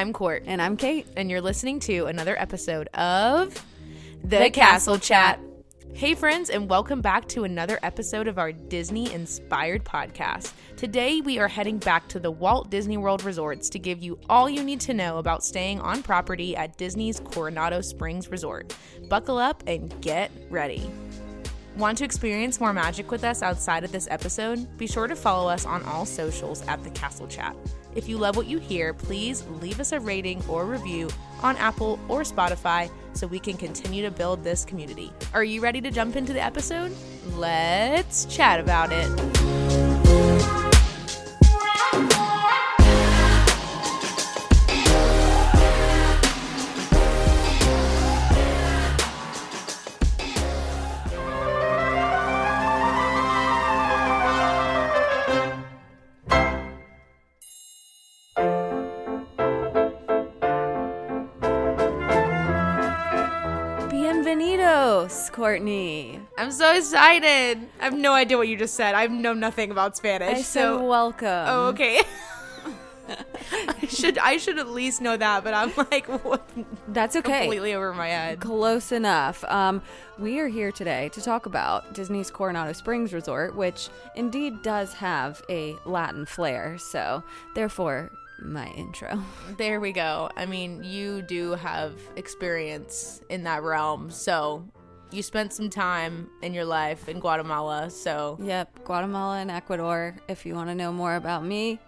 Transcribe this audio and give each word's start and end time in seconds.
I'm 0.00 0.14
Court, 0.14 0.44
And 0.46 0.62
I'm 0.62 0.78
Kate. 0.78 1.06
and 1.14 1.30
you're 1.30 1.42
listening 1.42 1.78
to 1.80 2.06
another 2.06 2.34
episode 2.40 2.86
of 2.94 3.52
The, 4.22 4.38
The 4.38 4.50
Castle 4.50 4.94
Castle 4.94 4.98
Chat. 4.98 5.40
Hey, 5.92 6.14
friends, 6.14 6.48
and 6.48 6.70
welcome 6.70 7.02
back 7.02 7.28
to 7.28 7.44
another 7.44 7.78
episode 7.82 8.26
of 8.26 8.38
our 8.38 8.50
Disney 8.50 9.12
inspired 9.12 9.84
podcast. 9.84 10.54
Today, 10.78 11.20
we 11.20 11.38
are 11.38 11.48
heading 11.48 11.76
back 11.76 12.08
to 12.08 12.18
the 12.18 12.30
Walt 12.30 12.70
Disney 12.70 12.96
World 12.96 13.24
resorts 13.24 13.68
to 13.68 13.78
give 13.78 14.02
you 14.02 14.18
all 14.30 14.48
you 14.48 14.62
need 14.64 14.80
to 14.80 14.94
know 14.94 15.18
about 15.18 15.44
staying 15.44 15.80
on 15.80 16.02
property 16.02 16.56
at 16.56 16.78
Disney's 16.78 17.20
Coronado 17.20 17.82
Springs 17.82 18.30
Resort. 18.30 18.74
Buckle 19.10 19.36
up 19.36 19.62
and 19.66 20.00
get 20.00 20.30
ready. 20.48 20.90
Want 21.76 21.98
to 21.98 22.04
experience 22.04 22.58
more 22.58 22.72
magic 22.72 23.10
with 23.10 23.22
us 23.22 23.42
outside 23.42 23.84
of 23.84 23.92
this 23.92 24.08
episode? 24.10 24.78
Be 24.78 24.86
sure 24.86 25.08
to 25.08 25.14
follow 25.14 25.50
us 25.50 25.66
on 25.66 25.82
all 25.82 26.06
socials 26.06 26.66
at 26.68 26.82
The 26.84 26.90
Castle 26.90 27.26
Chat. 27.26 27.54
If 27.94 28.08
you 28.08 28.18
love 28.18 28.36
what 28.36 28.46
you 28.46 28.58
hear, 28.58 28.94
please 28.94 29.44
leave 29.60 29.80
us 29.80 29.92
a 29.92 30.00
rating 30.00 30.42
or 30.48 30.64
review 30.64 31.10
on 31.42 31.56
Apple 31.56 31.98
or 32.08 32.22
Spotify 32.22 32.90
so 33.14 33.26
we 33.26 33.38
can 33.40 33.56
continue 33.56 34.02
to 34.02 34.10
build 34.10 34.44
this 34.44 34.64
community. 34.64 35.12
Are 35.34 35.44
you 35.44 35.60
ready 35.60 35.80
to 35.80 35.90
jump 35.90 36.16
into 36.16 36.32
the 36.32 36.42
episode? 36.42 36.94
Let's 37.34 38.26
chat 38.26 38.60
about 38.60 38.90
it. 38.92 39.59
Courtney. 65.40 66.20
I'm 66.36 66.50
so 66.52 66.70
excited. 66.74 67.66
I 67.80 67.84
have 67.84 67.96
no 67.96 68.12
idea 68.12 68.36
what 68.36 68.46
you 68.46 68.58
just 68.58 68.74
said. 68.74 68.94
I 68.94 69.06
know 69.06 69.32
nothing 69.32 69.70
about 69.70 69.96
Spanish. 69.96 70.36
I 70.36 70.42
so 70.42 70.76
said 70.76 70.86
welcome. 70.86 71.44
Oh, 71.48 71.68
okay. 71.68 72.02
I 73.50 73.86
should 73.86 74.18
I 74.18 74.36
should 74.36 74.58
at 74.58 74.68
least 74.68 75.00
know 75.00 75.16
that, 75.16 75.42
but 75.42 75.54
I'm 75.54 75.72
like 75.90 76.06
what, 76.24 76.46
That's 76.88 77.16
okay. 77.16 77.40
completely 77.40 77.72
over 77.72 77.94
my 77.94 78.08
head. 78.08 78.40
Close 78.40 78.92
enough. 78.92 79.42
Um, 79.44 79.80
we 80.18 80.40
are 80.40 80.48
here 80.48 80.72
today 80.72 81.08
to 81.14 81.22
talk 81.22 81.46
about 81.46 81.94
Disney's 81.94 82.30
Coronado 82.30 82.74
Springs 82.74 83.14
Resort, 83.14 83.56
which 83.56 83.88
indeed 84.16 84.62
does 84.62 84.92
have 84.92 85.42
a 85.48 85.74
Latin 85.86 86.26
flair. 86.26 86.76
So, 86.76 87.24
therefore, 87.54 88.12
my 88.42 88.66
intro. 88.72 89.22
There 89.56 89.80
we 89.80 89.92
go. 89.92 90.30
I 90.36 90.44
mean, 90.44 90.84
you 90.84 91.22
do 91.22 91.52
have 91.52 91.94
experience 92.16 93.22
in 93.30 93.44
that 93.44 93.62
realm, 93.62 94.10
so 94.10 94.68
you 95.12 95.22
spent 95.22 95.52
some 95.52 95.70
time 95.70 96.28
in 96.42 96.54
your 96.54 96.64
life 96.64 97.08
in 97.08 97.20
Guatemala, 97.20 97.90
so 97.90 98.38
Yep, 98.42 98.84
Guatemala 98.84 99.38
and 99.38 99.50
Ecuador. 99.50 100.16
If 100.28 100.46
you 100.46 100.54
want 100.54 100.68
to 100.68 100.74
know 100.74 100.92
more 100.92 101.16
about 101.16 101.44
me, 101.44 101.78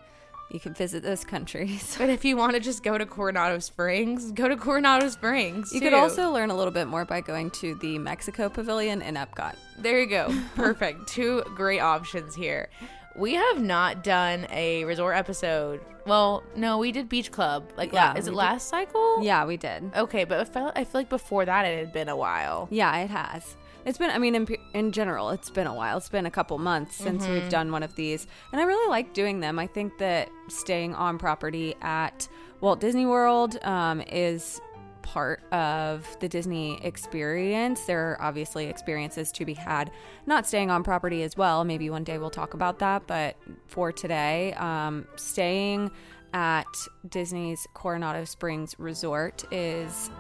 you 0.51 0.61
can 0.61 0.75
visit 0.75 1.03
those 1.03 1.25
countries. 1.25 1.95
but 1.99 2.11
if 2.11 2.25
you 2.25 2.37
want 2.37 2.53
to 2.55 2.61
just 2.61 2.83
go 2.83 2.99
to 2.99 3.07
Coronado 3.07 3.59
Springs, 3.59 4.33
go 4.33 4.49
to 4.49 4.57
Coronado 4.57 5.09
Springs. 5.09 5.73
You 5.73 5.81
could 5.81 5.95
also 5.95 6.31
learn 6.31 6.51
a 6.51 6.57
little 6.57 6.73
bit 6.73 6.87
more 6.89 7.05
by 7.05 7.21
going 7.21 7.51
to 7.53 7.75
the 7.77 7.99
Mexico 7.99 8.49
Pavilion 8.49 9.01
in 9.03 9.15
Epcot. 9.15 9.57
There 9.79 9.99
you 9.99 10.07
go. 10.07 10.33
Perfect. 10.55 11.07
Two 11.09 11.43
great 11.55 11.81
options 11.81 12.35
here. 12.35 12.69
We 13.15 13.35
have 13.35 13.61
not 13.61 14.03
done 14.03 14.47
a 14.51 14.85
resort 14.85 15.17
episode. 15.17 15.81
Well, 16.07 16.43
no, 16.57 16.79
we 16.79 16.91
did 16.93 17.09
Beach 17.09 17.31
Club. 17.31 17.71
Like, 17.77 17.93
Yeah, 17.93 18.13
la- 18.13 18.19
is 18.19 18.27
it 18.27 18.31
did. 18.31 18.37
last 18.37 18.69
cycle? 18.69 19.23
Yeah, 19.23 19.45
we 19.45 19.57
did. 19.57 19.91
Okay, 19.95 20.25
but 20.25 20.41
I 20.41 20.45
felt 20.45 20.73
I 20.77 20.85
feel 20.85 21.01
like 21.03 21.09
before 21.09 21.45
that 21.45 21.65
it 21.65 21.79
had 21.79 21.93
been 21.93 22.09
a 22.09 22.17
while. 22.17 22.69
Yeah, 22.71 22.97
it 22.99 23.11
has. 23.11 23.57
It's 23.85 23.99
been, 23.99 24.11
I 24.11 24.19
mean, 24.19 24.35
in, 24.37 24.47
in 24.75 24.93
general, 24.93 25.31
it's 25.31 25.51
been 25.51 25.67
a 25.67 25.75
while. 25.75 25.97
It's 25.99 26.09
been 26.09 26.25
a 26.27 26.31
couple 26.31 26.57
months 26.59 26.97
since 26.97 27.25
Mm-hmm. 27.25 27.33
we've 27.35 27.49
done 27.49 27.71
one 27.73 27.83
of 27.83 27.95
these. 27.97 28.27
And 28.53 28.61
I 28.61 28.65
really 28.65 28.89
like 28.89 29.13
doing 29.13 29.41
them. 29.41 29.59
I 29.59 29.67
think 29.67 29.99
that 29.99 30.29
staying 30.49 30.95
on 30.95 31.19
property 31.19 31.75
at 31.83 32.29
Walt 32.61 32.81
Disney 32.81 33.07
World 33.07 33.59
um, 33.65 34.01
is 34.03 34.61
part 35.03 35.43
of 35.53 36.07
the 36.21 36.29
Disney 36.29 36.83
experience. 36.85 37.85
There 37.85 38.13
are 38.13 38.23
obviously 38.23 38.67
experiences 38.67 39.33
to 39.33 39.45
be 39.45 39.55
had 39.55 39.91
not 40.27 40.47
staying 40.47 40.71
on 40.71 40.83
property 40.83 41.23
as 41.23 41.37
well. 41.37 41.65
Maybe 41.65 41.91
one 41.91 42.05
day 42.05 42.19
we'll 42.19 42.31
talk 42.31 42.55
about 42.55 42.79
that. 42.79 43.07
But 43.07 43.37
for 43.67 43.93
today, 43.93 44.55
um, 44.55 45.07
staying 45.17 45.91
at 46.33 46.67
Disney's 47.09 47.67
Coronado 47.75 48.25
Springs 48.25 48.75
Resort 48.79 49.45
is 49.53 50.11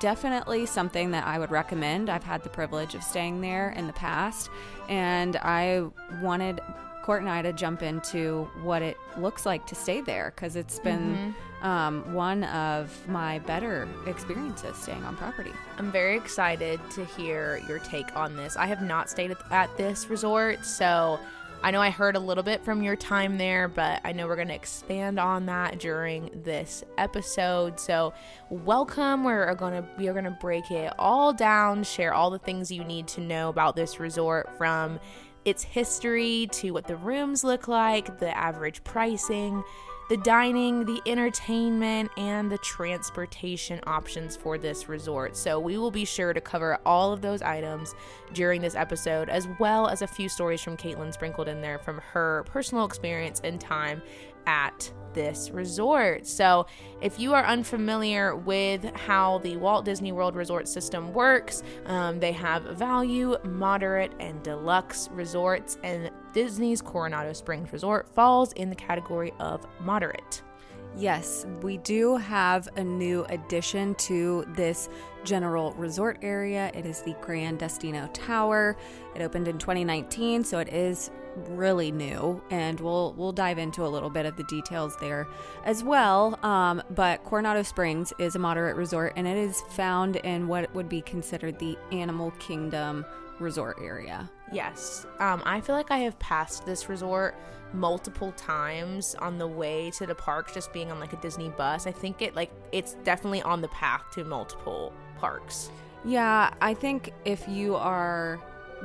definitely 0.00 0.66
something 0.66 1.10
that 1.12 1.26
I 1.26 1.38
would 1.38 1.50
recommend. 1.50 2.10
I've 2.10 2.24
had 2.24 2.42
the 2.42 2.48
privilege 2.48 2.94
of 2.94 3.02
staying 3.02 3.40
there 3.40 3.70
in 3.70 3.86
the 3.86 3.92
past, 3.92 4.50
and 4.88 5.36
I 5.36 5.84
wanted 6.20 6.60
Court 7.06 7.20
and 7.20 7.30
I 7.30 7.40
to 7.40 7.52
jump 7.52 7.84
into 7.84 8.50
what 8.64 8.82
it 8.82 8.98
looks 9.16 9.46
like 9.46 9.64
to 9.68 9.76
stay 9.76 10.00
there 10.00 10.32
because 10.34 10.56
it's 10.56 10.80
been 10.80 11.36
um, 11.62 12.12
one 12.12 12.42
of 12.42 12.90
my 13.08 13.38
better 13.38 13.88
experiences 14.08 14.76
staying 14.76 15.04
on 15.04 15.16
property. 15.16 15.52
I'm 15.78 15.92
very 15.92 16.16
excited 16.16 16.80
to 16.90 17.04
hear 17.04 17.62
your 17.68 17.78
take 17.78 18.16
on 18.16 18.34
this. 18.34 18.56
I 18.56 18.66
have 18.66 18.82
not 18.82 19.08
stayed 19.08 19.30
at, 19.30 19.38
at 19.52 19.76
this 19.76 20.10
resort, 20.10 20.66
so 20.66 21.20
I 21.62 21.70
know 21.70 21.80
I 21.80 21.90
heard 21.90 22.16
a 22.16 22.20
little 22.20 22.42
bit 22.42 22.64
from 22.64 22.82
your 22.82 22.96
time 22.96 23.38
there, 23.38 23.68
but 23.68 24.00
I 24.04 24.12
know 24.12 24.26
we're 24.26 24.36
going 24.36 24.48
to 24.48 24.54
expand 24.54 25.18
on 25.18 25.46
that 25.46 25.78
during 25.78 26.42
this 26.44 26.84
episode. 26.98 27.80
So, 27.80 28.14
welcome. 28.50 29.24
We're 29.24 29.54
going 29.54 29.82
to 29.82 29.88
we 29.96 30.08
are 30.08 30.12
going 30.12 30.26
to 30.26 30.30
break 30.30 30.70
it 30.70 30.92
all 30.98 31.32
down, 31.32 31.82
share 31.84 32.12
all 32.12 32.30
the 32.30 32.38
things 32.38 32.70
you 32.70 32.84
need 32.84 33.08
to 33.08 33.20
know 33.20 33.48
about 33.48 33.74
this 33.74 33.98
resort 33.98 34.50
from 34.58 35.00
its 35.46 35.62
history 35.62 36.48
to 36.52 36.72
what 36.72 36.86
the 36.86 36.96
rooms 36.96 37.44
look 37.44 37.68
like, 37.68 38.18
the 38.18 38.36
average 38.36 38.84
pricing, 38.84 39.62
the 40.08 40.16
dining, 40.18 40.84
the 40.84 41.00
entertainment, 41.06 42.10
and 42.16 42.50
the 42.50 42.58
transportation 42.58 43.80
options 43.86 44.36
for 44.36 44.58
this 44.58 44.88
resort. 44.88 45.36
So, 45.36 45.58
we 45.58 45.78
will 45.78 45.90
be 45.90 46.04
sure 46.04 46.32
to 46.32 46.40
cover 46.40 46.78
all 46.84 47.12
of 47.12 47.22
those 47.22 47.42
items 47.42 47.94
during 48.32 48.60
this 48.60 48.74
episode, 48.74 49.28
as 49.28 49.48
well 49.58 49.88
as 49.88 50.02
a 50.02 50.06
few 50.06 50.28
stories 50.28 50.60
from 50.60 50.76
Caitlin 50.76 51.12
sprinkled 51.12 51.48
in 51.48 51.60
there 51.60 51.78
from 51.78 52.00
her 52.12 52.44
personal 52.46 52.84
experience 52.84 53.40
and 53.42 53.60
time 53.60 54.02
at 54.46 54.92
this 55.16 55.50
resort. 55.50 56.26
So, 56.26 56.66
if 57.00 57.18
you 57.18 57.34
are 57.34 57.44
unfamiliar 57.44 58.36
with 58.36 58.84
how 58.94 59.38
the 59.38 59.56
Walt 59.56 59.84
Disney 59.84 60.12
World 60.12 60.36
Resort 60.36 60.68
system 60.68 61.12
works, 61.12 61.62
um, 61.86 62.20
they 62.20 62.32
have 62.32 62.62
value, 62.76 63.36
moderate, 63.42 64.12
and 64.20 64.42
deluxe 64.42 65.08
resorts, 65.12 65.78
and 65.82 66.10
Disney's 66.32 66.82
Coronado 66.82 67.32
Springs 67.32 67.72
Resort 67.72 68.14
falls 68.14 68.52
in 68.52 68.68
the 68.68 68.76
category 68.76 69.32
of 69.40 69.66
moderate. 69.80 70.42
Yes, 70.98 71.44
we 71.60 71.76
do 71.76 72.16
have 72.16 72.68
a 72.76 72.82
new 72.82 73.26
addition 73.28 73.94
to 73.96 74.46
this 74.48 74.88
general 75.24 75.72
resort 75.72 76.18
area. 76.22 76.70
It 76.72 76.86
is 76.86 77.02
the 77.02 77.14
Grand 77.20 77.58
Destino 77.58 78.08
Tower. 78.14 78.78
It 79.14 79.20
opened 79.20 79.46
in 79.46 79.58
2019, 79.58 80.42
so 80.42 80.58
it 80.58 80.68
is 80.68 81.10
really 81.50 81.92
new, 81.92 82.42
and 82.50 82.80
we'll 82.80 83.12
we'll 83.12 83.32
dive 83.32 83.58
into 83.58 83.84
a 83.84 83.88
little 83.88 84.08
bit 84.08 84.24
of 84.24 84.36
the 84.36 84.44
details 84.44 84.96
there 84.98 85.26
as 85.64 85.84
well. 85.84 86.38
Um, 86.42 86.82
but 86.90 87.22
Coronado 87.24 87.62
Springs 87.62 88.14
is 88.18 88.34
a 88.34 88.38
moderate 88.38 88.76
resort, 88.76 89.12
and 89.16 89.26
it 89.26 89.36
is 89.36 89.60
found 89.68 90.16
in 90.16 90.48
what 90.48 90.74
would 90.74 90.88
be 90.88 91.02
considered 91.02 91.58
the 91.58 91.76
Animal 91.92 92.30
Kingdom 92.38 93.04
resort 93.38 93.78
area. 93.82 94.30
Yes. 94.50 95.06
Um, 95.18 95.42
I 95.44 95.60
feel 95.60 95.74
like 95.74 95.90
I 95.90 95.98
have 95.98 96.18
passed 96.18 96.64
this 96.64 96.88
resort 96.88 97.34
multiple 97.72 98.32
times 98.32 99.14
on 99.18 99.38
the 99.38 99.46
way 99.46 99.90
to 99.92 100.06
the 100.06 100.14
park 100.14 100.52
just 100.52 100.72
being 100.72 100.90
on 100.90 101.00
like 101.00 101.12
a 101.12 101.16
Disney 101.16 101.48
bus. 101.50 101.86
I 101.86 101.92
think 101.92 102.22
it 102.22 102.34
like 102.34 102.50
it's 102.72 102.94
definitely 103.04 103.42
on 103.42 103.60
the 103.60 103.68
path 103.68 104.02
to 104.14 104.24
multiple 104.24 104.92
parks. 105.18 105.70
Yeah, 106.04 106.52
I 106.60 106.74
think 106.74 107.12
if 107.24 107.48
you 107.48 107.74
are 107.76 108.40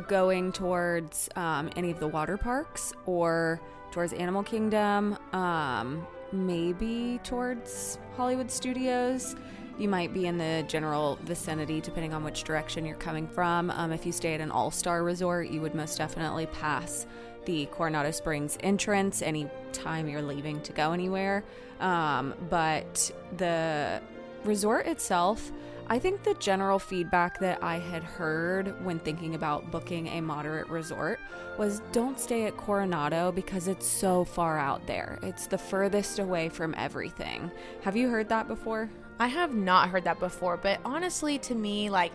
going 0.07 0.51
towards 0.51 1.29
um, 1.35 1.69
any 1.75 1.91
of 1.91 1.99
the 1.99 2.07
water 2.07 2.37
parks 2.37 2.93
or 3.05 3.61
towards 3.91 4.13
Animal 4.13 4.43
Kingdom, 4.43 5.17
um, 5.33 6.07
maybe 6.31 7.19
towards 7.23 7.99
Hollywood 8.15 8.49
Studios, 8.49 9.35
you 9.77 9.87
might 9.87 10.13
be 10.13 10.27
in 10.27 10.37
the 10.37 10.63
general 10.67 11.17
vicinity 11.23 11.81
depending 11.81 12.13
on 12.13 12.23
which 12.23 12.43
direction 12.43 12.85
you're 12.85 12.95
coming 12.95 13.27
from. 13.27 13.69
Um, 13.71 13.91
if 13.91 14.05
you 14.05 14.11
stay 14.11 14.33
at 14.33 14.41
an 14.41 14.51
all 14.51 14.71
star 14.71 15.03
resort, 15.03 15.49
you 15.49 15.61
would 15.61 15.75
most 15.75 15.97
definitely 15.97 16.45
pass 16.47 17.05
the 17.45 17.65
Coronado 17.67 18.11
Springs 18.11 18.57
entrance 18.61 19.21
any 19.21 19.49
time 19.73 20.07
you're 20.07 20.21
leaving 20.21 20.61
to 20.61 20.73
go 20.73 20.91
anywhere. 20.91 21.43
Um, 21.79 22.33
but 22.49 23.11
the 23.37 24.01
resort 24.43 24.85
itself, 24.87 25.51
I 25.87 25.99
think 25.99 26.23
the 26.23 26.35
general 26.35 26.79
feedback 26.79 27.39
that 27.39 27.61
I 27.61 27.77
had 27.79 28.03
heard 28.03 28.83
when 28.85 28.99
thinking 28.99 29.35
about 29.35 29.71
booking 29.71 30.07
a 30.07 30.21
moderate 30.21 30.69
resort 30.69 31.19
was 31.57 31.81
don't 31.91 32.19
stay 32.19 32.45
at 32.45 32.55
Coronado 32.55 33.31
because 33.31 33.67
it's 33.67 33.87
so 33.87 34.23
far 34.23 34.57
out 34.57 34.87
there. 34.87 35.19
It's 35.21 35.47
the 35.47 35.57
furthest 35.57 36.19
away 36.19 36.49
from 36.49 36.73
everything. 36.77 37.51
Have 37.81 37.97
you 37.97 38.09
heard 38.09 38.29
that 38.29 38.47
before? 38.47 38.89
I 39.19 39.27
have 39.27 39.53
not 39.53 39.89
heard 39.89 40.05
that 40.05 40.19
before, 40.19 40.57
but 40.57 40.79
honestly, 40.85 41.37
to 41.39 41.55
me, 41.55 41.89
like 41.89 42.11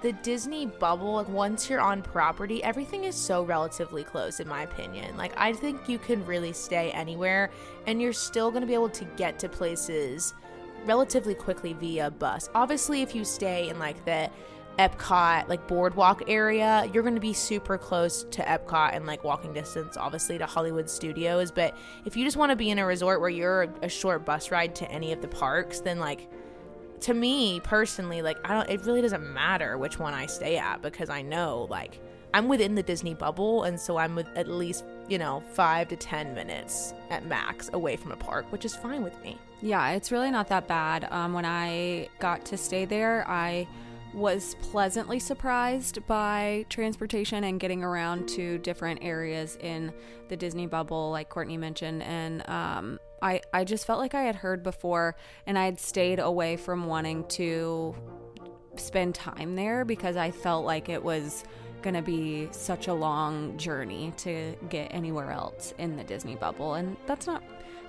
the 0.00 0.12
Disney 0.12 0.66
bubble, 0.66 1.14
like 1.14 1.28
once 1.28 1.68
you're 1.68 1.80
on 1.80 2.02
property, 2.02 2.62
everything 2.62 3.04
is 3.04 3.16
so 3.16 3.42
relatively 3.42 4.04
close, 4.04 4.38
in 4.40 4.48
my 4.48 4.62
opinion. 4.62 5.16
Like, 5.16 5.32
I 5.36 5.52
think 5.52 5.88
you 5.88 5.98
can 5.98 6.24
really 6.24 6.52
stay 6.52 6.92
anywhere 6.92 7.50
and 7.86 8.00
you're 8.00 8.12
still 8.12 8.50
going 8.50 8.60
to 8.60 8.66
be 8.66 8.74
able 8.74 8.90
to 8.90 9.04
get 9.16 9.38
to 9.40 9.48
places 9.48 10.34
relatively 10.84 11.34
quickly 11.34 11.72
via 11.72 12.10
bus. 12.10 12.48
Obviously, 12.54 13.02
if 13.02 13.14
you 13.14 13.24
stay 13.24 13.68
in 13.68 13.78
like 13.78 14.04
the 14.04 14.30
Epcot, 14.78 15.48
like 15.48 15.66
boardwalk 15.66 16.22
area, 16.28 16.88
you're 16.92 17.02
going 17.02 17.16
to 17.16 17.20
be 17.20 17.32
super 17.32 17.76
close 17.76 18.22
to 18.30 18.42
Epcot 18.42 18.94
and 18.94 19.04
like 19.06 19.24
walking 19.24 19.52
distance, 19.52 19.96
obviously, 19.96 20.38
to 20.38 20.46
Hollywood 20.46 20.88
Studios. 20.88 21.50
But 21.50 21.76
if 22.04 22.16
you 22.16 22.24
just 22.24 22.36
want 22.36 22.50
to 22.50 22.56
be 22.56 22.70
in 22.70 22.78
a 22.78 22.86
resort 22.86 23.20
where 23.20 23.28
you're 23.28 23.74
a 23.82 23.88
short 23.88 24.24
bus 24.24 24.52
ride 24.52 24.76
to 24.76 24.88
any 24.90 25.12
of 25.12 25.20
the 25.20 25.26
parks, 25.26 25.80
then 25.80 25.98
like 25.98 26.30
to 27.00 27.14
me 27.14 27.60
personally, 27.60 28.22
like 28.22 28.38
I 28.44 28.54
don't, 28.54 28.68
it 28.70 28.84
really 28.84 29.02
doesn't 29.02 29.32
matter 29.32 29.78
which 29.78 29.98
one 29.98 30.14
I 30.14 30.26
stay 30.26 30.58
at 30.58 30.82
because 30.82 31.10
I 31.10 31.22
know 31.22 31.66
like 31.70 32.00
I'm 32.34 32.48
within 32.48 32.74
the 32.74 32.82
Disney 32.82 33.14
bubble, 33.14 33.64
and 33.64 33.80
so 33.80 33.96
I'm 33.96 34.14
with 34.14 34.28
at 34.36 34.48
least 34.48 34.84
you 35.08 35.18
know 35.18 35.42
five 35.52 35.88
to 35.88 35.96
ten 35.96 36.34
minutes 36.34 36.94
at 37.10 37.26
max 37.26 37.70
away 37.72 37.96
from 37.96 38.12
a 38.12 38.16
park, 38.16 38.50
which 38.52 38.64
is 38.64 38.76
fine 38.76 39.02
with 39.02 39.20
me. 39.22 39.38
Yeah, 39.60 39.90
it's 39.90 40.12
really 40.12 40.30
not 40.30 40.48
that 40.48 40.68
bad. 40.68 41.08
Um, 41.10 41.32
when 41.32 41.44
I 41.44 42.08
got 42.18 42.44
to 42.46 42.56
stay 42.56 42.84
there, 42.84 43.26
I 43.28 43.66
was 44.14 44.54
pleasantly 44.56 45.18
surprised 45.18 46.06
by 46.06 46.64
transportation 46.68 47.44
and 47.44 47.60
getting 47.60 47.82
around 47.82 48.28
to 48.28 48.58
different 48.58 49.00
areas 49.02 49.56
in 49.60 49.92
the 50.28 50.36
Disney 50.36 50.66
bubble, 50.66 51.10
like 51.10 51.28
Courtney 51.28 51.56
mentioned, 51.56 52.02
and 52.02 52.48
um, 52.48 52.98
I 53.22 53.40
I 53.52 53.64
just 53.64 53.86
felt 53.86 53.98
like 53.98 54.14
I 54.14 54.22
had 54.22 54.36
heard 54.36 54.62
before, 54.62 55.16
and 55.46 55.58
I 55.58 55.64
had 55.64 55.78
stayed 55.78 56.18
away 56.18 56.56
from 56.56 56.86
wanting 56.86 57.24
to 57.28 57.94
spend 58.76 59.14
time 59.14 59.56
there 59.56 59.84
because 59.84 60.16
I 60.16 60.30
felt 60.30 60.64
like 60.64 60.88
it 60.88 61.02
was 61.02 61.44
going 61.82 61.94
to 61.94 62.02
be 62.02 62.48
such 62.50 62.88
a 62.88 62.94
long 62.94 63.56
journey 63.56 64.12
to 64.18 64.54
get 64.68 64.88
anywhere 64.92 65.30
else 65.30 65.74
in 65.78 65.96
the 65.96 66.04
Disney 66.04 66.36
bubble, 66.36 66.74
and 66.74 66.96
that's 67.06 67.26
not 67.26 67.42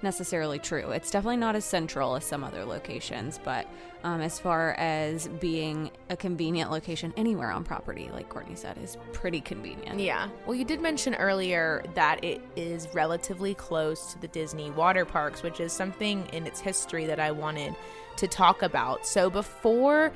necessarily 0.03 0.59
true. 0.59 0.91
It's 0.91 1.11
definitely 1.11 1.37
not 1.37 1.55
as 1.55 1.65
central 1.65 2.15
as 2.15 2.25
some 2.25 2.43
other 2.43 2.65
locations, 2.65 3.39
but 3.43 3.67
um, 4.03 4.21
as 4.21 4.39
far 4.39 4.73
as 4.73 5.27
being 5.39 5.91
a 6.09 6.15
convenient 6.15 6.71
location 6.71 7.13
anywhere 7.17 7.51
on 7.51 7.63
property, 7.63 8.09
like 8.13 8.29
Courtney 8.29 8.55
said, 8.55 8.77
is 8.77 8.97
pretty 9.11 9.41
convenient. 9.41 9.99
Yeah. 9.99 10.29
Well, 10.45 10.55
you 10.55 10.63
did 10.65 10.81
mention 10.81 11.15
earlier 11.15 11.83
that 11.95 12.23
it 12.23 12.41
is 12.55 12.87
relatively 12.93 13.53
close 13.53 14.13
to 14.13 14.19
the 14.19 14.29
Disney 14.29 14.71
water 14.71 15.05
parks, 15.05 15.43
which 15.43 15.59
is 15.59 15.73
something 15.73 16.25
in 16.27 16.47
its 16.47 16.59
history 16.59 17.05
that 17.07 17.19
I 17.19 17.31
wanted 17.31 17.75
to 18.17 18.27
talk 18.27 18.61
about. 18.61 19.05
So 19.05 19.29
before 19.29 20.13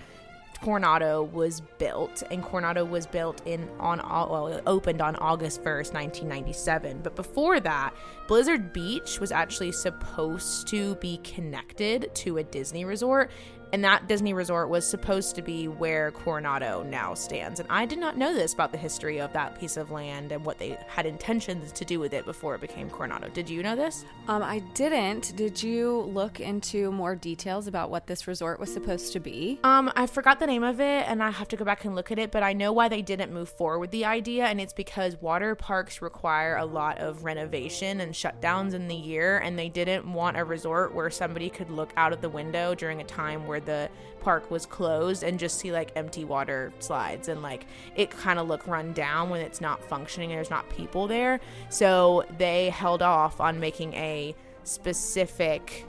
Coronado 0.64 1.24
was 1.24 1.62
built, 1.78 2.24
and 2.32 2.42
Coronado 2.42 2.86
was 2.86 3.06
built 3.06 3.46
in 3.46 3.68
on 3.82 3.98
well, 4.00 4.62
opened 4.66 5.02
on 5.02 5.18
August 5.18 5.62
1st, 5.62 5.94
1997. 5.94 7.02
But 7.04 7.18
before 7.18 7.60
that, 7.60 7.94
Blizzard 8.30 8.72
Beach 8.72 9.20
was 9.20 9.34
actually 9.34 9.74
supposed 9.74 10.68
to 10.70 10.96
be 10.96 11.18
connected 11.18 12.16
to 12.16 12.38
a 12.38 12.44
Disney 12.44 12.86
resort, 12.86 13.30
and 13.74 13.84
that 13.84 14.08
Disney 14.08 14.34
resort 14.34 14.70
was 14.70 14.88
supposed 14.88 15.36
to 15.36 15.42
be 15.42 15.68
where 15.68 16.12
Coronado 16.12 16.84
now 16.84 17.16
stands. 17.16 17.60
And 17.60 17.68
I 17.72 17.88
did 17.88 17.98
not 17.98 18.16
know 18.16 18.32
this 18.32 18.54
about 18.54 18.72
the 18.72 18.78
history 18.78 19.20
of 19.20 19.34
that 19.34 19.60
piece 19.60 19.78
of 19.78 19.90
land 19.90 20.32
and 20.32 20.46
what 20.46 20.60
they 20.60 20.78
had 20.88 21.08
intentions 21.08 21.72
to 21.72 21.84
do 21.84 22.00
with 22.00 22.14
it 22.14 22.24
before 22.24 22.54
it 22.54 22.62
became 22.62 22.88
Coronado. 22.88 23.30
Did 23.30 23.50
you 23.50 23.64
know 23.64 23.76
this? 23.76 24.06
Um, 24.28 24.44
I 24.44 24.60
didn't. 24.76 25.36
Did 25.36 25.62
you 25.62 26.02
look 26.02 26.40
into 26.40 26.92
more 26.92 27.16
details 27.16 27.66
about 27.66 27.90
what 27.90 28.06
this 28.06 28.28
resort 28.28 28.60
was 28.60 28.72
supposed 28.72 29.12
to 29.14 29.20
be? 29.20 29.60
Um, 29.64 29.92
I 29.96 30.06
forgot 30.06 30.40
the 30.40 30.46
name 30.46 30.64
of 30.64 30.80
it, 30.80 31.06
and 31.08 31.24
I 31.24 31.32
have 31.32 31.48
to 31.48 31.58
go 31.58 31.66
back 31.66 31.84
and 31.84 31.96
look 31.96 32.12
at 32.12 32.20
it. 32.20 32.32
But 32.32 32.44
I 32.44 32.54
know 32.54 32.72
why 32.72 32.90
they 32.90 33.02
didn't 33.02 33.34
move 33.34 33.50
forward 33.50 33.80
with 33.80 33.92
the 33.92 34.06
idea, 34.06 34.46
and 34.46 34.62
it's 34.62 34.74
because 34.74 35.20
water 35.20 35.56
parks 35.56 36.00
require 36.00 36.58
a 36.58 36.66
lot 36.66 37.00
of 37.00 37.24
renovation 37.24 38.02
and 38.02 38.14
shutdowns 38.14 38.76
in 38.76 38.88
the 38.88 38.96
year, 38.96 39.40
and 39.40 39.58
they 39.58 39.70
didn't 39.70 40.06
want 40.14 40.38
a 40.38 40.44
resort 40.44 40.94
where 40.94 41.10
somebody 41.10 41.50
could 41.50 41.72
look 41.72 41.92
out 41.98 42.14
of 42.14 42.22
the 42.22 42.30
window 42.30 42.76
during 42.76 43.02
a 43.02 43.06
time 43.06 43.48
where 43.48 43.63
the 43.66 43.90
park 44.22 44.50
was 44.50 44.66
closed 44.66 45.22
and 45.24 45.38
just 45.38 45.60
see 45.60 45.72
like 45.72 45.92
empty 45.98 46.24
water 46.24 46.72
slides 46.80 47.28
and 47.28 47.42
like 47.42 47.66
it 47.96 48.10
kind 48.10 48.40
of 48.40 48.48
look 48.48 48.66
run 48.68 48.94
down 48.94 49.30
when 49.30 49.42
it's 49.42 49.60
not 49.60 49.84
functioning 49.84 50.32
and 50.32 50.38
there's 50.38 50.50
not 50.50 50.70
people 50.70 51.08
there. 51.08 51.40
So 51.70 52.24
they 52.38 52.70
held 52.70 53.02
off 53.02 53.42
on 53.42 53.60
making 53.60 53.94
a 53.96 54.34
specific 54.64 55.86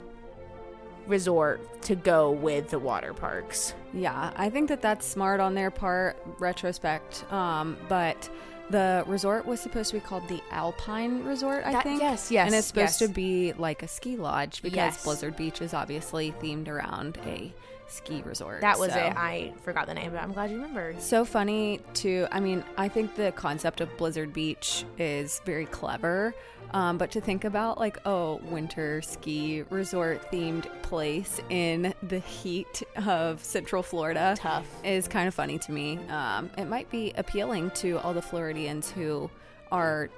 resort 1.07 1.81
to 1.83 1.95
go 1.95 2.31
with 2.31 2.69
the 2.71 2.79
water 2.79 3.13
parks. 3.13 3.73
Yeah, 3.93 4.31
I 4.35 4.49
think 4.49 4.69
that 4.69 4.81
that's 4.81 5.05
smart 5.05 5.39
on 5.39 5.53
their 5.53 5.69
part, 5.71 6.17
retrospect. 6.39 7.31
Um, 7.31 7.77
but 7.87 8.27
the 8.71 9.03
resort 9.05 9.45
was 9.45 9.59
supposed 9.59 9.91
to 9.91 9.97
be 9.97 9.99
called 10.01 10.27
the 10.27 10.41
Alpine 10.49 11.23
Resort, 11.23 11.63
I 11.65 11.73
That- 11.73 11.83
think. 11.83 12.01
yes, 12.01 12.31
yes, 12.31 12.47
And 12.47 12.55
it's 12.55 12.65
supposed 12.67 12.99
yes. 12.99 13.07
to 13.07 13.07
be 13.09 13.53
like 13.53 13.83
a 13.83 13.87
ski 13.87 14.17
lodge 14.17 14.63
because 14.63 14.75
Yes. 14.75 15.03
Blizzard 15.03 15.35
Beach 15.35 15.61
is 15.61 15.73
obviously 15.75 16.33
themed 16.41 16.67
around 16.67 17.19
a 17.27 17.53
ski 17.87 18.21
resort. 18.25 18.61
That 18.61 18.79
was 18.79 18.91
so. 18.93 18.99
it. 18.99 19.13
I 19.15 19.53
forgot 19.63 19.87
the 19.87 19.93
name, 19.93 20.11
but 20.11 20.21
I'm 20.21 20.33
glad 20.33 20.51
you 20.51 20.57
remembered. 20.57 21.01
So 21.01 21.25
funny 21.25 21.79
to, 21.95 22.27
I 22.31 22.39
mean, 22.39 22.63
I 22.77 22.87
think 22.87 23.15
the 23.15 23.31
concept 23.33 23.81
of 23.81 23.95
Blizzard 23.97 24.33
Beach 24.33 24.85
is 24.97 25.41
very 25.45 25.65
clever. 25.65 26.33
Um, 26.71 26.97
but 26.97 27.11
to 27.11 27.21
think 27.21 27.45
about, 27.45 27.79
like, 27.79 27.99
oh, 28.05 28.41
winter 28.49 29.01
ski 29.01 29.63
resort 29.69 30.29
themed 30.31 30.65
place 30.81 31.39
in 31.49 31.93
the 32.03 32.19
heat 32.19 32.83
of 33.05 33.41
Central 33.43 33.83
Florida 33.83 34.35
Tough. 34.37 34.67
is 34.83 35.07
kind 35.07 35.27
of 35.27 35.33
funny 35.33 35.57
to 35.59 35.71
me. 35.71 35.99
Um, 36.09 36.49
it 36.57 36.65
might 36.65 36.89
be 36.89 37.13
appealing 37.15 37.69
to 37.75 37.99
all 37.99 38.13
the 38.13 38.21
Floridians 38.21 38.91
who 38.91 39.29
are 39.71 40.09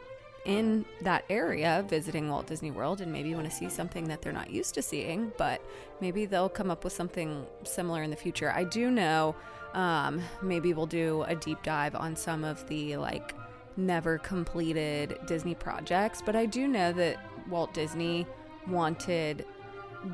in 0.47 0.85
that 1.01 1.25
area 1.29 1.85
visiting 1.87 2.29
Walt 2.29 2.47
Disney 2.47 2.71
World 2.71 3.01
and 3.01 3.11
maybe 3.11 3.35
want 3.35 3.45
to 3.45 3.55
see 3.55 3.69
something 3.69 4.07
that 4.07 4.21
they're 4.21 4.33
not 4.33 4.49
used 4.49 4.73
to 4.75 4.81
seeing, 4.81 5.31
but 5.37 5.61
maybe 5.99 6.25
they'll 6.25 6.49
come 6.49 6.71
up 6.71 6.85
with 6.85 6.93
something 6.93 7.45
similar 7.63 8.01
in 8.01 8.09
the 8.09 8.15
future. 8.15 8.51
I 8.51 8.63
do 8.63 8.89
know 8.89 9.35
um, 9.73 10.21
maybe 10.41 10.73
we'll 10.73 10.85
do 10.85 11.23
a 11.27 11.35
deep 11.35 11.61
dive 11.63 11.95
on 11.95 12.15
some 12.15 12.45
of 12.45 12.65
the 12.69 12.95
like 12.95 13.35
never 13.75 14.17
completed 14.19 15.19
Disney 15.27 15.53
projects, 15.53 16.21
but 16.25 16.35
I 16.35 16.45
do 16.45 16.67
know 16.67 16.93
that 16.93 17.17
Walt 17.49 17.73
Disney 17.73 18.25
wanted 18.67 19.45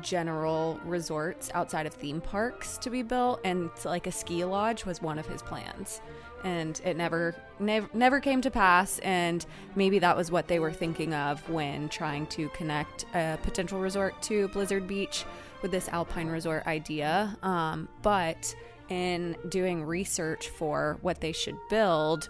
general 0.00 0.80
resorts 0.84 1.48
outside 1.54 1.86
of 1.86 1.94
theme 1.94 2.20
parks 2.20 2.76
to 2.78 2.90
be 2.90 3.02
built 3.02 3.40
and 3.44 3.70
like 3.84 4.08
a 4.08 4.12
ski 4.12 4.44
lodge 4.44 4.84
was 4.84 5.00
one 5.00 5.18
of 5.18 5.26
his 5.26 5.42
plans 5.42 6.00
and 6.44 6.80
it 6.84 6.96
never 6.96 7.34
never 7.58 7.88
never 7.94 8.20
came 8.20 8.40
to 8.40 8.50
pass 8.50 8.98
and 9.00 9.46
maybe 9.74 9.98
that 9.98 10.16
was 10.16 10.30
what 10.30 10.46
they 10.46 10.58
were 10.58 10.72
thinking 10.72 11.12
of 11.14 11.48
when 11.48 11.88
trying 11.88 12.26
to 12.26 12.48
connect 12.50 13.06
a 13.14 13.38
potential 13.42 13.80
resort 13.80 14.20
to 14.22 14.48
blizzard 14.48 14.86
beach 14.86 15.24
with 15.62 15.70
this 15.70 15.88
alpine 15.88 16.28
resort 16.28 16.64
idea 16.66 17.36
um, 17.42 17.88
but 18.02 18.54
in 18.90 19.34
doing 19.48 19.82
research 19.82 20.48
for 20.48 20.98
what 21.00 21.20
they 21.20 21.32
should 21.32 21.56
build 21.70 22.28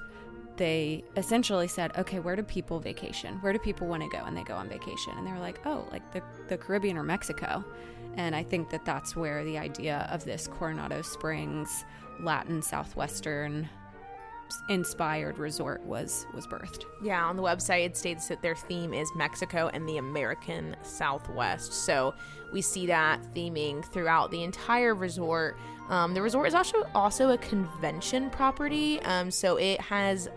they 0.57 1.03
essentially 1.17 1.67
said, 1.67 1.97
okay, 1.99 2.21
where 2.21 2.37
do 2.37 2.43
people 2.43 2.79
vacation? 2.79 3.39
Where 3.41 3.53
do 3.53 3.59
people 3.59 3.87
want 3.89 4.03
to 4.03 4.09
go? 4.09 4.25
And 4.25 4.37
they 4.37 4.45
go 4.45 4.55
on 4.55 4.69
vacation. 4.69 5.13
And 5.17 5.27
they 5.27 5.33
were 5.33 5.41
like, 5.41 5.61
oh, 5.67 5.87
like 5.91 6.13
the, 6.13 6.23
the 6.49 6.57
Caribbean 6.57 6.97
or 6.97 7.03
Mexico. 7.03 7.65
And 8.17 8.37
I 8.37 8.43
think 8.45 8.71
that 8.71 8.85
that's 8.85 9.17
where 9.17 9.45
the 9.45 9.59
idea 9.59 10.09
of 10.11 10.25
this 10.25 10.47
Coronado 10.47 11.03
Springs 11.03 11.85
Latin 12.21 12.63
Southwestern 12.63 13.69
inspired 14.69 15.39
resort 15.39 15.83
was 15.83 16.27
was 16.35 16.47
birthed. 16.47 16.85
Yeah, 17.03 17.25
on 17.25 17.37
the 17.37 17.43
website 17.43 17.85
it 17.85 17.97
states 17.97 18.29
that 18.29 18.43
their 18.43 18.55
theme 18.55 18.95
is 18.95 19.09
Mexico 19.17 19.71
and 19.73 19.89
the 19.89 19.99
American 19.99 20.77
Southwest. 20.83 21.73
So 21.73 22.15
we 22.53 22.63
see 22.63 22.87
that 22.87 23.21
theming 23.35 23.85
throughout 23.85 24.31
the 24.31 24.43
entire 24.43 24.95
resort. 24.95 25.57
Um, 25.89 26.15
the 26.15 26.23
resort 26.23 26.49
is 26.49 26.55
also 26.55 26.85
also 26.95 27.31
a 27.31 27.39
convention 27.39 28.31
property, 28.31 29.01
um, 29.03 29.31
so 29.31 29.57
it 29.57 29.81
has 29.81 30.29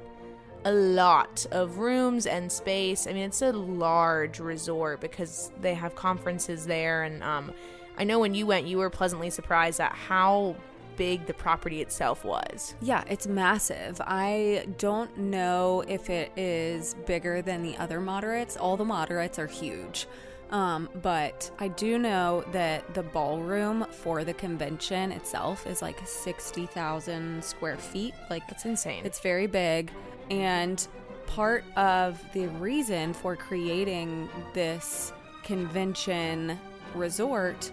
a 0.65 0.71
lot 0.71 1.45
of 1.51 1.77
rooms 1.77 2.25
and 2.25 2.51
space. 2.51 3.07
I 3.07 3.13
mean, 3.13 3.23
it's 3.23 3.41
a 3.41 3.51
large 3.51 4.39
resort 4.39 4.99
because 4.99 5.51
they 5.61 5.73
have 5.75 5.95
conferences 5.95 6.65
there, 6.65 7.03
and 7.03 7.23
um, 7.23 7.53
I 7.97 8.03
know 8.03 8.19
when 8.19 8.33
you 8.33 8.45
went, 8.45 8.67
you 8.67 8.77
were 8.77 8.89
pleasantly 8.89 9.29
surprised 9.29 9.79
at 9.79 9.93
how 9.93 10.55
big 10.97 11.25
the 11.25 11.33
property 11.33 11.81
itself 11.81 12.25
was. 12.25 12.75
Yeah, 12.81 13.03
it's 13.09 13.27
massive. 13.27 14.01
I 14.03 14.67
don't 14.77 15.17
know 15.17 15.83
if 15.87 16.09
it 16.09 16.31
is 16.35 16.95
bigger 17.05 17.41
than 17.41 17.61
the 17.63 17.77
other 17.77 18.01
moderates. 18.01 18.57
All 18.57 18.75
the 18.75 18.85
moderates 18.85 19.39
are 19.39 19.47
huge. 19.47 20.07
Um, 20.49 20.89
but 21.01 21.51
I 21.59 21.67
do 21.67 21.97
know 21.99 22.43
that 22.53 22.93
the 22.93 23.03
ballroom 23.03 23.85
for 23.91 24.23
the 24.23 24.33
convention 24.33 25.11
itself 25.11 25.67
is 25.67 25.81
like 25.81 25.99
60,000 26.07 27.43
square 27.43 27.77
feet. 27.77 28.13
Like, 28.29 28.47
That's 28.47 28.65
insane. 28.65 29.05
it's 29.05 29.19
very 29.19 29.47
big. 29.47 29.91
And 30.29 30.85
part 31.25 31.65
of 31.75 32.23
the 32.33 32.47
reason 32.47 33.13
for 33.13 33.35
creating 33.35 34.29
this 34.53 35.11
convention 35.43 36.57
resort 36.95 37.71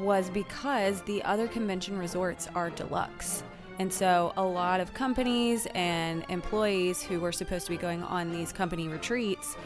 was 0.00 0.30
because 0.30 1.02
the 1.02 1.22
other 1.22 1.48
convention 1.48 1.98
resorts 1.98 2.48
are 2.54 2.70
deluxe. 2.70 3.42
And 3.78 3.92
so 3.92 4.32
a 4.36 4.44
lot 4.44 4.80
of 4.80 4.94
companies 4.94 5.66
and 5.74 6.24
employees 6.28 7.02
who 7.02 7.20
were 7.20 7.32
supposed 7.32 7.66
to 7.66 7.72
be 7.72 7.76
going 7.76 8.02
on 8.02 8.32
these 8.32 8.52
company 8.52 8.88
retreats 8.88 9.56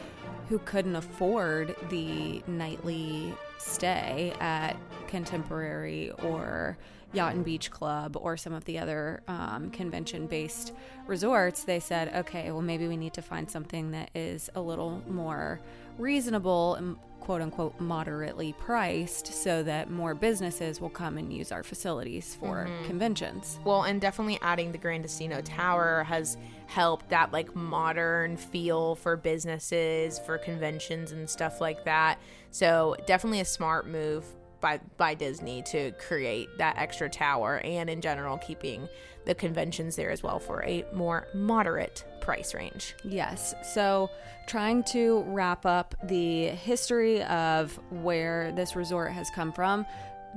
who 0.49 0.59
couldn't 0.59 0.95
afford 0.95 1.75
the 1.89 2.43
nightly 2.45 3.33
stay 3.57 4.33
at 4.39 4.75
Contemporary 5.07 6.11
or 6.23 6.77
Yacht 7.13 7.35
and 7.35 7.43
Beach 7.43 7.71
Club 7.71 8.17
or 8.19 8.37
some 8.37 8.53
of 8.53 8.65
the 8.65 8.79
other 8.79 9.21
um, 9.27 9.69
convention 9.71 10.27
based 10.27 10.73
resorts, 11.07 11.63
they 11.63 11.79
said, 11.79 12.13
okay, 12.15 12.51
well, 12.51 12.61
maybe 12.61 12.87
we 12.87 12.97
need 12.97 13.13
to 13.13 13.21
find 13.21 13.49
something 13.49 13.91
that 13.91 14.09
is 14.15 14.49
a 14.55 14.61
little 14.61 15.01
more 15.07 15.59
reasonable 15.97 16.75
and 16.75 16.95
quote 17.19 17.41
unquote 17.41 17.79
moderately 17.79 18.53
priced 18.53 19.27
so 19.27 19.61
that 19.61 19.89
more 19.89 20.15
businesses 20.15 20.81
will 20.81 20.89
come 20.89 21.17
and 21.17 21.31
use 21.31 21.51
our 21.51 21.63
facilities 21.63 22.35
for 22.35 22.67
conventions. 22.85 23.59
Well, 23.63 23.83
and 23.83 24.01
definitely 24.01 24.39
adding 24.41 24.71
the 24.71 24.77
Grand 24.77 25.03
Destino 25.03 25.41
Tower 25.41 26.03
has 26.03 26.35
helped 26.65 27.09
that 27.09 27.31
like 27.31 27.55
modern 27.55 28.37
feel 28.37 28.95
for 28.95 29.15
businesses, 29.15 30.19
for 30.19 30.37
conventions 30.39 31.11
and 31.11 31.29
stuff 31.29 31.61
like 31.61 31.85
that. 31.85 32.19
So, 32.49 32.95
definitely 33.05 33.41
a 33.41 33.45
smart 33.45 33.87
move 33.87 34.25
by 34.61 34.79
by 34.97 35.13
Disney 35.13 35.61
to 35.63 35.91
create 35.93 36.47
that 36.57 36.77
extra 36.77 37.09
tower 37.09 37.59
and 37.63 37.89
in 37.89 38.01
general 38.01 38.37
keeping 38.37 38.87
the 39.25 39.35
conventions 39.35 39.95
there 39.95 40.11
as 40.11 40.23
well 40.23 40.39
for 40.39 40.63
a 40.63 40.85
more 40.93 41.27
moderate 41.33 42.05
price 42.21 42.53
range. 42.53 42.95
Yes. 43.03 43.53
So, 43.73 44.09
trying 44.47 44.83
to 44.85 45.23
wrap 45.27 45.65
up 45.65 45.95
the 46.03 46.47
history 46.47 47.23
of 47.23 47.77
where 47.89 48.51
this 48.53 48.75
resort 48.75 49.11
has 49.11 49.29
come 49.31 49.51
from, 49.51 49.85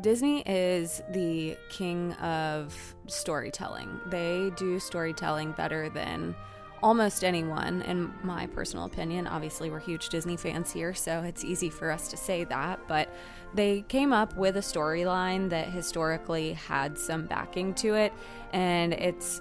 Disney 0.00 0.42
is 0.46 1.02
the 1.10 1.56
king 1.70 2.12
of 2.14 2.94
storytelling. 3.06 4.00
They 4.06 4.50
do 4.56 4.80
storytelling 4.80 5.52
better 5.52 5.88
than 5.88 6.34
almost 6.82 7.24
anyone, 7.24 7.80
in 7.82 8.12
my 8.22 8.46
personal 8.48 8.84
opinion. 8.84 9.26
Obviously, 9.26 9.70
we're 9.70 9.78
huge 9.78 10.08
Disney 10.08 10.36
fans 10.36 10.70
here, 10.70 10.92
so 10.92 11.22
it's 11.22 11.44
easy 11.44 11.70
for 11.70 11.90
us 11.90 12.08
to 12.08 12.16
say 12.16 12.44
that. 12.44 12.80
But 12.88 13.08
they 13.54 13.82
came 13.82 14.12
up 14.12 14.36
with 14.36 14.56
a 14.56 14.60
storyline 14.60 15.50
that 15.50 15.68
historically 15.68 16.54
had 16.54 16.98
some 16.98 17.26
backing 17.26 17.74
to 17.74 17.94
it, 17.94 18.12
and 18.52 18.92
it's 18.92 19.40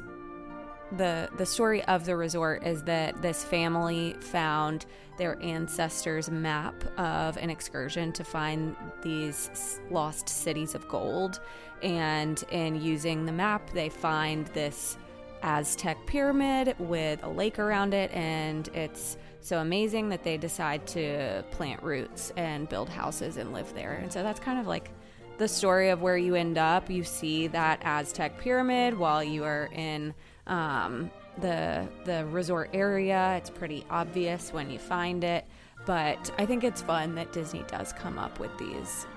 the 0.98 1.30
the 1.38 1.46
story 1.46 1.84
of 1.86 2.06
the 2.06 2.16
resort 2.16 2.64
is 2.64 2.84
that 2.84 3.22
this 3.22 3.44
family 3.44 4.16
found 4.20 4.86
their 5.18 5.42
ancestors' 5.42 6.30
map 6.30 6.76
of 7.00 7.38
an 7.38 7.50
excursion 7.50 8.12
to 8.14 8.24
find 8.24 8.76
these 9.02 9.80
lost 9.90 10.30
cities 10.30 10.76
of 10.76 10.88
gold, 10.88 11.40
and 11.82 12.44
in 12.52 12.82
using 12.82 13.26
the 13.26 13.32
map, 13.32 13.70
they 13.72 13.90
find 13.90 14.48
this 14.48 14.98
Aztec 15.42 15.98
pyramid 16.06 16.76
with 16.80 17.22
a 17.24 17.30
lake 17.30 17.60
around 17.60 17.94
it, 17.94 18.12
and 18.12 18.70
it's 18.70 19.18
so 19.44 19.60
amazing 19.60 20.10
that 20.10 20.24
they 20.24 20.38
decide 20.38 20.88
to 20.88 21.44
plant 21.52 21.84
roots 21.84 22.32
and 22.38 22.68
build 22.70 22.90
houses 22.90 23.38
and 23.38 23.52
live 23.52 23.74
there. 23.74 23.94
And 23.94 24.12
so 24.12 24.24
that's 24.24 24.40
kind 24.40 24.60
of 24.60 24.68
like 24.68 24.92
the 25.38 25.48
story 25.48 25.90
of 25.90 26.02
where 26.02 26.18
you 26.18 26.36
end 26.36 26.58
up. 26.58 26.90
You 26.90 27.04
see 27.04 27.48
that 27.48 27.82
Aztec 27.84 28.40
pyramid 28.40 28.98
while 28.98 29.24
you 29.24 29.44
are 29.44 29.70
in 29.74 30.14
um, 30.48 31.12
the 31.40 31.88
the 32.06 32.26
resort 32.28 32.70
area. 32.74 33.36
It's 33.38 33.50
pretty 33.50 33.86
obvious 33.90 34.54
when 34.54 34.70
you 34.70 34.80
find 34.80 35.24
it, 35.24 35.46
but 35.86 36.32
I 36.38 36.46
think 36.46 36.64
it's 36.64 36.82
fun 36.82 37.16
that 37.16 37.34
Disney 37.34 37.64
does 37.68 37.94
come 37.94 38.18
up 38.18 38.40
with 38.40 38.56
these 38.58 39.08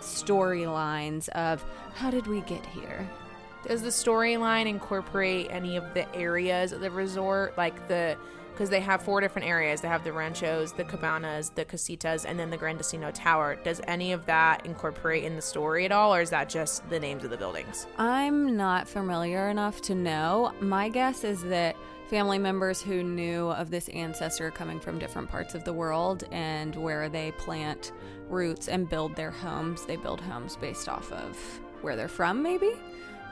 storylines 0.00 1.28
of 1.30 1.64
how 1.94 2.10
did 2.10 2.26
we 2.26 2.40
get 2.42 2.64
here? 2.66 3.08
Does 3.66 3.82
the 3.82 3.90
storyline 3.90 4.66
incorporate 4.66 5.46
any 5.50 5.76
of 5.76 5.94
the 5.94 6.12
areas 6.14 6.72
of 6.72 6.80
the 6.80 6.90
resort, 6.90 7.56
like 7.56 7.86
the 7.86 8.16
because 8.52 8.70
they 8.70 8.80
have 8.80 9.02
four 9.02 9.20
different 9.20 9.48
areas. 9.48 9.80
They 9.80 9.88
have 9.88 10.04
the 10.04 10.12
ranchos, 10.12 10.72
the 10.72 10.84
cabanas, 10.84 11.50
the 11.50 11.64
casitas, 11.64 12.24
and 12.24 12.38
then 12.38 12.50
the 12.50 12.56
Grand 12.56 12.78
Destino 12.78 13.10
Tower. 13.10 13.56
Does 13.64 13.80
any 13.86 14.12
of 14.12 14.26
that 14.26 14.64
incorporate 14.66 15.24
in 15.24 15.36
the 15.36 15.42
story 15.42 15.84
at 15.84 15.92
all, 15.92 16.14
or 16.14 16.20
is 16.20 16.30
that 16.30 16.48
just 16.48 16.88
the 16.90 17.00
names 17.00 17.24
of 17.24 17.30
the 17.30 17.36
buildings? 17.36 17.86
I'm 17.98 18.56
not 18.56 18.86
familiar 18.86 19.48
enough 19.48 19.80
to 19.82 19.94
know. 19.94 20.52
My 20.60 20.88
guess 20.88 21.24
is 21.24 21.42
that 21.44 21.76
family 22.08 22.38
members 22.38 22.82
who 22.82 23.02
knew 23.02 23.48
of 23.52 23.70
this 23.70 23.88
ancestor 23.88 24.50
coming 24.50 24.78
from 24.78 24.98
different 24.98 25.30
parts 25.30 25.54
of 25.54 25.64
the 25.64 25.72
world 25.72 26.24
and 26.30 26.76
where 26.76 27.08
they 27.08 27.32
plant 27.32 27.92
roots 28.28 28.68
and 28.68 28.88
build 28.88 29.16
their 29.16 29.30
homes, 29.30 29.86
they 29.86 29.96
build 29.96 30.20
homes 30.20 30.56
based 30.56 30.88
off 30.88 31.10
of 31.12 31.36
where 31.80 31.96
they're 31.96 32.08
from, 32.08 32.42
maybe. 32.42 32.72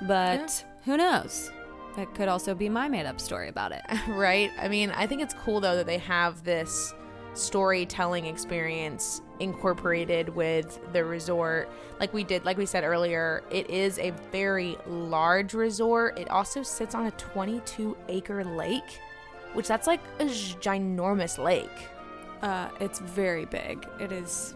But 0.03 0.65
who 0.85 0.97
knows? 0.97 1.51
It 1.97 2.15
could 2.15 2.29
also 2.29 2.55
be 2.55 2.69
my 2.69 2.89
made 2.89 3.07
up 3.07 3.21
story 3.21 3.49
about 3.49 3.73
it. 3.73 3.83
right? 4.09 4.51
I 4.61 4.69
mean, 4.69 4.91
I 4.91 5.07
think 5.07 5.23
it's 5.23 5.35
cool 5.35 5.61
though 5.61 5.77
that 5.77 5.87
they 5.87 5.99
have 5.99 6.45
this 6.45 6.95
storytelling 7.35 8.27
experience 8.27 9.23
incorporated 9.39 10.29
with 10.31 10.81
the 10.93 11.05
resort. 11.05 11.71
Like 11.99 12.13
we 12.13 12.25
did, 12.25 12.45
like 12.45 12.59
we 12.59 12.67
said 12.67 12.85
earlier, 12.85 13.43
it 13.51 13.71
is 13.71 13.99
a 13.99 14.11
very 14.33 14.77
large 14.87 15.55
resort. 15.55 16.19
It 16.19 16.29
also 16.31 16.63
sits 16.63 16.95
on 16.95 17.07
a 17.07 17.11
22 17.13 17.97
acre 18.09 18.45
lake, 18.45 19.01
which 19.55 19.69
that's 19.69 19.87
like 19.87 20.01
a 20.19 20.25
ginormous 20.25 21.43
lake. 21.43 21.89
Uh, 22.43 22.69
it's 22.81 22.99
very 22.99 23.45
big. 23.45 23.87
It 23.99 24.13
is 24.13 24.55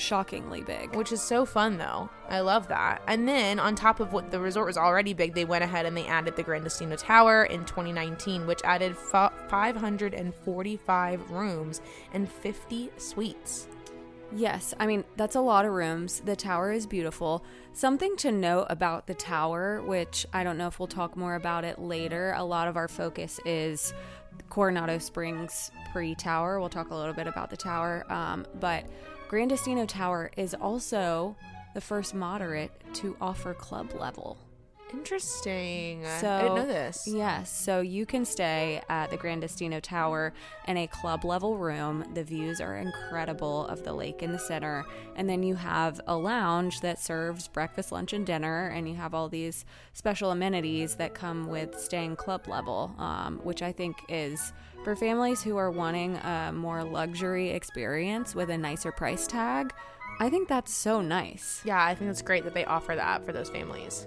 shockingly 0.00 0.62
big. 0.62 0.94
which 0.96 1.12
is 1.12 1.22
so 1.22 1.44
fun 1.44 1.78
though. 1.78 2.08
I 2.28 2.40
love 2.40 2.68
that. 2.68 3.02
And 3.06 3.28
then 3.28 3.58
on 3.58 3.74
top 3.74 4.00
of 4.00 4.12
what 4.12 4.30
the 4.30 4.40
resort 4.40 4.66
was 4.66 4.76
already 4.76 5.14
big, 5.14 5.34
they 5.34 5.44
went 5.44 5.64
ahead 5.64 5.86
and 5.86 5.96
they 5.96 6.06
added 6.06 6.36
the 6.36 6.42
Grand 6.42 6.64
Destino 6.64 6.96
Tower 6.96 7.44
in 7.44 7.64
2019, 7.64 8.46
which 8.46 8.60
added 8.64 8.96
fa- 8.96 9.32
545 9.48 11.30
rooms 11.30 11.80
and 12.12 12.30
50 12.30 12.90
suites. 12.96 13.68
Yes, 14.34 14.74
I 14.80 14.86
mean, 14.86 15.04
that's 15.16 15.36
a 15.36 15.40
lot 15.40 15.64
of 15.64 15.72
rooms. 15.72 16.20
The 16.20 16.34
tower 16.34 16.72
is 16.72 16.84
beautiful. 16.86 17.44
Something 17.72 18.16
to 18.16 18.32
note 18.32 18.66
about 18.68 19.06
the 19.06 19.14
tower, 19.14 19.80
which 19.82 20.26
I 20.32 20.42
don't 20.42 20.58
know 20.58 20.66
if 20.66 20.80
we'll 20.80 20.88
talk 20.88 21.16
more 21.16 21.36
about 21.36 21.64
it 21.64 21.78
later. 21.78 22.34
A 22.36 22.42
lot 22.42 22.66
of 22.66 22.76
our 22.76 22.88
focus 22.88 23.38
is 23.44 23.94
Coronado 24.50 24.98
Springs 24.98 25.70
pre 25.92 26.16
tower. 26.16 26.58
We'll 26.58 26.68
talk 26.68 26.90
a 26.90 26.94
little 26.94 27.14
bit 27.14 27.28
about 27.28 27.50
the 27.50 27.56
tower. 27.56 28.04
Um, 28.12 28.46
but 28.58 28.84
Grand 29.28 29.50
Destino 29.50 29.84
Tower 29.86 30.30
is 30.36 30.54
also 30.54 31.34
the 31.74 31.80
first 31.80 32.14
moderate 32.14 32.70
to 32.94 33.16
offer 33.20 33.52
club 33.54 33.92
level. 33.98 34.38
Interesting. 34.92 36.04
So 36.20 36.30
I 36.30 36.42
didn't 36.42 36.56
know 36.56 36.66
this. 36.66 37.08
Yes, 37.08 37.50
so 37.50 37.80
you 37.80 38.06
can 38.06 38.24
stay 38.24 38.80
at 38.88 39.10
the 39.10 39.16
Grand 39.16 39.40
Destino 39.40 39.80
Tower 39.80 40.32
in 40.68 40.76
a 40.76 40.86
club 40.86 41.24
level 41.24 41.56
room. 41.56 42.04
The 42.14 42.22
views 42.22 42.60
are 42.60 42.76
incredible 42.76 43.66
of 43.66 43.82
the 43.82 43.92
lake 43.92 44.22
in 44.22 44.32
the 44.32 44.38
center, 44.38 44.84
and 45.16 45.28
then 45.28 45.42
you 45.42 45.56
have 45.56 46.00
a 46.06 46.16
lounge 46.16 46.80
that 46.80 47.00
serves 47.00 47.48
breakfast, 47.48 47.90
lunch, 47.90 48.12
and 48.12 48.24
dinner, 48.24 48.68
and 48.68 48.88
you 48.88 48.94
have 48.94 49.12
all 49.12 49.28
these 49.28 49.64
special 49.92 50.30
amenities 50.30 50.94
that 50.96 51.14
come 51.14 51.48
with 51.48 51.78
staying 51.80 52.16
club 52.16 52.46
level, 52.46 52.94
um, 52.98 53.40
which 53.42 53.62
I 53.62 53.72
think 53.72 53.96
is 54.08 54.52
for 54.84 54.94
families 54.94 55.42
who 55.42 55.56
are 55.56 55.70
wanting 55.70 56.16
a 56.16 56.52
more 56.54 56.84
luxury 56.84 57.50
experience 57.50 58.34
with 58.34 58.50
a 58.50 58.58
nicer 58.58 58.92
price 58.92 59.26
tag. 59.26 59.72
I 60.20 60.30
think 60.30 60.48
that's 60.48 60.72
so 60.72 61.00
nice. 61.00 61.60
Yeah, 61.64 61.84
I 61.84 61.94
think 61.94 62.10
it's 62.10 62.22
great 62.22 62.44
that 62.44 62.54
they 62.54 62.64
offer 62.64 62.94
that 62.94 63.24
for 63.26 63.32
those 63.32 63.50
families. 63.50 64.06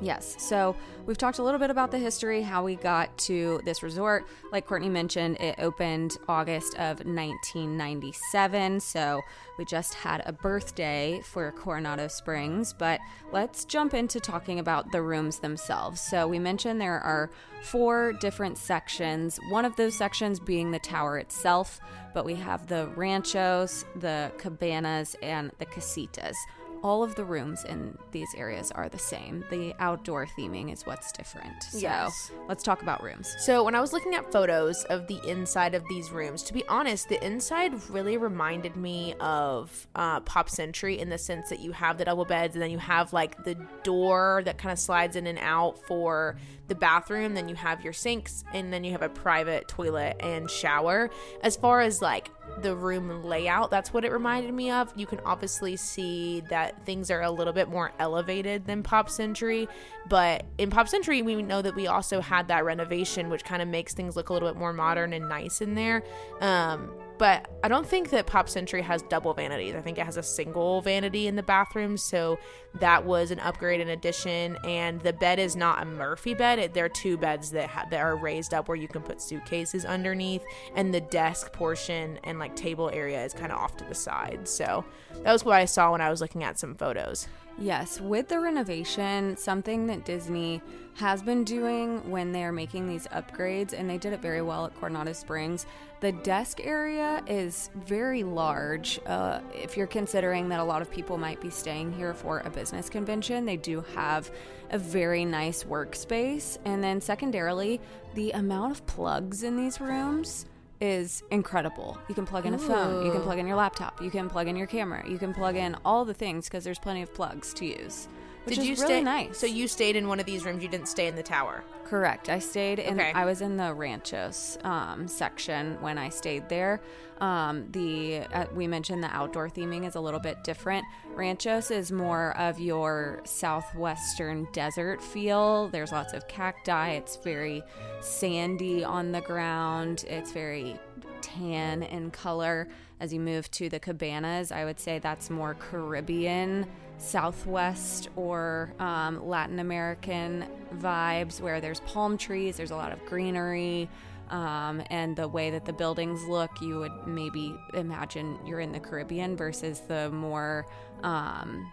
Yes. 0.00 0.36
So 0.38 0.76
we've 1.06 1.16
talked 1.16 1.38
a 1.38 1.42
little 1.42 1.58
bit 1.58 1.70
about 1.70 1.90
the 1.90 1.98
history, 1.98 2.42
how 2.42 2.62
we 2.62 2.76
got 2.76 3.16
to 3.18 3.60
this 3.64 3.82
resort. 3.82 4.26
Like 4.52 4.66
Courtney 4.66 4.88
mentioned, 4.88 5.40
it 5.40 5.56
opened 5.58 6.18
August 6.28 6.74
of 6.74 6.98
1997. 7.04 8.80
So 8.80 9.22
we 9.58 9.64
just 9.64 9.94
had 9.94 10.22
a 10.26 10.32
birthday 10.32 11.20
for 11.24 11.50
Coronado 11.52 12.08
Springs. 12.08 12.74
But 12.74 13.00
let's 13.32 13.64
jump 13.64 13.94
into 13.94 14.20
talking 14.20 14.58
about 14.58 14.92
the 14.92 15.02
rooms 15.02 15.38
themselves. 15.38 16.00
So 16.00 16.28
we 16.28 16.38
mentioned 16.38 16.80
there 16.80 17.00
are 17.00 17.30
four 17.62 18.12
different 18.12 18.58
sections, 18.58 19.40
one 19.48 19.64
of 19.64 19.76
those 19.76 19.94
sections 19.94 20.38
being 20.38 20.70
the 20.70 20.78
tower 20.78 21.18
itself, 21.18 21.80
but 22.14 22.24
we 22.24 22.34
have 22.34 22.66
the 22.66 22.88
ranchos, 22.96 23.84
the 23.96 24.30
cabanas, 24.36 25.16
and 25.22 25.50
the 25.58 25.66
casitas. 25.66 26.36
All 26.82 27.02
of 27.02 27.14
the 27.14 27.24
rooms 27.24 27.64
in 27.64 27.96
these 28.12 28.28
areas 28.36 28.70
are 28.72 28.88
the 28.88 28.98
same. 28.98 29.44
The 29.50 29.74
outdoor 29.78 30.26
theming 30.26 30.72
is 30.72 30.84
what's 30.86 31.12
different. 31.12 31.62
So 31.62 31.78
Yes. 31.78 32.30
let's 32.48 32.62
talk 32.62 32.82
about 32.82 33.02
rooms. 33.02 33.34
So 33.40 33.62
when 33.64 33.74
I 33.74 33.80
was 33.80 33.92
looking 33.92 34.14
at 34.14 34.30
photos 34.32 34.84
of 34.84 35.06
the 35.06 35.20
inside 35.28 35.74
of 35.74 35.82
these 35.88 36.10
rooms, 36.10 36.42
to 36.44 36.52
be 36.52 36.64
honest, 36.68 37.08
the 37.08 37.24
inside 37.24 37.72
really 37.90 38.16
reminded 38.16 38.76
me 38.76 39.14
of 39.20 39.86
uh, 39.94 40.20
Pop 40.20 40.48
Century 40.48 40.98
in 40.98 41.08
the 41.08 41.18
sense 41.18 41.48
that 41.48 41.60
you 41.60 41.72
have 41.72 41.98
the 41.98 42.04
double 42.04 42.24
beds 42.24 42.54
and 42.54 42.62
then 42.62 42.70
you 42.70 42.78
have 42.78 43.12
like 43.12 43.44
the 43.44 43.54
door 43.82 44.42
that 44.44 44.58
kind 44.58 44.72
of 44.72 44.78
slides 44.78 45.16
in 45.16 45.26
and 45.26 45.38
out 45.40 45.78
for 45.86 46.36
the 46.68 46.74
bathroom. 46.74 47.34
Then 47.34 47.48
you 47.48 47.54
have 47.54 47.82
your 47.82 47.92
sinks 47.92 48.44
and 48.52 48.72
then 48.72 48.84
you 48.84 48.92
have 48.92 49.02
a 49.02 49.08
private 49.08 49.68
toilet 49.68 50.16
and 50.20 50.50
shower. 50.50 51.10
As 51.42 51.56
far 51.56 51.80
as 51.80 52.02
like 52.02 52.30
the 52.62 52.74
room 52.74 53.24
layout, 53.24 53.70
that's 53.70 53.92
what 53.92 54.04
it 54.04 54.12
reminded 54.12 54.54
me 54.54 54.70
of. 54.70 54.92
You 54.96 55.06
can 55.06 55.20
obviously 55.24 55.76
see 55.76 56.42
that 56.48 56.84
things 56.84 57.10
are 57.10 57.22
a 57.22 57.30
little 57.30 57.52
bit 57.52 57.68
more 57.68 57.92
elevated 57.98 58.66
than 58.66 58.82
Pop 58.82 59.10
Century, 59.10 59.68
but 60.08 60.46
in 60.58 60.70
Pop 60.70 60.88
Century, 60.88 61.22
we 61.22 61.42
know 61.42 61.60
that 61.60 61.74
we 61.74 61.86
also 61.86 62.20
had 62.20 62.48
that 62.48 62.64
renovation, 62.64 63.28
which 63.28 63.44
kind 63.44 63.60
of 63.60 63.68
makes 63.68 63.94
things 63.94 64.16
look 64.16 64.28
a 64.28 64.32
little 64.32 64.48
bit 64.48 64.58
more 64.58 64.72
modern 64.72 65.12
and 65.12 65.28
nice 65.28 65.60
in 65.60 65.74
there. 65.74 66.02
Um, 66.40 66.90
but 67.18 67.48
I 67.62 67.68
don't 67.68 67.86
think 67.86 68.10
that 68.10 68.26
Pop 68.26 68.48
Century 68.48 68.82
has 68.82 69.02
double 69.02 69.34
vanities. 69.34 69.74
I 69.74 69.80
think 69.80 69.98
it 69.98 70.04
has 70.04 70.16
a 70.16 70.22
single 70.22 70.80
vanity 70.80 71.26
in 71.26 71.36
the 71.36 71.42
bathroom, 71.42 71.96
so 71.96 72.38
that 72.80 73.04
was 73.04 73.30
an 73.30 73.40
upgrade 73.40 73.80
and 73.80 73.90
addition. 73.90 74.56
And 74.64 75.00
the 75.00 75.12
bed 75.12 75.38
is 75.38 75.56
not 75.56 75.82
a 75.82 75.84
Murphy 75.84 76.34
bed; 76.34 76.58
it, 76.58 76.74
there 76.74 76.84
are 76.84 76.90
two 76.90 77.16
beds 77.16 77.50
that 77.52 77.68
ha- 77.68 77.86
that 77.90 78.00
are 78.00 78.16
raised 78.16 78.54
up 78.54 78.68
where 78.68 78.76
you 78.76 78.88
can 78.88 79.02
put 79.02 79.20
suitcases 79.20 79.84
underneath, 79.84 80.44
and 80.74 80.92
the 80.92 81.00
desk 81.00 81.52
portion 81.52 82.18
and 82.24 82.38
like 82.38 82.54
table 82.56 82.90
area 82.92 83.24
is 83.24 83.32
kind 83.32 83.52
of 83.52 83.58
off 83.58 83.76
to 83.78 83.84
the 83.84 83.94
side. 83.94 84.48
So 84.48 84.84
that 85.22 85.32
was 85.32 85.44
what 85.44 85.56
I 85.56 85.64
saw 85.64 85.92
when 85.92 86.00
I 86.00 86.10
was 86.10 86.20
looking 86.20 86.44
at 86.44 86.58
some 86.58 86.74
photos. 86.74 87.28
Yes, 87.58 88.02
with 88.02 88.28
the 88.28 88.38
renovation, 88.38 89.34
something 89.38 89.86
that 89.86 90.04
Disney 90.04 90.60
has 90.94 91.22
been 91.22 91.42
doing 91.42 92.10
when 92.10 92.30
they're 92.30 92.52
making 92.52 92.86
these 92.86 93.06
upgrades, 93.08 93.72
and 93.72 93.88
they 93.88 93.96
did 93.96 94.12
it 94.12 94.20
very 94.20 94.42
well 94.42 94.66
at 94.66 94.74
Coronado 94.74 95.14
Springs, 95.14 95.64
the 96.00 96.12
desk 96.12 96.60
area 96.62 97.22
is 97.26 97.70
very 97.74 98.22
large. 98.22 99.00
Uh, 99.06 99.40
if 99.54 99.74
you're 99.74 99.86
considering 99.86 100.50
that 100.50 100.60
a 100.60 100.64
lot 100.64 100.82
of 100.82 100.90
people 100.90 101.16
might 101.16 101.40
be 101.40 101.48
staying 101.48 101.94
here 101.94 102.12
for 102.12 102.40
a 102.40 102.50
business 102.50 102.90
convention, 102.90 103.46
they 103.46 103.56
do 103.56 103.80
have 103.94 104.30
a 104.70 104.78
very 104.78 105.24
nice 105.24 105.64
workspace. 105.64 106.58
And 106.66 106.84
then, 106.84 107.00
secondarily, 107.00 107.80
the 108.14 108.32
amount 108.32 108.72
of 108.72 108.86
plugs 108.86 109.42
in 109.42 109.56
these 109.56 109.80
rooms 109.80 110.44
is 110.80 111.22
incredible. 111.30 111.98
You 112.08 112.14
can 112.14 112.26
plug 112.26 112.46
in 112.46 112.54
a 112.54 112.58
phone, 112.58 113.04
you 113.04 113.12
can 113.12 113.22
plug 113.22 113.38
in 113.38 113.46
your 113.46 113.56
laptop, 113.56 114.02
you 114.02 114.10
can 114.10 114.28
plug 114.28 114.48
in 114.48 114.56
your 114.56 114.66
camera, 114.66 115.08
you 115.08 115.18
can 115.18 115.32
plug 115.32 115.56
in 115.56 115.76
all 115.84 116.04
the 116.04 116.14
things 116.14 116.46
because 116.46 116.64
there's 116.64 116.78
plenty 116.78 117.02
of 117.02 117.12
plugs 117.14 117.54
to 117.54 117.66
use. 117.66 118.08
Which 118.46 118.54
Did 118.54 118.64
you 118.64 118.74
really 118.76 118.86
stay? 118.86 119.02
nice? 119.02 119.38
So 119.38 119.46
you 119.46 119.66
stayed 119.66 119.96
in 119.96 120.06
one 120.06 120.20
of 120.20 120.26
these 120.26 120.44
rooms. 120.44 120.62
You 120.62 120.68
didn't 120.68 120.86
stay 120.86 121.08
in 121.08 121.16
the 121.16 121.22
tower. 121.22 121.64
Correct. 121.84 122.28
I 122.28 122.38
stayed 122.38 122.78
in. 122.78 123.00
Okay. 123.00 123.12
I 123.12 123.24
was 123.24 123.40
in 123.40 123.56
the 123.56 123.74
Ranchos 123.74 124.56
um, 124.62 125.08
section 125.08 125.76
when 125.80 125.98
I 125.98 126.10
stayed 126.10 126.48
there. 126.48 126.80
Um, 127.20 127.66
the 127.72 128.20
uh, 128.32 128.46
we 128.54 128.68
mentioned 128.68 129.02
the 129.02 129.08
outdoor 129.08 129.48
theming 129.48 129.84
is 129.84 129.96
a 129.96 130.00
little 130.00 130.20
bit 130.20 130.44
different. 130.44 130.84
Ranchos 131.14 131.72
is 131.72 131.90
more 131.90 132.36
of 132.38 132.60
your 132.60 133.20
southwestern 133.24 134.46
desert 134.52 135.02
feel. 135.02 135.68
There's 135.68 135.90
lots 135.90 136.12
of 136.12 136.28
cacti. 136.28 136.90
It's 136.90 137.16
very 137.16 137.62
sandy 138.00 138.84
on 138.84 139.10
the 139.10 139.22
ground. 139.22 140.04
It's 140.08 140.30
very 140.30 140.78
tan 141.20 141.82
in 141.82 142.10
color. 142.12 142.68
As 143.00 143.12
you 143.12 143.20
move 143.20 143.50
to 143.52 143.68
the 143.68 143.78
cabanas, 143.78 144.50
I 144.52 144.64
would 144.64 144.80
say 144.80 144.98
that's 144.98 145.28
more 145.28 145.54
Caribbean, 145.54 146.66
Southwest, 146.98 148.08
or 148.16 148.72
um, 148.78 149.26
Latin 149.26 149.58
American 149.58 150.46
vibes 150.76 151.40
where 151.40 151.60
there's 151.60 151.80
palm 151.80 152.16
trees, 152.18 152.56
there's 152.56 152.70
a 152.70 152.76
lot 152.76 152.92
of 152.92 153.04
greenery, 153.06 153.88
um, 154.30 154.82
and 154.90 155.14
the 155.16 155.28
way 155.28 155.50
that 155.50 155.64
the 155.64 155.72
buildings 155.72 156.24
look, 156.26 156.50
you 156.60 156.78
would 156.78 157.06
maybe 157.06 157.54
imagine 157.74 158.38
you're 158.44 158.60
in 158.60 158.72
the 158.72 158.80
Caribbean 158.80 159.36
versus 159.36 159.80
the 159.80 160.10
more. 160.10 160.66
Um, 161.02 161.70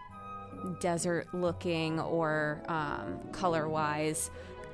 desert 0.80 1.26
looking 1.34 2.00
or 2.00 2.62
um, 2.68 3.18
color 3.32 3.68
wise 3.68 4.30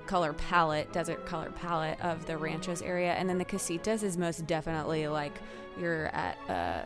color 0.06 0.32
palette 0.32 0.92
desert 0.92 1.24
color 1.26 1.50
palette 1.50 2.00
of 2.00 2.26
the 2.26 2.36
ranchos 2.36 2.82
area 2.82 3.12
and 3.12 3.28
then 3.28 3.38
the 3.38 3.44
casitas 3.44 4.02
is 4.02 4.16
most 4.16 4.46
definitely 4.46 5.06
like 5.06 5.32
you're 5.78 6.06
at 6.08 6.36
a 6.48 6.84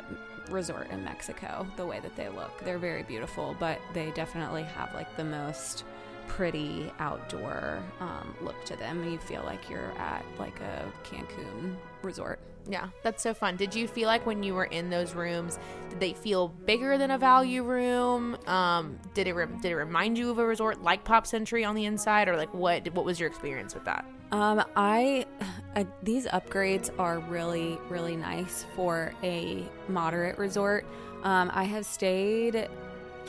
resort 0.51 0.91
in 0.91 1.03
mexico 1.05 1.67
the 1.77 1.87
way 1.87 2.01
that 2.01 2.15
they 2.17 2.29
look 2.29 2.63
they're 2.65 2.79
very 2.79 3.03
beautiful 3.03 3.57
but 3.59 3.79
they 3.93 4.11
definitely 4.13 4.63
have 4.63 4.93
like 4.95 5.17
the 5.17 5.25
most 5.25 5.85
pretty 6.27 6.91
outdoor 6.99 7.83
um, 8.01 8.35
look 8.41 8.63
to 8.65 8.77
them 8.77 9.05
you 9.05 9.19
feel 9.19 9.43
like 9.45 9.69
you're 9.69 9.93
at 9.99 10.25
like 10.39 10.59
a 10.61 10.85
cancun 11.05 11.77
resort 12.03 12.39
Yeah, 12.67 12.89
that's 13.03 13.23
so 13.23 13.35
fun. 13.35 13.57
Did 13.57 13.75
you 13.75 13.87
feel 13.87 14.07
like 14.07 14.25
when 14.25 14.43
you 14.43 14.55
were 14.55 14.65
in 14.65 14.89
those 14.89 15.15
rooms, 15.15 15.59
did 15.91 16.01
they 16.01 16.15
feel 16.15 16.49
bigger 16.49 16.97
than 16.97 17.11
a 17.11 17.19
value 17.19 17.63
room? 17.63 18.39
Um, 18.47 18.99
did 19.13 19.27
it 19.27 19.35
re- 19.35 19.61
did 19.61 19.71
it 19.71 19.77
remind 19.77 20.17
you 20.17 20.31
of 20.31 20.39
a 20.39 20.47
resort 20.47 20.83
like 20.83 21.05
Pop 21.05 21.27
Century 21.27 21.63
on 21.63 21.75
the 21.75 21.85
inside, 21.85 22.27
or 22.27 22.39
like 22.39 22.55
what 22.55 22.91
what 22.95 23.05
was 23.05 23.21
your 23.21 23.29
experience 23.29 23.75
with 23.75 23.85
that? 23.85 24.07
Um, 24.35 24.65
I 24.75 25.27
uh, 25.77 25.85
these 26.03 26.27
upgrades 26.27 26.91
are 26.99 27.21
really 27.21 27.79
really 27.89 28.17
nice 28.17 28.67
for 28.75 29.13
a 29.23 29.65
moderate 29.89 30.39
resort. 30.39 30.85
Um, 31.23 31.51
I 31.55 31.65
have 31.65 31.87
stayed 31.87 32.69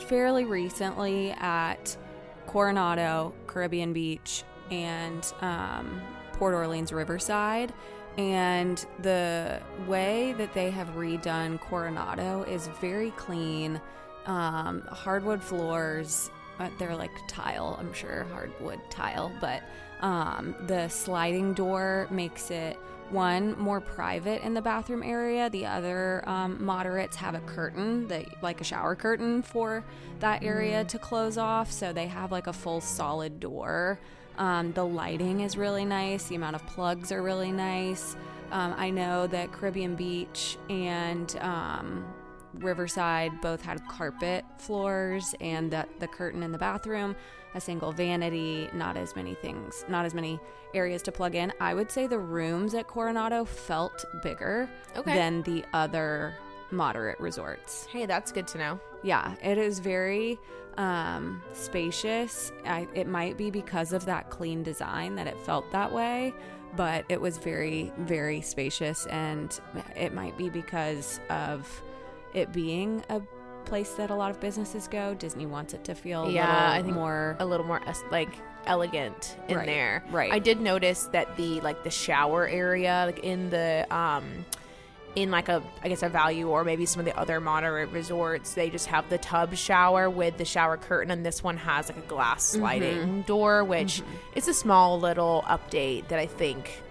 fairly 0.08 0.44
recently 0.44 1.30
at 1.38 1.96
Coronado, 2.46 3.32
Caribbean 3.46 3.92
Beach, 3.92 4.42
and 4.70 5.32
um, 5.40 6.02
Port 6.32 6.54
Orleans 6.54 6.92
Riverside. 6.92 7.72
And 8.18 8.84
the 9.02 9.60
way 9.86 10.34
that 10.38 10.54
they 10.54 10.70
have 10.70 10.88
redone 10.96 11.60
Coronado 11.60 12.42
is 12.44 12.68
very 12.80 13.12
clean. 13.12 13.80
Um, 14.26 14.82
hardwood 14.88 15.42
floors, 15.42 16.30
uh, 16.58 16.68
they're 16.78 16.96
like 16.96 17.10
tile, 17.28 17.76
I'm 17.78 17.92
sure, 17.92 18.24
hardwood 18.32 18.80
tile, 18.90 19.30
but 19.40 19.62
um, 20.00 20.54
the 20.66 20.88
sliding 20.88 21.54
door 21.54 22.06
makes 22.10 22.50
it 22.50 22.76
one 23.10 23.56
more 23.58 23.80
private 23.80 24.42
in 24.42 24.52
the 24.54 24.62
bathroom 24.62 25.02
area. 25.02 25.48
The 25.48 25.66
other 25.66 26.28
um, 26.28 26.62
moderates 26.64 27.16
have 27.16 27.34
a 27.34 27.40
curtain, 27.40 28.08
that, 28.08 28.42
like 28.42 28.60
a 28.60 28.64
shower 28.64 28.96
curtain 28.96 29.42
for 29.42 29.84
that 30.20 30.42
area 30.42 30.84
to 30.84 30.98
close 30.98 31.38
off. 31.38 31.70
So 31.70 31.92
they 31.92 32.06
have 32.08 32.32
like 32.32 32.46
a 32.46 32.52
full 32.52 32.80
solid 32.80 33.38
door. 33.38 34.00
Um, 34.38 34.72
the 34.72 34.84
lighting 34.84 35.40
is 35.40 35.56
really 35.56 35.84
nice. 35.84 36.24
The 36.24 36.34
amount 36.34 36.56
of 36.56 36.66
plugs 36.66 37.12
are 37.12 37.22
really 37.22 37.52
nice. 37.52 38.16
Um, 38.50 38.74
I 38.76 38.90
know 38.90 39.26
that 39.28 39.52
Caribbean 39.52 39.94
Beach 39.94 40.58
and 40.68 41.36
um, 41.40 42.04
Riverside 42.54 43.40
both 43.40 43.62
had 43.62 43.86
carpet 43.88 44.44
floors 44.58 45.34
and 45.40 45.70
the, 45.70 45.86
the 46.00 46.08
curtain 46.08 46.42
in 46.42 46.52
the 46.52 46.58
bathroom, 46.58 47.16
a 47.56 47.60
single 47.60 47.90
vanity, 47.90 48.68
not 48.74 48.96
as 48.96 49.16
many 49.16 49.34
things, 49.34 49.84
not 49.88 50.04
as 50.04 50.14
many 50.14 50.38
areas 50.74 51.00
to 51.02 51.10
plug 51.10 51.34
in. 51.34 51.52
I 51.58 51.72
would 51.74 51.90
say 51.90 52.06
the 52.06 52.18
rooms 52.18 52.74
at 52.74 52.86
Coronado 52.86 53.44
felt 53.46 54.04
bigger 54.22 54.68
Okay. 54.96 55.14
than 55.14 55.42
the 55.42 55.64
other 55.72 56.34
moderate 56.70 57.18
resorts. 57.18 57.86
Hey, 57.86 58.04
that's 58.06 58.30
good 58.30 58.46
to 58.48 58.58
know. 58.58 58.80
Yeah, 59.02 59.34
it 59.42 59.56
is 59.56 59.78
very 59.78 60.38
um, 60.76 61.42
spacious. 61.54 62.52
I, 62.66 62.86
it 62.94 63.06
might 63.06 63.38
be 63.38 63.50
because 63.50 63.92
of 63.94 64.04
that 64.04 64.28
clean 64.28 64.62
design 64.62 65.14
that 65.14 65.26
it 65.26 65.38
felt 65.40 65.70
that 65.72 65.90
way, 65.92 66.34
but 66.76 67.06
it 67.08 67.20
was 67.20 67.38
very, 67.38 67.90
very 68.00 68.42
spacious. 68.42 69.06
And 69.06 69.58
it 69.96 70.12
might 70.12 70.36
be 70.36 70.50
because 70.50 71.20
of 71.30 71.82
it 72.34 72.52
being 72.52 73.02
a 73.08 73.22
place 73.66 73.92
that 73.94 74.10
a 74.10 74.14
lot 74.14 74.30
of 74.30 74.40
businesses 74.40 74.88
go. 74.88 75.14
Disney 75.14 75.46
wants 75.46 75.74
it 75.74 75.84
to 75.84 75.94
feel 75.94 76.30
Yeah, 76.30 76.46
a 76.46 76.48
little 76.48 76.72
I 76.72 76.82
think 76.82 76.94
more. 76.94 77.36
A 77.40 77.44
little 77.44 77.66
more 77.66 77.80
like 78.10 78.30
elegant 78.66 79.36
in 79.48 79.56
Right, 79.58 79.66
there. 79.66 80.04
right. 80.10 80.32
I 80.32 80.38
did 80.38 80.60
notice 80.60 81.04
that 81.12 81.36
the 81.36 81.60
like 81.60 81.84
the 81.84 81.90
shower 81.90 82.46
area, 82.48 83.04
like 83.06 83.20
in 83.20 83.50
the 83.50 83.86
um 83.94 84.24
in 85.14 85.30
like 85.30 85.48
a 85.48 85.62
I 85.82 85.88
guess 85.88 86.02
a 86.02 86.08
value 86.08 86.48
or 86.48 86.62
maybe 86.64 86.84
some 86.86 87.00
of 87.00 87.06
the 87.06 87.16
other 87.18 87.40
moderate 87.40 87.90
resorts, 87.90 88.54
they 88.54 88.68
just 88.70 88.86
have 88.86 89.08
the 89.08 89.18
tub 89.18 89.54
shower 89.54 90.10
with 90.10 90.36
the 90.36 90.44
shower 90.44 90.76
curtain, 90.76 91.10
and 91.10 91.24
this 91.24 91.42
one 91.42 91.56
has 91.56 91.88
like 91.88 91.98
a 91.98 92.06
glass 92.08 92.42
sliding 92.44 92.98
Mm-hmm. 92.98 93.20
door, 93.22 93.64
which 93.64 94.02
it's 94.34 94.48
a 94.48 94.54
small 94.54 94.98
little 95.00 95.42
update 95.46 96.08
that 96.08 96.18
I 96.18 96.26
think 96.26 96.82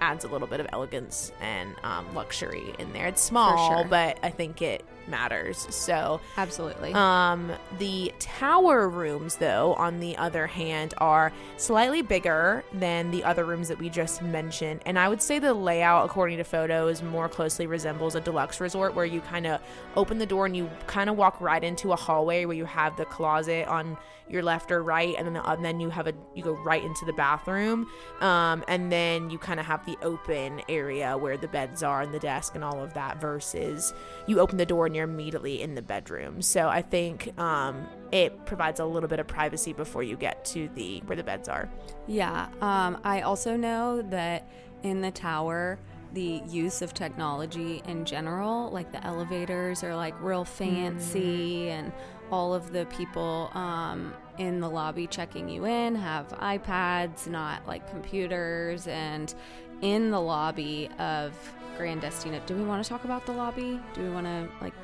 adds 0.00 0.24
a 0.24 0.28
little 0.28 0.48
bit 0.48 0.60
of 0.60 0.66
elegance 0.72 1.32
and 1.40 1.74
um, 1.82 2.14
luxury 2.14 2.74
in 2.78 2.92
there. 2.92 3.06
It's 3.06 3.22
small, 3.22 3.80
sure. 3.80 3.88
but 3.88 4.18
I 4.22 4.30
think 4.30 4.60
it 4.62 4.84
matters. 5.08 5.66
So 5.70 6.20
Absolutely. 6.36 6.92
um, 6.94 7.52
the 7.78 8.12
tower 8.18 8.88
rooms, 8.88 9.36
though, 9.36 9.74
on 9.74 10.00
the 10.00 10.16
other 10.16 10.46
hand, 10.46 10.94
are 10.98 11.32
slightly 11.56 12.02
bigger 12.02 12.64
than 12.72 13.10
the 13.10 13.24
other 13.24 13.44
rooms 13.44 13.68
that 13.68 13.78
we 13.78 13.88
just 13.88 14.22
mentioned. 14.22 14.80
And 14.86 14.98
I 14.98 15.08
would 15.08 15.22
say 15.22 15.38
the 15.38 15.54
layout, 15.54 16.06
according 16.06 16.38
to 16.38 16.44
photos, 16.44 17.02
more 17.02 17.28
closely 17.28 17.66
resembles 17.66 18.14
a 18.14 18.20
deluxe 18.20 18.60
resort 18.60 18.94
where 18.94 19.06
you 19.06 19.20
kind 19.20 19.46
of 19.46 19.60
open 19.96 20.18
the 20.18 20.26
door 20.26 20.46
and 20.46 20.56
you 20.56 20.70
kind 20.86 21.10
of 21.10 21.16
walk 21.16 21.40
right 21.40 21.62
into 21.62 21.92
a 21.92 21.96
hallway 21.96 22.44
where 22.44 22.56
you 22.56 22.64
have 22.64 22.96
the 22.96 23.04
closet 23.04 23.66
on 23.68 23.96
your 24.28 24.42
left 24.42 24.72
or 24.72 24.82
right, 24.82 25.14
and 25.18 25.26
then 25.26 25.34
the, 25.34 25.50
and 25.50 25.62
then 25.62 25.80
you 25.80 25.90
have 25.90 26.06
a 26.06 26.14
you 26.34 26.42
go 26.42 26.52
right 26.52 26.82
into 26.82 27.04
the 27.04 27.12
bathroom, 27.12 27.86
um, 28.20 28.64
and 28.68 28.90
then 28.90 29.28
you 29.28 29.36
kind 29.36 29.60
of 29.60 29.66
have 29.66 29.84
the 29.84 29.98
open 30.02 30.62
area 30.68 31.16
where 31.16 31.36
the 31.36 31.48
beds 31.48 31.82
are 31.82 32.00
and 32.00 32.12
the 32.12 32.18
desk 32.18 32.54
and 32.54 32.64
all 32.64 32.82
of 32.82 32.94
that. 32.94 33.20
Versus 33.20 33.92
you 34.26 34.40
open 34.40 34.56
the 34.56 34.64
door 34.64 34.86
and 34.86 34.93
you're 34.94 35.04
immediately 35.04 35.62
in 35.62 35.74
the 35.74 35.82
bedroom. 35.82 36.40
So 36.42 36.68
I 36.68 36.82
think 36.82 37.38
um, 37.38 37.86
it 38.12 38.46
provides 38.46 38.80
a 38.80 38.84
little 38.84 39.08
bit 39.08 39.20
of 39.20 39.26
privacy 39.26 39.72
before 39.72 40.02
you 40.02 40.16
get 40.16 40.44
to 40.46 40.68
the 40.74 41.02
where 41.06 41.16
the 41.16 41.24
beds 41.24 41.48
are. 41.48 41.68
Yeah. 42.06 42.48
Um, 42.60 42.98
I 43.04 43.22
also 43.22 43.56
know 43.56 44.02
that 44.02 44.48
in 44.82 45.00
the 45.00 45.10
tower, 45.10 45.78
the 46.12 46.42
use 46.46 46.80
of 46.80 46.94
technology 46.94 47.82
in 47.88 48.04
general, 48.04 48.70
like 48.70 48.92
the 48.92 49.04
elevators 49.04 49.82
are 49.82 49.96
like 49.96 50.14
real 50.20 50.44
fancy, 50.44 51.70
and 51.70 51.92
all 52.30 52.54
of 52.54 52.72
the 52.72 52.86
people 52.86 53.50
um, 53.54 54.14
in 54.38 54.60
the 54.60 54.68
lobby 54.68 55.06
checking 55.06 55.48
you 55.48 55.66
in 55.66 55.94
have 55.94 56.28
iPads, 56.28 57.26
not 57.26 57.66
like 57.66 57.90
computers. 57.90 58.86
And 58.86 59.34
in 59.82 60.10
the 60.10 60.20
lobby 60.20 60.88
of 60.98 61.32
Grand 61.76 62.00
Destino, 62.00 62.40
do 62.46 62.54
we 62.54 62.64
want 62.64 62.82
to 62.82 62.88
talk 62.88 63.04
about 63.04 63.26
the 63.26 63.32
lobby? 63.32 63.80
Do 63.94 64.02
we 64.02 64.10
want 64.10 64.26
to 64.26 64.48
like 64.60 64.74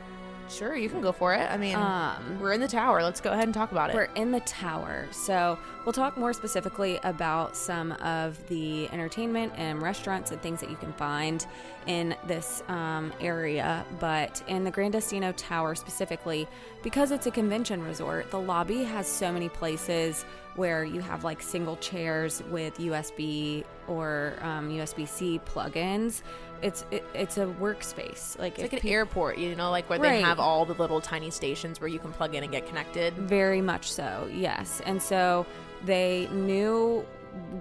Sure, 0.51 0.77
you 0.77 0.89
can 0.89 1.01
go 1.01 1.13
for 1.13 1.33
it. 1.33 1.49
I 1.49 1.57
mean, 1.57 1.77
um, 1.77 2.39
we're 2.41 2.53
in 2.53 2.61
the 2.61 2.69
tower. 2.69 3.03
Let's 3.03 3.21
go 3.21 3.31
ahead 3.31 3.45
and 3.45 3.55
talk 3.55 3.71
about 3.71 3.91
it. 3.91 3.95
We're 3.95 4.09
in 4.17 4.33
the 4.33 4.41
tower. 4.41 5.07
So 5.13 5.57
we'll 5.85 5.93
talk 5.93 6.19
more 6.19 6.33
specifically 6.33 6.99
about 7.05 7.57
some 7.57 7.93
of 7.93 8.45
the 8.49 8.89
entertainment 8.89 9.53
and 9.57 9.81
restaurants 9.81 10.33
and 10.33 10.43
things 10.43 10.61
that 10.61 10.69
you 10.69 10.77
can 10.77 10.93
find 10.95 11.47
in 11.87 12.17
this 12.27 12.65
um, 12.69 13.13
area. 13.21 13.85
But 14.01 14.43
in 14.49 14.65
the 14.65 14.71
Grand 14.73 14.93
Destino 14.93 15.33
Tower 15.33 15.77
specifically, 15.77 16.49
because 16.83 17.13
it's 17.13 17.27
a 17.27 17.31
convention 17.31 17.85
resort, 17.85 18.31
the 18.31 18.41
lobby 18.41 18.83
has 18.83 19.07
so 19.07 19.33
many 19.33 19.49
places 19.49 20.25
where 20.57 20.85
you 20.85 21.01
have 21.01 21.25
like 21.25 21.43
single 21.43 21.77
chairs 21.77 22.43
with 22.51 22.77
USB 22.79 23.65
or 23.89 24.35
um, 24.43 24.69
USB 24.71 25.07
C 25.07 25.41
plugins. 25.47 26.23
It's 26.63 26.85
it, 26.91 27.05
it's 27.15 27.39
a 27.39 27.47
workspace. 27.47 28.39
Like 28.39 28.59
It's 28.59 28.73
like 28.73 28.73
an 28.75 28.81
pe- 28.81 28.91
airport, 28.91 29.39
you 29.39 29.55
know, 29.55 29.71
like 29.71 29.89
where 29.89 29.99
they 29.99 30.21
have 30.21 30.39
all 30.39 30.67
the 30.67 30.75
little 30.75 31.01
tiny 31.01 31.31
stations 31.31 31.81
where 31.81 31.89
you 31.89 31.99
can 31.99 32.13
plug 32.13 32.35
in 32.35 32.43
and 32.43 32.53
get 32.53 32.67
connected. 32.67 33.15
Very 33.15 33.61
much 33.61 33.91
so, 33.91 34.29
yes. 34.33 34.83
And 34.85 35.01
so 35.01 35.47
they 35.85 36.29
knew 36.33 37.07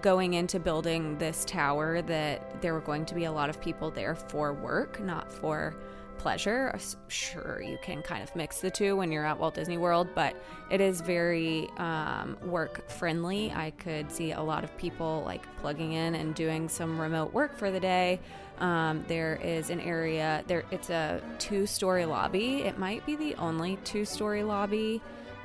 going 0.01 0.33
into 0.33 0.59
building 0.59 1.17
this 1.17 1.45
tower 1.45 2.01
that 2.01 2.61
there 2.61 2.73
were 2.73 2.81
going 2.81 3.05
to 3.05 3.15
be 3.15 3.25
a 3.25 3.31
lot 3.31 3.49
of 3.49 3.61
people 3.61 3.91
there 3.91 4.15
for 4.15 4.51
work, 4.53 4.99
not 4.99 5.31
for 5.31 5.75
pleasure. 6.19 6.77
Sure, 7.07 7.61
you 7.61 7.79
can 7.81 8.01
kind 8.03 8.21
of 8.21 8.35
mix 8.35 8.61
the 8.61 8.69
two 8.69 8.95
when 8.95 9.11
you're 9.11 9.25
at 9.25 9.39
Walt 9.39 9.55
Disney 9.55 9.77
World, 9.77 10.07
but 10.13 10.35
it 10.69 10.79
is 10.81 11.01
very 11.01 11.67
um, 11.77 12.37
work 12.43 12.87
friendly. 12.89 13.51
I 13.51 13.71
could 13.71 14.11
see 14.11 14.31
a 14.33 14.41
lot 14.41 14.63
of 14.63 14.77
people 14.77 15.23
like 15.25 15.43
plugging 15.61 15.93
in 15.93 16.13
and 16.15 16.35
doing 16.35 16.69
some 16.69 16.99
remote 17.01 17.33
work 17.33 17.57
for 17.57 17.71
the 17.71 17.79
day. 17.79 18.19
Um, 18.59 19.03
there 19.07 19.39
is 19.41 19.69
an 19.69 19.79
area 19.79 20.43
there. 20.47 20.65
It's 20.69 20.89
a 20.89 21.21
two-story 21.39 22.05
lobby. 22.05 22.63
It 22.63 22.77
might 22.77 23.05
be 23.05 23.15
the 23.15 23.33
only 23.35 23.77
two-story 23.85 24.43
lobby 24.43 25.01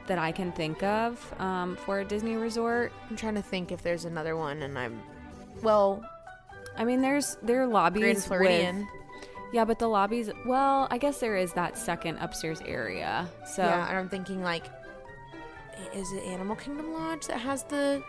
that 0.07 0.19
I 0.19 0.33
can 0.33 0.53
think 0.53 0.83
of 0.83 1.35
um, 1.41 1.77
for 1.77 2.01
a 2.01 2.05
Disney 2.05 2.35
resort. 2.37 2.93
I'm 3.09 3.17
trying 3.17 3.37
to 3.37 3.43
think 3.43 3.73
if 3.73 3.83
there's 3.83 4.05
another 4.05 4.37
one, 4.37 4.63
and 4.63 4.79
I'm, 4.79 5.01
well, 5.63 6.05
I 6.77 6.85
mean, 6.85 7.01
there's 7.01 7.37
there 7.43 7.63
are 7.63 7.67
lobbies 7.67 8.03
Grand 8.03 8.17
with- 8.17 8.25
Floridian. 8.27 8.89
Yeah, 9.55 9.65
but 9.65 9.79
the 9.79 9.87
lobbies. 9.87 10.31
Well, 10.45 10.89
I 10.91 10.99
guess 10.99 11.21
there 11.21 11.37
is 11.37 11.53
that 11.53 11.79
second 11.79 12.19
upstairs 12.19 12.61
area. 12.67 13.29
So 13.55 13.63
yeah, 13.63 13.89
and 13.89 13.97
I'm 13.97 14.09
thinking 14.09 14.43
like, 14.43 14.65
is 15.95 16.13
it 16.13 16.25
Animal 16.25 16.57
Kingdom 16.57 16.93
Lodge 16.93 17.29
that 17.29 17.39
has 17.39 17.63
the 17.63 18.03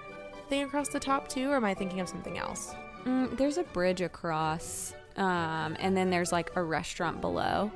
thing 0.49 0.63
across 0.63 0.89
the 0.89 0.99
top 0.99 1.27
too, 1.27 1.51
or 1.51 1.57
am 1.57 1.63
I 1.63 1.75
thinking 1.75 1.99
of 1.99 2.09
something 2.09 2.39
else? 2.39 2.73
mm, 3.05 3.37
there's 3.37 3.59
a 3.59 3.63
bridge 3.63 4.01
across, 4.01 4.95
um, 5.17 5.75
and 5.79 5.95
then 5.95 6.09
there's 6.09 6.31
like 6.31 6.51
a 6.55 6.63
restaurant 6.63 7.21
below. 7.21 7.71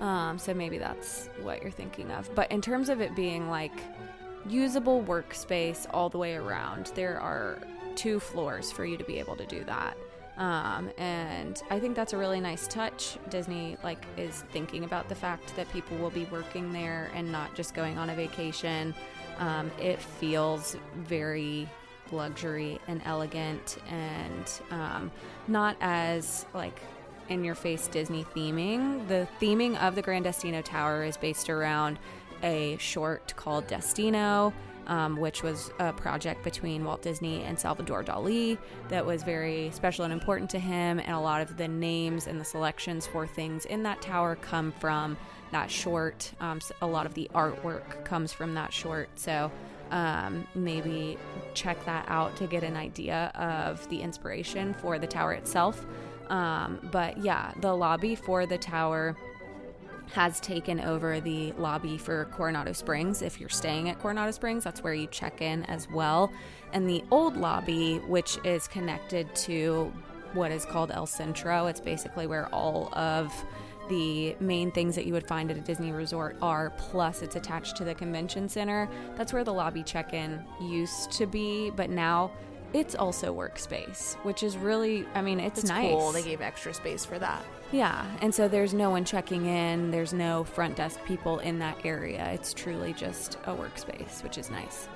Um, 0.00 0.38
so 0.38 0.52
maybe 0.52 0.76
that's 0.76 1.30
what 1.40 1.62
you're 1.62 1.70
thinking 1.70 2.10
of. 2.10 2.32
But 2.34 2.52
in 2.52 2.60
terms 2.60 2.90
of 2.90 3.00
it 3.00 3.16
being 3.16 3.48
like 3.48 3.72
usable 4.46 5.02
workspace 5.02 5.86
all 5.90 6.10
the 6.10 6.18
way 6.18 6.34
around, 6.34 6.92
there 6.94 7.18
are 7.18 7.58
two 7.94 8.20
floors 8.20 8.70
for 8.70 8.84
you 8.84 8.98
to 8.98 9.04
be 9.04 9.18
able 9.18 9.36
to 9.36 9.46
do 9.46 9.64
that. 9.64 9.96
Um, 10.36 10.90
and 10.98 11.62
I 11.70 11.80
think 11.80 11.96
that's 11.96 12.12
a 12.12 12.18
really 12.18 12.40
nice 12.40 12.66
touch. 12.66 13.16
Disney 13.30 13.76
like 13.82 14.04
is 14.16 14.44
thinking 14.52 14.84
about 14.84 15.08
the 15.08 15.14
fact 15.14 15.56
that 15.56 15.70
people 15.72 15.96
will 15.96 16.10
be 16.10 16.26
working 16.26 16.72
there 16.72 17.10
and 17.14 17.32
not 17.32 17.54
just 17.54 17.74
going 17.74 17.96
on 17.96 18.10
a 18.10 18.14
vacation. 18.14 18.94
Um, 19.38 19.70
it 19.80 20.00
feels 20.00 20.76
very 20.96 21.68
luxury 22.12 22.78
and 22.86 23.00
elegant 23.04 23.78
and 23.88 24.60
um, 24.70 25.10
not 25.48 25.76
as 25.80 26.46
like 26.54 26.80
in 27.28 27.42
your 27.42 27.54
face 27.54 27.88
Disney 27.88 28.24
theming. 28.34 29.06
The 29.08 29.26
theming 29.40 29.76
of 29.82 29.94
the 29.94 30.02
Grand 30.02 30.24
Destino 30.24 30.62
Tower 30.62 31.04
is 31.04 31.16
based 31.16 31.50
around 31.50 31.98
a 32.42 32.76
short 32.78 33.34
called 33.36 33.66
Destino, 33.66 34.52
um, 34.86 35.16
which 35.16 35.42
was 35.42 35.70
a 35.78 35.92
project 35.92 36.42
between 36.44 36.84
Walt 36.84 37.02
Disney 37.02 37.42
and 37.42 37.58
Salvador 37.58 38.04
Dali 38.04 38.58
that 38.88 39.04
was 39.04 39.22
very 39.22 39.70
special 39.72 40.04
and 40.04 40.12
important 40.12 40.50
to 40.50 40.58
him. 40.58 40.98
And 40.98 41.12
a 41.12 41.20
lot 41.20 41.42
of 41.42 41.56
the 41.56 41.68
names 41.68 42.26
and 42.26 42.40
the 42.40 42.44
selections 42.44 43.06
for 43.06 43.26
things 43.26 43.64
in 43.64 43.82
that 43.84 44.02
tower 44.02 44.36
come 44.36 44.72
from 44.72 45.16
that 45.52 45.70
short. 45.70 46.32
Um, 46.40 46.60
a 46.82 46.86
lot 46.86 47.06
of 47.06 47.14
the 47.14 47.30
artwork 47.34 48.04
comes 48.04 48.32
from 48.32 48.54
that 48.54 48.72
short. 48.72 49.08
So 49.16 49.50
um, 49.90 50.46
maybe 50.54 51.18
check 51.54 51.84
that 51.84 52.04
out 52.08 52.36
to 52.36 52.46
get 52.46 52.64
an 52.64 52.76
idea 52.76 53.30
of 53.34 53.88
the 53.88 54.02
inspiration 54.02 54.74
for 54.74 54.98
the 54.98 55.06
tower 55.06 55.32
itself. 55.32 55.84
Um, 56.28 56.80
but 56.90 57.18
yeah, 57.18 57.52
the 57.60 57.72
lobby 57.72 58.16
for 58.16 58.46
the 58.46 58.58
tower 58.58 59.16
has 60.12 60.40
taken 60.40 60.80
over 60.80 61.20
the 61.20 61.52
lobby 61.52 61.98
for 61.98 62.26
Coronado 62.26 62.72
Springs. 62.72 63.22
If 63.22 63.40
you're 63.40 63.48
staying 63.48 63.88
at 63.88 63.98
Coronado 63.98 64.30
Springs, 64.30 64.64
that's 64.64 64.82
where 64.82 64.94
you 64.94 65.06
check 65.08 65.42
in 65.42 65.64
as 65.64 65.90
well. 65.90 66.32
And 66.72 66.88
the 66.88 67.04
old 67.10 67.36
lobby, 67.36 67.98
which 68.06 68.38
is 68.44 68.68
connected 68.68 69.34
to 69.36 69.92
what 70.32 70.50
is 70.52 70.64
called 70.64 70.90
El 70.90 71.06
Centro, 71.06 71.66
it's 71.66 71.80
basically 71.80 72.26
where 72.26 72.46
all 72.54 72.92
of 72.94 73.32
the 73.88 74.36
main 74.40 74.70
things 74.72 74.96
that 74.96 75.06
you 75.06 75.12
would 75.12 75.26
find 75.26 75.50
at 75.50 75.56
a 75.56 75.60
Disney 75.60 75.92
resort 75.92 76.36
are, 76.42 76.70
plus 76.70 77.22
it's 77.22 77.36
attached 77.36 77.76
to 77.76 77.84
the 77.84 77.94
convention 77.94 78.48
center. 78.48 78.88
That's 79.16 79.32
where 79.32 79.44
the 79.44 79.52
lobby 79.52 79.82
check 79.82 80.12
in 80.12 80.44
used 80.60 81.12
to 81.12 81.26
be, 81.26 81.70
but 81.70 81.88
now 81.90 82.32
it's 82.76 82.94
also 82.94 83.34
workspace, 83.34 84.14
which 84.16 84.42
is 84.42 84.56
really, 84.56 85.06
I 85.14 85.22
mean, 85.22 85.40
it's 85.40 85.60
It's 85.60 85.68
nice. 85.68 85.90
cool. 85.90 86.12
They 86.12 86.22
gave 86.22 86.40
extra 86.40 86.74
space 86.74 87.04
for 87.04 87.18
that. 87.18 87.42
Yeah, 87.72 88.04
and 88.20 88.34
so 88.34 88.48
there's 88.48 88.74
no 88.74 88.90
one 88.90 89.04
checking 89.04 89.46
in, 89.46 89.90
there's 89.90 90.12
no 90.12 90.44
front 90.44 90.76
desk 90.76 91.00
people 91.06 91.38
in 91.38 91.58
that 91.60 91.78
area. 91.84 92.30
It's 92.32 92.52
truly 92.52 92.92
just 92.92 93.36
a 93.46 93.54
workspace, 93.54 94.22
which 94.22 94.36
is 94.38 94.50
nice. 94.50 94.88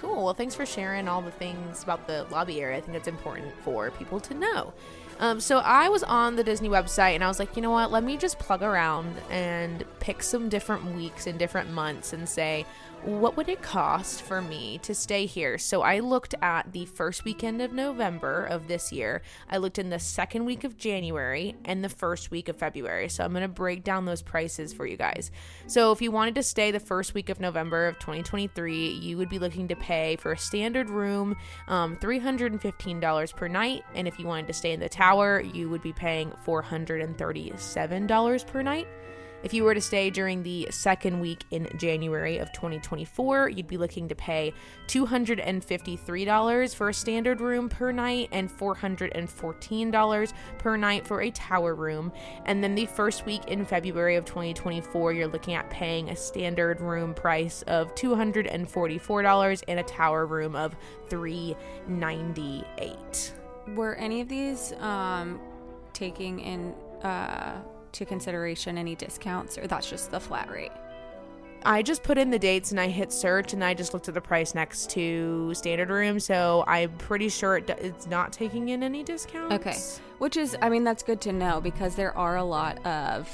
Cool. 0.00 0.24
Well, 0.24 0.34
thanks 0.34 0.54
for 0.54 0.66
sharing 0.66 1.08
all 1.08 1.22
the 1.22 1.30
things 1.30 1.82
about 1.82 2.06
the 2.06 2.26
lobby 2.30 2.60
area. 2.60 2.76
I 2.78 2.80
think 2.80 2.96
it's 2.96 3.08
important 3.08 3.52
for 3.64 3.90
people 3.92 4.20
to 4.20 4.34
know. 4.34 4.72
Um, 5.20 5.40
so 5.40 5.58
I 5.58 5.88
was 5.88 6.04
on 6.04 6.36
the 6.36 6.44
Disney 6.44 6.68
website 6.68 7.14
and 7.16 7.24
I 7.24 7.28
was 7.28 7.40
like, 7.40 7.56
you 7.56 7.62
know 7.62 7.72
what? 7.72 7.90
Let 7.90 8.04
me 8.04 8.16
just 8.16 8.38
plug 8.38 8.62
around 8.62 9.16
and 9.30 9.84
pick 9.98 10.22
some 10.22 10.48
different 10.48 10.94
weeks 10.94 11.26
and 11.26 11.36
different 11.38 11.70
months 11.72 12.12
and 12.12 12.28
say, 12.28 12.64
what 13.04 13.36
would 13.36 13.48
it 13.48 13.62
cost 13.62 14.22
for 14.22 14.42
me 14.42 14.78
to 14.82 14.94
stay 14.94 15.26
here? 15.26 15.58
So 15.58 15.82
I 15.82 16.00
looked 16.00 16.34
at 16.42 16.72
the 16.72 16.86
first 16.86 17.24
weekend 17.24 17.62
of 17.62 17.72
November 17.72 18.44
of 18.44 18.68
this 18.68 18.92
year. 18.92 19.22
I 19.48 19.58
looked 19.58 19.78
in 19.78 19.90
the 19.90 19.98
second 19.98 20.44
week 20.44 20.64
of 20.64 20.76
January 20.76 21.56
and 21.64 21.84
the 21.84 21.88
first 21.88 22.30
week 22.30 22.48
of 22.48 22.56
February. 22.56 23.08
So 23.08 23.24
I'm 23.24 23.32
going 23.32 23.42
to 23.42 23.48
break 23.48 23.84
down 23.84 24.04
those 24.04 24.22
prices 24.22 24.72
for 24.72 24.86
you 24.86 24.96
guys. 24.96 25.30
So 25.66 25.92
if 25.92 26.02
you 26.02 26.10
wanted 26.10 26.34
to 26.36 26.42
stay 26.42 26.70
the 26.70 26.80
first 26.80 27.14
week 27.14 27.28
of 27.28 27.40
November 27.40 27.86
of 27.86 27.98
2023, 27.98 28.94
you 28.94 29.16
would 29.16 29.28
be 29.28 29.38
looking 29.38 29.68
to 29.68 29.76
pay 29.76 30.16
for 30.16 30.32
a 30.32 30.38
standard 30.38 30.90
room 30.90 31.36
um, 31.68 31.96
$315 31.96 33.36
per 33.36 33.48
night. 33.48 33.84
And 33.94 34.08
if 34.08 34.18
you 34.18 34.26
wanted 34.26 34.48
to 34.48 34.54
stay 34.54 34.72
in 34.72 34.80
the 34.80 34.88
tower, 34.88 35.40
you 35.40 35.68
would 35.70 35.82
be 35.82 35.92
paying 35.92 36.32
$437 36.46 38.46
per 38.46 38.62
night. 38.62 38.88
If 39.44 39.54
you 39.54 39.62
were 39.62 39.74
to 39.74 39.80
stay 39.80 40.10
during 40.10 40.42
the 40.42 40.66
second 40.70 41.20
week 41.20 41.44
in 41.52 41.68
January 41.76 42.38
of 42.38 42.50
2024, 42.52 43.50
you'd 43.50 43.68
be 43.68 43.76
looking 43.76 44.08
to 44.08 44.16
pay 44.16 44.52
$253 44.88 46.74
for 46.74 46.88
a 46.88 46.94
standard 46.94 47.40
room 47.40 47.68
per 47.68 47.92
night 47.92 48.30
and 48.32 48.50
$414 48.50 50.32
per 50.58 50.76
night 50.76 51.06
for 51.06 51.22
a 51.22 51.30
tower 51.30 51.76
room. 51.76 52.10
And 52.46 52.64
then 52.64 52.74
the 52.74 52.86
first 52.86 53.26
week 53.26 53.42
in 53.46 53.64
February 53.64 54.16
of 54.16 54.24
2024, 54.24 55.12
you're 55.12 55.28
looking 55.28 55.54
at 55.54 55.70
paying 55.70 56.10
a 56.10 56.16
standard 56.16 56.80
room 56.80 57.14
price 57.14 57.62
of 57.62 57.94
$244 57.94 59.62
and 59.68 59.78
a 59.78 59.84
tower 59.84 60.26
room 60.26 60.56
of 60.56 60.74
398. 61.10 63.34
Were 63.76 63.94
any 63.94 64.20
of 64.20 64.28
these 64.28 64.72
um, 64.80 65.38
taking 65.92 66.40
in 66.40 66.74
uh, 67.02 67.60
to 67.92 68.04
consideration 68.04 68.78
any 68.78 68.94
discounts, 68.94 69.58
or 69.58 69.66
that's 69.66 69.88
just 69.88 70.10
the 70.10 70.20
flat 70.20 70.50
rate? 70.50 70.72
I 71.64 71.82
just 71.82 72.02
put 72.02 72.18
in 72.18 72.30
the 72.30 72.38
dates 72.38 72.70
and 72.70 72.80
I 72.80 72.88
hit 72.88 73.12
search 73.12 73.52
and 73.52 73.64
I 73.64 73.74
just 73.74 73.92
looked 73.92 74.08
at 74.08 74.14
the 74.14 74.20
price 74.20 74.54
next 74.54 74.90
to 74.90 75.52
standard 75.54 75.90
room. 75.90 76.20
So 76.20 76.64
I'm 76.66 76.90
pretty 76.98 77.28
sure 77.28 77.56
it, 77.56 77.68
it's 77.70 78.06
not 78.06 78.32
taking 78.32 78.68
in 78.68 78.82
any 78.82 79.02
discounts. 79.02 79.54
Okay. 79.54 79.76
Which 80.18 80.36
is, 80.36 80.56
I 80.62 80.68
mean, 80.68 80.84
that's 80.84 81.02
good 81.02 81.20
to 81.22 81.32
know 81.32 81.60
because 81.60 81.96
there 81.96 82.16
are 82.16 82.36
a 82.36 82.44
lot 82.44 82.84
of 82.86 83.28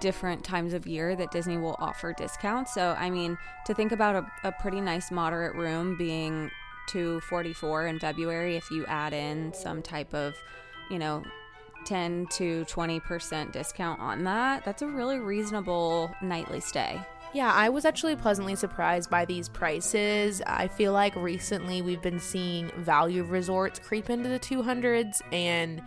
different 0.00 0.44
times 0.44 0.74
of 0.74 0.86
year 0.86 1.16
that 1.16 1.30
Disney 1.30 1.56
will 1.56 1.76
offer 1.78 2.12
discounts. 2.12 2.74
So, 2.74 2.94
I 2.98 3.10
mean, 3.10 3.38
to 3.66 3.74
think 3.74 3.92
about 3.92 4.16
a, 4.16 4.48
a 4.48 4.52
pretty 4.52 4.80
nice 4.80 5.10
moderate 5.10 5.54
room 5.54 5.96
being 5.96 6.50
244 6.88 7.86
in 7.86 7.98
February, 7.98 8.56
if 8.56 8.70
you 8.70 8.84
add 8.86 9.12
in 9.12 9.52
some 9.54 9.82
type 9.82 10.12
of, 10.12 10.36
you 10.90 10.98
know, 10.98 11.22
10 11.84 12.26
to 12.32 12.64
20% 12.64 13.52
discount 13.52 14.00
on 14.00 14.24
that, 14.24 14.64
that's 14.64 14.82
a 14.82 14.86
really 14.86 15.18
reasonable 15.18 16.14
nightly 16.22 16.60
stay. 16.60 17.00
Yeah, 17.34 17.50
I 17.50 17.70
was 17.70 17.86
actually 17.86 18.16
pleasantly 18.16 18.56
surprised 18.56 19.08
by 19.08 19.24
these 19.24 19.48
prices. 19.48 20.42
I 20.46 20.68
feel 20.68 20.92
like 20.92 21.16
recently 21.16 21.80
we've 21.80 22.02
been 22.02 22.20
seeing 22.20 22.70
value 22.76 23.24
resorts 23.24 23.78
creep 23.78 24.10
into 24.10 24.28
the 24.28 24.38
200s 24.38 25.22
and 25.32 25.82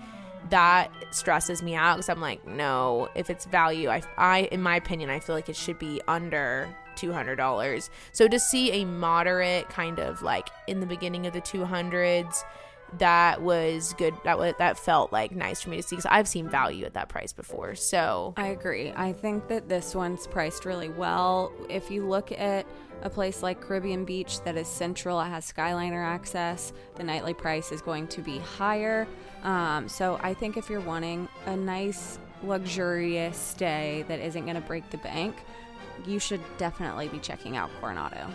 that 0.50 0.92
stresses 1.12 1.62
me 1.62 1.76
out 1.76 1.98
because 1.98 2.10
I'm 2.10 2.22
like, 2.22 2.46
no, 2.48 3.10
if 3.16 3.30
it's 3.30 3.46
value, 3.46 3.90
I, 3.90 4.02
I, 4.18 4.40
in 4.52 4.62
my 4.62 4.76
opinion, 4.76 5.10
I 5.10 5.20
feel 5.20 5.36
like 5.36 5.50
it 5.50 5.56
should 5.56 5.78
be 5.78 6.02
under 6.08 6.68
$200. 6.96 7.90
So 8.12 8.28
to 8.28 8.40
see 8.40 8.72
a 8.72 8.86
moderate 8.86 9.70
kind 9.70 10.00
of 10.00 10.22
like 10.22 10.50
in 10.68 10.80
the 10.80 10.86
beginning 10.86 11.28
of 11.28 11.34
the 11.34 11.42
200s, 11.42 12.44
that 12.98 13.42
was 13.42 13.94
good 13.98 14.14
that 14.24 14.38
was 14.38 14.54
that 14.60 14.78
felt 14.78 15.12
like 15.12 15.32
nice 15.32 15.62
for 15.62 15.70
me 15.70 15.78
to 15.78 15.84
see 15.84 15.96
because 15.96 16.06
i've 16.10 16.28
seen 16.28 16.48
value 16.48 16.86
at 16.86 16.94
that 16.94 17.10
price 17.10 17.34
before 17.34 17.76
so. 17.76 18.34
I 18.38 18.48
agree. 18.48 18.92
I 18.96 19.14
think 19.14 19.48
that 19.48 19.70
this 19.70 19.96
one's 19.96 20.28
priced 20.28 20.66
really 20.66 20.90
well. 20.90 21.52
If 21.70 21.90
you 21.90 22.06
look 22.06 22.32
at 22.32 22.66
a 23.02 23.10
place 23.10 23.44
like 23.44 23.62
caribbean 23.62 24.06
beach 24.06 24.42
that 24.42 24.56
is 24.56 24.68
central 24.68 25.20
it 25.20 25.26
has 25.26 25.52
skyliner 25.52 26.04
access 26.04 26.72
the 26.96 27.04
nightly 27.04 27.34
price 27.34 27.72
is 27.72 27.82
going 27.82 28.08
to 28.08 28.22
be 28.22 28.40
higher. 28.40 29.08
Um, 29.44 29.88
so 29.88 30.20
i 30.24 30.34
think 30.34 30.58
if 30.58 30.70
you're 30.70 30.82
wanting 30.82 31.28
a 31.46 31.56
nice 31.56 32.20
luxurious 32.44 33.38
stay 33.38 34.06
that 34.08 34.20
isn't 34.20 34.44
going 34.44 34.56
to 34.56 34.62
break 34.62 34.90
the 34.90 34.98
bank 34.98 35.36
you 36.06 36.20
should 36.20 36.42
definitely 36.58 37.08
be 37.08 37.20
checking 37.20 37.56
out 37.58 37.70
coronado 37.80 38.28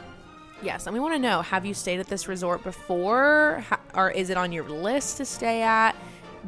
Yes, 0.63 0.87
and 0.87 0.93
we 0.93 1.01
want 1.01 1.15
to 1.15 1.19
know 1.19 1.41
have 1.41 1.65
you 1.65 1.73
stayed 1.73 2.01
at 2.01 2.07
this 2.07 2.29
resort 2.29 2.63
before? 2.63 3.65
or 3.95 4.11
is 4.11 4.29
it 4.29 4.37
on 4.37 4.53
your 4.53 4.69
list 4.69 5.17
to 5.17 5.25
stay 5.25 5.63
at? 5.63 5.93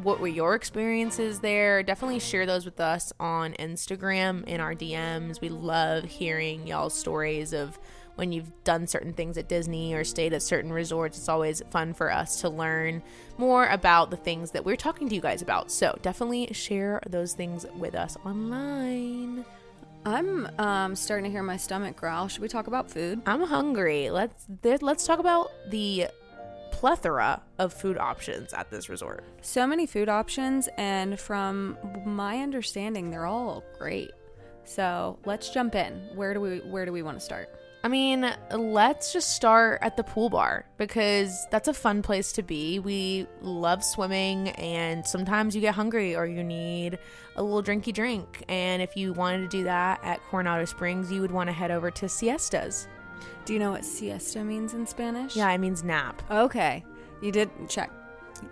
What 0.03 0.19
were 0.19 0.27
your 0.27 0.53
experiences 0.55 1.39
there? 1.39 1.81
Definitely 1.81 2.19
share 2.19 2.45
those 2.45 2.65
with 2.65 2.79
us 2.79 3.11
on 3.19 3.53
Instagram 3.53 4.43
in 4.45 4.59
our 4.59 4.75
DMs. 4.75 5.41
We 5.41 5.49
love 5.49 6.03
hearing 6.03 6.67
y'all's 6.67 6.97
stories 6.97 7.53
of 7.53 7.79
when 8.15 8.31
you've 8.31 8.51
done 8.63 8.85
certain 8.85 9.13
things 9.13 9.37
at 9.37 9.49
Disney 9.49 9.95
or 9.95 10.03
stayed 10.03 10.33
at 10.33 10.43
certain 10.43 10.71
resorts. 10.71 11.17
It's 11.17 11.29
always 11.29 11.63
fun 11.71 11.93
for 11.95 12.11
us 12.11 12.41
to 12.41 12.49
learn 12.49 13.01
more 13.37 13.67
about 13.67 14.11
the 14.11 14.17
things 14.17 14.51
that 14.51 14.63
we're 14.63 14.75
talking 14.75 15.09
to 15.09 15.15
you 15.15 15.21
guys 15.21 15.41
about. 15.41 15.71
So 15.71 15.97
definitely 16.03 16.49
share 16.53 17.01
those 17.07 17.33
things 17.33 17.65
with 17.75 17.95
us 17.95 18.15
online. 18.23 19.45
I'm 20.05 20.49
um, 20.59 20.95
starting 20.95 21.25
to 21.25 21.31
hear 21.31 21.43
my 21.43 21.57
stomach 21.57 21.95
growl. 21.95 22.27
Should 22.27 22.41
we 22.41 22.47
talk 22.47 22.67
about 22.67 22.91
food? 22.91 23.21
I'm 23.25 23.41
hungry. 23.41 24.09
Let's 24.09 24.45
let's 24.81 25.05
talk 25.05 25.19
about 25.19 25.51
the 25.69 26.07
plethora 26.71 27.41
of 27.59 27.73
food 27.73 27.97
options 27.97 28.51
at 28.53 28.69
this 28.69 28.89
resort. 28.89 29.23
So 29.41 29.65
many 29.65 29.85
food 29.85 30.09
options, 30.09 30.67
and 30.77 31.17
from 31.19 31.77
my 32.05 32.39
understanding, 32.39 33.09
they're 33.09 33.25
all 33.25 33.63
great. 33.77 34.11
So 34.65 35.19
let's 35.25 35.49
jump 35.49 35.75
in. 35.75 36.09
Where 36.15 36.33
do 36.33 36.41
we 36.41 36.59
where 36.59 36.85
do 36.85 36.91
we 36.91 37.01
want 37.01 37.19
to 37.19 37.23
start? 37.23 37.49
I 37.85 37.89
mean, 37.89 38.33
let's 38.49 39.11
just 39.11 39.35
start 39.35 39.79
at 39.81 39.97
the 39.97 40.05
pool 40.05 40.29
bar 40.29 40.65
because 40.77 41.45
that's 41.51 41.67
a 41.67 41.73
fun 41.73 42.01
place 42.01 42.31
to 42.33 42.41
be. 42.41 42.79
We 42.79 43.27
love 43.41 43.83
swimming, 43.83 44.49
and 44.51 45.05
sometimes 45.05 45.53
you 45.53 45.59
get 45.59 45.75
hungry 45.75 46.15
or 46.15 46.25
you 46.25 46.45
need 46.45 46.97
a 47.35 47.43
little 47.43 47.61
drinky 47.61 47.93
drink. 47.93 48.45
And 48.47 48.81
if 48.81 48.95
you 48.95 49.11
wanted 49.11 49.51
to 49.51 49.57
do 49.57 49.63
that 49.65 49.99
at 50.01 50.21
Coronado 50.29 50.63
Springs, 50.63 51.11
you 51.11 51.19
would 51.19 51.31
want 51.31 51.47
to 51.49 51.53
head 51.53 51.71
over 51.71 51.91
to 51.91 52.05
Siestas. 52.05 52.87
Do 53.43 53.51
you 53.51 53.59
know 53.59 53.71
what 53.71 53.83
siesta 53.83 54.45
means 54.45 54.73
in 54.73 54.87
Spanish? 54.87 55.35
Yeah, 55.35 55.51
it 55.51 55.57
means 55.57 55.83
nap. 55.83 56.21
Okay. 56.31 56.85
You 57.21 57.33
did 57.33 57.49
check. 57.67 57.91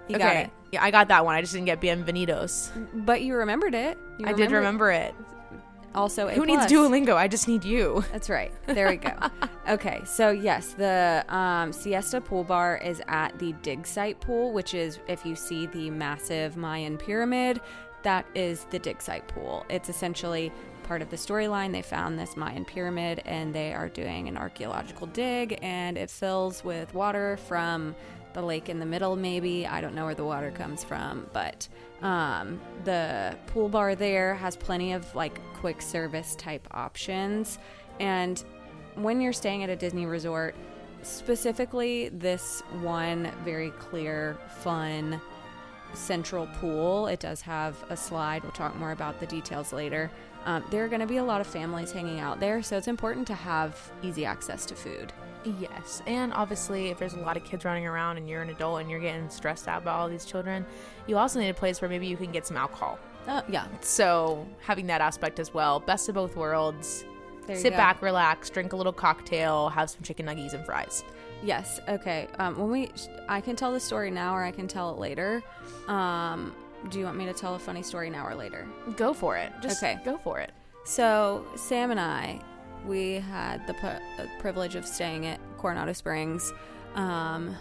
You 0.10 0.16
okay. 0.16 0.24
got 0.24 0.36
it. 0.36 0.50
Yeah, 0.74 0.84
I 0.84 0.92
got 0.92 1.08
that 1.08 1.24
one. 1.24 1.36
I 1.36 1.42
just 1.42 1.54
didn't 1.54 1.68
get 1.68 1.80
bienvenidos. 1.80 3.06
But 3.06 3.22
you 3.22 3.36
remembered 3.36 3.76
it. 3.76 3.98
You 4.20 4.28
I 4.28 4.34
did 4.34 4.52
remember 4.52 4.92
it 4.92 5.16
also 5.96 6.28
who 6.30 6.46
needs 6.46 6.66
Duolingo? 6.66 7.16
I 7.16 7.28
just 7.28 7.48
need 7.48 7.64
you. 7.64 8.04
That's 8.12 8.30
right. 8.30 8.52
There 8.66 8.90
we 8.90 8.98
go. 8.98 9.14
okay, 9.70 10.02
so 10.06 10.32
yes, 10.32 10.74
the 10.74 11.26
um, 11.30 11.72
Siesta 11.74 12.22
Pool 12.22 12.44
Bar 12.44 12.78
is 12.78 13.02
at 13.08 13.38
the 13.40 13.54
dig 13.62 13.86
site 13.86 14.20
pool, 14.22 14.54
which 14.54 14.74
is 14.74 15.00
if 15.08 15.26
you 15.26 15.36
see 15.36 15.66
the 15.68 15.90
massive 15.90 16.58
Mayan 16.58 16.98
pyramid, 16.98 17.62
that 18.04 18.26
is 18.36 18.66
the 18.72 18.80
dig 18.80 19.02
site 19.02 19.28
pool. 19.28 19.66
It's 19.70 19.90
essentially 19.90 20.52
part 20.84 21.02
of 21.02 21.10
the 21.10 21.16
storyline. 21.16 21.72
They 21.72 21.82
found 21.82 22.20
this 22.20 22.36
Mayan 22.36 22.66
pyramid 22.66 23.22
and 23.26 23.54
they 23.54 23.74
are 23.74 23.90
doing 23.90 24.28
an 24.28 24.38
archaeological 24.38 25.08
dig, 25.08 25.60
and 25.62 25.98
it 25.98 26.10
fills 26.10 26.64
with 26.64 26.94
water 26.94 27.38
from 27.48 27.96
the 28.34 28.42
lake 28.42 28.70
in 28.70 28.80
the 28.80 28.86
middle, 28.86 29.16
maybe. 29.16 29.68
I 29.68 29.82
don't 29.82 29.96
know 29.96 30.06
where 30.06 30.16
the 30.16 30.26
water 30.26 30.52
comes 30.52 30.84
from, 30.84 31.28
but 31.34 31.68
um, 32.02 32.60
the 32.84 33.38
pool 33.48 33.70
bar 33.70 33.96
there 33.96 34.36
has 34.36 34.56
plenty 34.56 34.94
of 34.94 35.14
like 35.16 35.40
quick 35.54 35.82
service 35.82 36.36
type 36.36 36.68
options. 36.72 37.60
And 38.00 38.44
when 38.96 39.22
you're 39.22 39.34
staying 39.34 39.64
at 39.64 39.70
a 39.70 39.76
Disney 39.76 40.06
resort, 40.06 40.56
specifically 41.04 42.10
this 42.10 42.62
one 42.82 43.32
very 43.44 43.72
clear, 43.72 44.38
fun, 44.60 45.22
central 45.94 46.48
pool, 46.60 47.08
it 47.08 47.20
does 47.20 47.42
have 47.42 47.84
a 47.90 47.98
slide. 47.98 48.44
We'll 48.44 48.52
talk 48.52 48.76
more 48.76 48.92
about 48.92 49.20
the 49.20 49.26
details 49.26 49.74
later. 49.74 50.10
Um, 50.46 50.64
there 50.72 50.84
are 50.84 50.88
going 50.88 51.02
to 51.02 51.08
be 51.08 51.18
a 51.18 51.24
lot 51.24 51.42
of 51.42 51.48
families 51.48 51.92
hanging 51.92 52.20
out 52.20 52.40
there, 52.40 52.64
so 52.64 52.78
it's 52.78 52.88
important 52.88 53.28
to 53.28 53.36
have 53.36 53.92
easy 54.02 54.26
access 54.26 54.66
to 54.68 54.76
food. 54.76 55.14
Yes, 55.60 56.04
and 56.06 56.32
obviously, 56.34 56.90
if 56.90 57.00
there's 57.00 57.14
a 57.14 57.20
lot 57.20 57.36
of 57.36 57.44
kids 57.44 57.66
running 57.66 57.88
around 57.88 58.18
and 58.18 58.30
you're 58.30 58.42
an 58.42 58.50
adult 58.50 58.82
and 58.82 58.90
you're 58.90 59.00
getting 59.00 59.30
stressed 59.30 59.68
out 59.68 59.84
by 59.84 59.92
all 59.92 60.08
these 60.08 60.26
children, 60.26 60.66
you 61.08 61.18
also 61.18 61.40
need 61.40 61.50
a 61.50 61.54
place 61.54 61.82
where 61.82 61.90
maybe 61.90 62.08
you 62.08 62.18
can 62.18 62.32
get 62.32 62.46
some 62.46 62.58
alcohol. 62.58 63.00
Uh, 63.28 63.42
yeah. 63.50 63.68
So 63.82 64.48
having 64.60 64.88
that 64.88 65.02
aspect 65.02 65.40
as 65.40 65.54
well, 65.54 65.80
best 65.80 66.10
of 66.10 66.16
both 66.16 66.36
worlds. 66.36 67.06
Sit 67.48 67.72
go. 67.72 67.78
back, 67.78 68.02
relax, 68.02 68.50
drink 68.50 68.74
a 68.74 68.76
little 68.76 68.94
cocktail, 68.94 69.70
have 69.70 69.90
some 69.90 70.02
chicken 70.04 70.28
nuggets 70.28 70.54
and 70.54 70.66
fries. 70.66 71.04
Yes. 71.44 71.80
Okay. 71.88 72.28
Um, 72.38 72.58
when 72.58 72.70
we, 72.70 72.92
I 73.28 73.42
can 73.42 73.56
tell 73.56 73.74
the 73.74 73.80
story 73.80 74.12
now, 74.12 74.36
or 74.36 74.44
I 74.44 74.52
can 74.52 74.68
tell 74.68 74.94
it 74.94 75.00
later. 75.00 75.44
Um, 75.88 76.54
do 76.90 77.00
you 77.00 77.06
want 77.06 77.18
me 77.18 77.26
to 77.26 77.34
tell 77.34 77.56
a 77.56 77.60
funny 77.60 77.84
story 77.84 78.10
now 78.10 78.26
or 78.26 78.36
later? 78.36 78.68
Go 78.96 79.14
for 79.14 79.38
it. 79.38 79.52
Just 79.62 79.84
okay. 79.84 80.00
Go 80.06 80.18
for 80.20 80.40
it. 80.40 80.52
So 80.86 81.46
Sam 81.56 81.92
and 81.92 82.00
I, 82.00 82.40
we 82.86 83.16
had 83.16 83.66
the 83.68 83.76
uh, 83.86 84.00
privilege 84.40 84.76
of 84.76 84.86
staying 84.86 85.26
at 85.26 85.40
Coronado 85.58 85.94
Springs 85.94 86.54
um, 86.96 87.56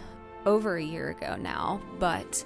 over 0.45 0.77
a 0.77 0.83
year 0.83 1.09
ago 1.09 1.35
now, 1.35 1.81
but 1.99 2.43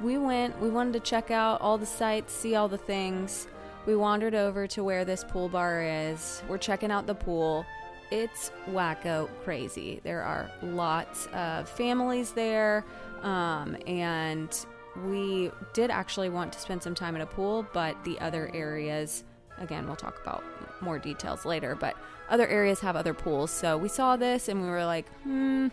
we 0.00 0.18
went, 0.18 0.58
we 0.60 0.68
wanted 0.68 0.92
to 0.94 1.00
check 1.00 1.30
out 1.30 1.60
all 1.60 1.78
the 1.78 1.86
sites, 1.86 2.32
see 2.32 2.54
all 2.54 2.68
the 2.68 2.78
things. 2.78 3.48
We 3.86 3.96
wandered 3.96 4.34
over 4.34 4.66
to 4.68 4.82
where 4.82 5.04
this 5.04 5.24
pool 5.24 5.48
bar 5.48 5.82
is. 5.82 6.42
We're 6.48 6.58
checking 6.58 6.90
out 6.90 7.06
the 7.06 7.14
pool. 7.14 7.64
It's 8.10 8.50
wacko 8.70 9.28
crazy. 9.44 10.00
There 10.02 10.22
are 10.22 10.50
lots 10.62 11.26
of 11.32 11.68
families 11.68 12.32
there, 12.32 12.84
um, 13.22 13.76
and 13.86 14.56
we 15.04 15.50
did 15.72 15.90
actually 15.90 16.28
want 16.28 16.52
to 16.52 16.58
spend 16.58 16.82
some 16.82 16.94
time 16.94 17.16
at 17.16 17.22
a 17.22 17.26
pool, 17.26 17.66
but 17.72 18.02
the 18.04 18.18
other 18.20 18.50
areas, 18.54 19.24
again, 19.58 19.86
we'll 19.86 19.96
talk 19.96 20.20
about 20.22 20.42
more 20.80 20.98
details 20.98 21.44
later, 21.44 21.74
but 21.74 21.96
other 22.28 22.46
areas 22.46 22.80
have 22.80 22.96
other 22.96 23.14
pools. 23.14 23.50
So 23.50 23.76
we 23.76 23.88
saw 23.88 24.16
this 24.16 24.48
and 24.48 24.60
we 24.62 24.68
were 24.68 24.84
like, 24.84 25.08
hmm, 25.22 25.68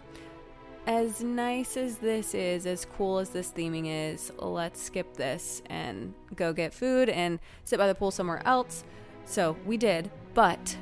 as 0.85 1.23
nice 1.23 1.77
as 1.77 1.97
this 1.97 2.33
is, 2.33 2.65
as 2.65 2.85
cool 2.85 3.19
as 3.19 3.29
this 3.29 3.51
theming 3.51 3.85
is, 3.87 4.31
let's 4.37 4.81
skip 4.81 5.15
this 5.15 5.61
and 5.67 6.13
go 6.35 6.51
get 6.51 6.73
food 6.73 7.09
and 7.09 7.39
sit 7.63 7.79
by 7.79 7.87
the 7.87 7.95
pool 7.95 8.11
somewhere 8.11 8.41
else. 8.45 8.83
So 9.25 9.55
we 9.65 9.77
did, 9.77 10.11
but 10.33 10.77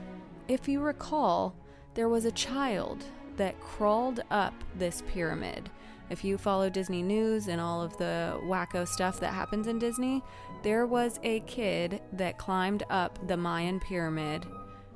if 0.47 0.67
you 0.67 0.81
recall, 0.81 1.55
there 1.93 2.09
was 2.09 2.25
a 2.25 2.31
child 2.31 3.05
that 3.37 3.59
crawled 3.59 4.21
up 4.31 4.53
this 4.75 5.03
pyramid. 5.07 5.69
If 6.09 6.23
you 6.23 6.37
follow 6.37 6.69
Disney 6.69 7.03
news 7.03 7.47
and 7.47 7.61
all 7.61 7.81
of 7.81 7.95
the 7.97 8.39
wacko 8.43 8.87
stuff 8.87 9.19
that 9.21 9.33
happens 9.33 9.67
in 9.67 9.79
Disney, 9.79 10.21
there 10.63 10.85
was 10.85 11.19
a 11.23 11.39
kid 11.41 12.01
that 12.13 12.37
climbed 12.37 12.83
up 12.89 13.27
the 13.27 13.37
Mayan 13.37 13.79
pyramid. 13.79 14.45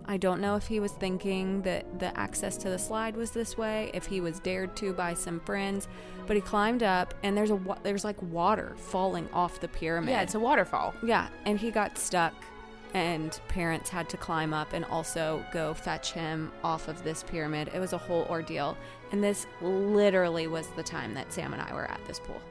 I 0.08 0.18
don't 0.18 0.40
know 0.40 0.56
if 0.56 0.68
he 0.68 0.80
was 0.80 0.92
thinking 0.92 1.64
that 1.64 2.00
the 2.00 2.16
access 2.18 2.58
to 2.58 2.70
the 2.70 2.78
slide 2.78 3.18
was 3.18 3.32
this 3.32 3.58
way, 3.58 3.90
if 3.94 4.06
he 4.06 4.22
was 4.22 4.40
dared 4.40 4.76
to 4.78 4.94
by 4.94 5.16
some 5.16 5.40
friends, 5.40 5.88
but 6.28 6.36
he 6.36 6.42
climbed 6.42 6.84
up 6.84 7.16
and 7.24 7.36
there's 7.36 7.50
a 7.50 7.60
there's 7.82 8.04
like 8.04 8.22
water 8.22 8.76
falling 8.78 9.28
off 9.34 9.60
the 9.60 9.68
pyramid. 9.68 10.12
Yeah, 10.12 10.22
it's 10.22 10.36
a 10.36 10.40
waterfall. 10.40 10.94
Yeah, 11.04 11.30
and 11.46 11.60
he 11.60 11.72
got 11.72 11.98
stuck, 11.98 12.34
and 12.94 13.40
parents 13.48 13.90
had 13.90 14.08
to 14.10 14.18
climb 14.18 14.54
up 14.54 14.74
and 14.74 14.86
also 14.86 15.44
go 15.52 15.74
fetch 15.74 16.14
him 16.14 16.52
off 16.64 16.88
of 16.88 17.04
this 17.04 17.24
pyramid. 17.24 17.72
It 17.74 17.80
was 17.80 17.94
a 17.94 17.98
whole 17.98 18.26
ordeal. 18.30 18.78
And 19.12 19.24
this 19.24 19.48
literally 19.62 20.48
was 20.48 20.68
the 20.76 20.84
time 20.84 21.14
that 21.16 21.34
Sam 21.34 21.54
and 21.54 21.62
I 21.62 21.74
were 21.74 21.86
at 21.86 22.04
this 22.06 22.20
pool. 22.20 22.42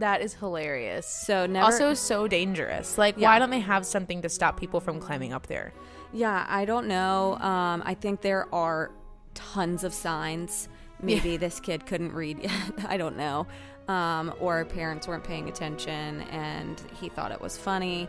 That 0.00 0.20
is 0.22 0.34
hilarious. 0.34 1.06
So 1.06 1.46
never 1.46 1.66
Also, 1.66 1.94
so 1.94 2.26
dangerous. 2.26 2.98
Like, 2.98 3.16
Yeah. 3.16 3.28
why 3.30 3.38
don't 3.38 3.50
they 3.50 3.60
have 3.60 3.86
something 3.86 4.22
to 4.22 4.28
stop 4.28 4.58
people 4.58 4.80
from 4.80 4.98
climbing 4.98 5.32
up 5.32 5.46
there? 5.46 5.72
Yeah, 6.12 6.44
I 6.48 6.64
don't 6.64 6.88
know. 6.88 7.36
Um, 7.36 7.82
I 7.86 7.94
think 7.94 8.20
there 8.22 8.52
are 8.52 8.90
tons 9.34 9.84
of 9.84 9.94
signs. 9.94 10.68
Maybe 11.02 11.36
this 11.36 11.60
kid 11.60 11.86
couldn't 11.86 12.12
read 12.12 12.40
yet. 12.42 12.52
I 12.88 12.96
don't 12.96 13.16
know. 13.16 13.46
Um, 13.88 14.34
or 14.40 14.64
parents 14.64 15.06
weren't 15.08 15.24
paying 15.24 15.48
attention 15.48 16.22
and 16.30 16.80
he 17.00 17.08
thought 17.08 17.30
it 17.32 17.40
was 17.40 17.56
funny. 17.56 18.08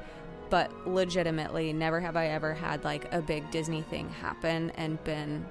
But 0.50 0.72
legitimately, 0.88 1.72
never 1.74 2.00
have 2.02 2.16
I 2.18 2.28
ever 2.28 2.54
had 2.54 2.84
like 2.84 3.14
a 3.14 3.22
big 3.22 3.50
Disney 3.52 3.82
thing 3.84 4.10
happen 4.10 4.72
and 4.72 5.02
been 5.04 5.46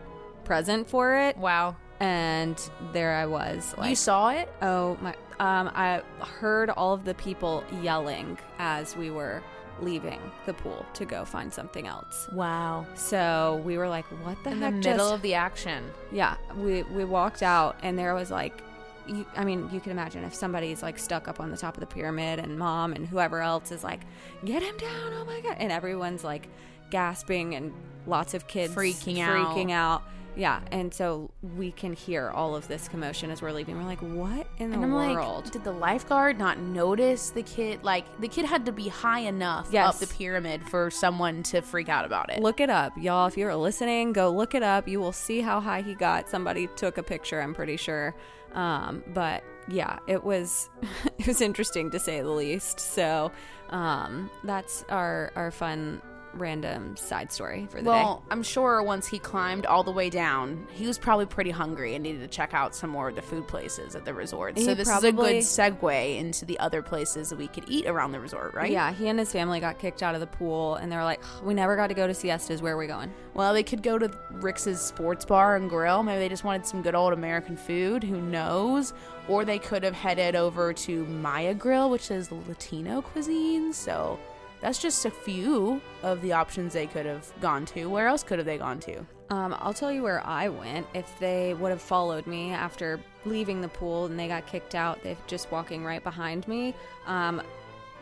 present 0.45 0.89
for 0.89 1.17
it. 1.17 1.37
Wow. 1.39 1.77
And 2.01 2.59
there 2.93 3.15
I 3.15 3.27
was. 3.27 3.75
Like, 3.77 3.91
you 3.91 3.97
saw 3.97 4.31
it? 4.31 4.53
Oh 4.63 4.97
my! 5.03 5.11
Um, 5.39 5.71
I 5.75 6.03
heard 6.41 6.71
all 6.71 6.95
of 6.95 7.05
the 7.05 7.15
people 7.15 7.63
yelling 7.83 8.39
as 8.59 8.97
we 8.97 9.11
were 9.11 9.43
leaving 9.81 10.21
the 10.47 10.53
pool 10.55 10.85
to 10.95 11.05
go 11.05 11.25
find 11.25 11.53
something 11.53 11.87
else. 11.87 12.29
Wow. 12.33 12.87
So 12.95 13.63
we 13.65 13.77
were 13.79 13.89
like, 13.89 14.07
"What 14.25 14.43
the 14.45 14.51
heck?" 14.51 14.57
In 14.57 14.61
the 14.61 14.71
middle 14.89 14.97
just-" 14.97 15.15
of 15.15 15.23
the 15.23 15.35
action. 15.35 15.85
yeah, 16.11 16.37
we 16.57 16.83
we 16.85 17.05
walked 17.05 17.43
out, 17.43 17.77
and 17.83 17.99
there 17.99 18.15
was 18.15 18.31
like, 18.31 18.63
you, 19.07 19.27
I 19.37 19.45
mean, 19.45 19.69
you 19.73 19.81
can 19.81 19.93
imagine 19.93 20.25
if 20.25 20.35
somebody's 20.35 20.83
like 20.83 20.99
stuck 20.99 21.29
up 21.29 21.39
on 21.39 21.51
the 21.51 21.57
top 21.57 21.75
of 21.75 21.81
the 21.81 21.87
pyramid, 21.87 22.39
and 22.39 22.59
mom 22.59 22.93
and 22.95 23.07
whoever 23.07 23.41
else 23.41 23.73
is 23.73 23.85
like, 23.85 24.01
"Get 24.45 24.63
him 24.63 24.77
down!" 24.79 25.13
Oh 25.15 25.25
my 25.27 25.41
god! 25.43 25.57
And 25.59 25.71
everyone's 25.71 26.25
like 26.25 26.49
gasping, 26.91 27.55
and 27.55 27.73
lots 28.07 28.33
of 28.35 28.47
kids 28.47 28.75
Freaking 28.75 29.21
out. 29.21 29.55
freaking 29.55 29.71
out. 29.71 30.03
Yeah, 30.37 30.61
and 30.71 30.95
so 30.95 31.31
we 31.57 31.73
can 31.73 31.93
hear 31.93 32.31
all 32.31 32.55
of 32.55 32.69
this 32.69 32.89
commotion 32.89 33.31
as 33.31 33.43
we're 33.43 33.53
leaving. 33.53 33.77
We're 33.77 33.85
like, 33.85 34.01
"What 34.01 34.47
in 34.59 34.73
And 34.73 34.83
the 34.83 34.87
I'm 34.87 34.93
world?" 34.93 35.45
like, 35.45 35.53
did 35.53 35.65
the 35.65 35.73
lifeguard 35.73 36.39
not 36.39 36.59
notice 36.59 37.31
the 37.31 37.43
kid? 37.43 37.83
Like, 37.83 38.05
the 38.21 38.29
kid 38.29 38.45
had 38.45 38.65
to 38.67 38.73
be 38.73 38.89
high 38.89 39.21
enough 39.21 39.69
Yes. 39.73 39.95
up 39.95 40.09
the 40.09 40.15
pyramid 40.15 40.63
for 40.69 40.91
someone 40.91 41.43
to 41.45 41.61
freak 41.63 41.89
out 41.89 42.05
about 42.05 42.31
it. 42.33 42.41
Look 42.41 42.61
it 42.61 42.71
up, 42.71 42.93
y'all. 42.97 43.27
If 43.27 43.37
you're 43.37 43.55
listening, 43.57 44.13
go 44.13 44.31
look 44.31 44.55
it 44.55 44.63
up. 44.63 44.87
You 44.89 45.01
will 45.01 45.13
see 45.13 45.41
how 45.41 45.61
high 45.61 45.83
he 45.83 45.95
got. 45.95 46.29
Somebody 46.29 46.69
took 46.77 46.97
a 46.99 47.03
picture, 47.03 47.41
I'm 47.41 47.55
pretty 47.55 47.77
sure. 47.77 48.15
Um, 48.55 49.03
but 49.15 49.43
yeah, 49.69 49.99
it 50.07 50.25
was 50.25 50.71
it 51.19 51.27
was 51.27 51.41
interesting 51.41 51.91
to 51.91 51.99
say 51.99 52.21
the 52.23 52.31
least. 52.31 52.81
So 52.81 53.31
um, 53.71 54.31
that's 54.45 54.85
our 54.89 55.31
our 55.37 55.51
fun 55.51 56.01
random 56.35 56.97
side 56.97 57.33
story 57.33 57.67
for 57.71 57.83
the 57.83 57.89
Well, 57.89 58.23
I'm 58.31 58.43
sure 58.43 58.83
once 58.83 59.07
he 59.09 59.19
climbed 59.19 59.67
all 59.67 59.83
the 59.83 59.91
way 59.91 60.11
down, 60.11 60.67
he 60.73 60.87
was 60.87 60.99
probably 60.99 61.27
pretty 61.27 61.51
hungry 61.51 61.95
and 61.95 62.03
needed 62.03 62.21
to 62.21 62.29
check 62.29 62.55
out 62.55 62.75
some 62.75 62.91
more 62.91 63.09
of 63.09 63.17
the 63.17 63.23
food 63.23 63.49
places 63.49 63.95
at 63.97 64.05
the 64.05 64.15
resort. 64.15 64.57
He 64.57 64.65
so 64.65 64.75
this 64.75 64.89
probably- 64.89 65.39
is 65.39 65.59
a 65.59 65.71
good 65.71 65.79
segue 65.79 66.19
into 66.19 66.45
the 66.45 66.59
other 66.59 66.83
places 66.83 67.31
that 67.31 67.39
we 67.39 67.49
could 67.49 67.65
eat 67.69 67.87
around 67.87 68.13
the 68.13 68.21
resort, 68.21 68.55
right? 68.55 68.71
Yeah, 68.71 68.93
he 68.93 69.09
and 69.09 69.19
his 69.19 69.33
family 69.33 69.61
got 69.61 69.79
kicked 69.79 70.03
out 70.03 70.15
of 70.15 70.21
the 70.21 70.27
pool, 70.27 70.77
and 70.77 70.91
they 70.91 70.97
were 70.97 71.05
like, 71.05 71.21
"We 71.43 71.55
never 71.55 71.77
got 71.77 71.89
to 71.89 71.95
go 71.95 72.07
to 72.07 72.15
siestas. 72.15 72.63
Where 72.63 72.75
are 72.75 72.79
we 72.79 72.87
going?" 72.87 73.13
Well, 73.35 73.53
they 73.53 73.63
could 73.63 73.83
go 73.83 73.99
to 73.99 74.11
Rix 74.31 74.67
sports 74.81 75.25
bar 75.25 75.57
and 75.57 75.69
grill. 75.69 76.03
Maybe 76.03 76.19
they 76.21 76.29
just 76.29 76.45
wanted 76.45 76.67
some 76.67 76.83
good 76.83 76.95
old 76.95 77.13
American 77.13 77.57
food. 77.57 78.05
Who 78.05 78.21
knows? 78.21 78.93
Or 79.29 79.45
they 79.45 79.59
could 79.59 79.83
have 79.85 79.95
headed 79.95 80.35
over 80.35 80.73
to 80.73 81.05
Maya 81.07 81.55
Grill, 81.55 81.91
which 81.91 82.11
is 82.11 82.31
Latino 82.33 83.01
cuisine. 83.03 83.73
So 83.73 84.19
that's 84.61 84.81
just 84.81 85.05
a 85.05 85.11
few 85.11 85.81
of 86.03 86.21
the 86.23 86.33
options 86.33 86.73
they 86.73 86.87
could 86.87 87.07
have 87.07 87.31
gone 87.41 87.65
to. 87.67 87.87
Where 87.87 88.07
else 88.07 88.23
could 88.23 88.39
have 88.39 88.47
they 88.47 88.59
gone 88.59 88.81
to? 88.81 89.05
Um, 89.31 89.55
I'll 89.61 89.75
tell 89.75 89.93
you 89.93 90.03
where 90.03 90.27
I 90.27 90.49
went. 90.49 90.87
If 90.93 91.19
they 91.19 91.55
would 91.55 91.71
have 91.71 91.81
followed 91.81 92.27
me 92.27 92.51
after 92.51 93.01
leaving 93.25 93.61
the 93.61 93.69
pool 93.69 94.07
and 94.07 94.19
they 94.19 94.29
got 94.29 94.47
kicked 94.47 94.75
out, 94.75 95.03
they're 95.03 95.17
just 95.27 95.51
walking 95.53 95.85
right 95.85 96.03
behind 96.03 96.47
me. 96.49 96.75
Um, 97.07 97.43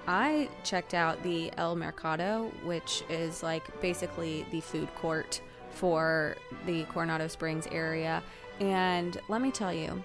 I 0.06 0.48
checked 0.64 0.94
out 0.94 1.22
the 1.22 1.52
El 1.58 1.76
Mercado, 1.76 2.50
which 2.64 3.02
is 3.10 3.42
like 3.42 3.80
basically 3.82 4.46
the 4.50 4.60
food 4.60 4.92
court 4.94 5.42
for 5.70 6.36
the 6.64 6.84
Coronado 6.84 7.28
Springs 7.28 7.68
area. 7.70 8.22
And 8.58 9.20
let 9.28 9.42
me 9.42 9.50
tell 9.50 9.72
you, 9.72 10.02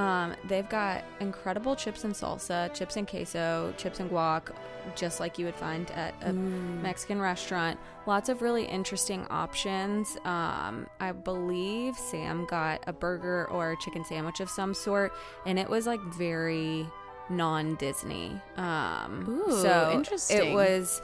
um, 0.00 0.34
they've 0.44 0.68
got 0.68 1.04
incredible 1.20 1.76
chips 1.76 2.04
and 2.04 2.14
salsa, 2.14 2.72
chips 2.72 2.96
and 2.96 3.06
queso, 3.06 3.74
chips 3.76 4.00
and 4.00 4.10
guac, 4.10 4.50
just 4.96 5.20
like 5.20 5.38
you 5.38 5.44
would 5.44 5.54
find 5.54 5.90
at 5.90 6.14
a 6.22 6.32
Mexican 6.32 7.20
restaurant. 7.20 7.78
Lots 8.06 8.30
of 8.30 8.40
really 8.40 8.64
interesting 8.64 9.26
options. 9.28 10.16
Um, 10.24 10.86
I 11.00 11.12
believe 11.12 11.96
Sam 11.96 12.46
got 12.46 12.82
a 12.86 12.94
burger 12.94 13.46
or 13.50 13.72
a 13.72 13.76
chicken 13.76 14.04
sandwich 14.04 14.40
of 14.40 14.48
some 14.48 14.72
sort, 14.72 15.12
and 15.44 15.58
it 15.58 15.68
was 15.68 15.86
like 15.86 16.00
very 16.00 16.86
non-Disney. 17.28 18.40
Um, 18.56 19.26
Ooh, 19.28 19.60
so 19.60 19.92
interesting. 19.92 20.48
It 20.48 20.54
was 20.54 21.02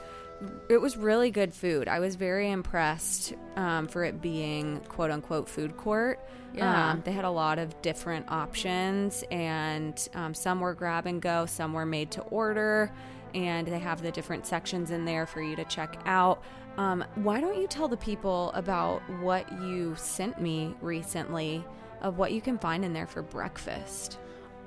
it 0.69 0.77
was 0.77 0.97
really 0.97 1.31
good 1.31 1.53
food. 1.53 1.87
I 1.87 1.99
was 1.99 2.15
very 2.15 2.51
impressed 2.51 3.33
um, 3.55 3.87
for 3.87 4.03
it 4.03 4.21
being 4.21 4.81
quote 4.87 5.11
unquote 5.11 5.49
food 5.49 5.77
court. 5.77 6.19
Yeah. 6.53 6.91
Um, 6.91 7.01
they 7.03 7.11
had 7.11 7.25
a 7.25 7.29
lot 7.29 7.59
of 7.59 7.81
different 7.81 8.29
options, 8.29 9.23
and 9.31 10.07
um, 10.15 10.33
some 10.33 10.59
were 10.59 10.73
grab 10.73 11.05
and 11.05 11.21
go, 11.21 11.45
some 11.45 11.73
were 11.73 11.85
made 11.85 12.11
to 12.11 12.21
order, 12.23 12.91
and 13.33 13.67
they 13.67 13.79
have 13.79 14.01
the 14.01 14.11
different 14.11 14.45
sections 14.45 14.91
in 14.91 15.05
there 15.05 15.25
for 15.25 15.41
you 15.41 15.55
to 15.55 15.65
check 15.65 15.97
out. 16.05 16.43
Um, 16.77 17.03
why 17.15 17.41
don't 17.41 17.59
you 17.59 17.67
tell 17.67 17.87
the 17.87 17.97
people 17.97 18.51
about 18.53 19.01
what 19.21 19.51
you 19.61 19.95
sent 19.97 20.39
me 20.41 20.75
recently 20.81 21.63
of 22.01 22.17
what 22.17 22.31
you 22.31 22.41
can 22.41 22.57
find 22.57 22.85
in 22.85 22.93
there 22.93 23.07
for 23.07 23.21
breakfast? 23.23 24.19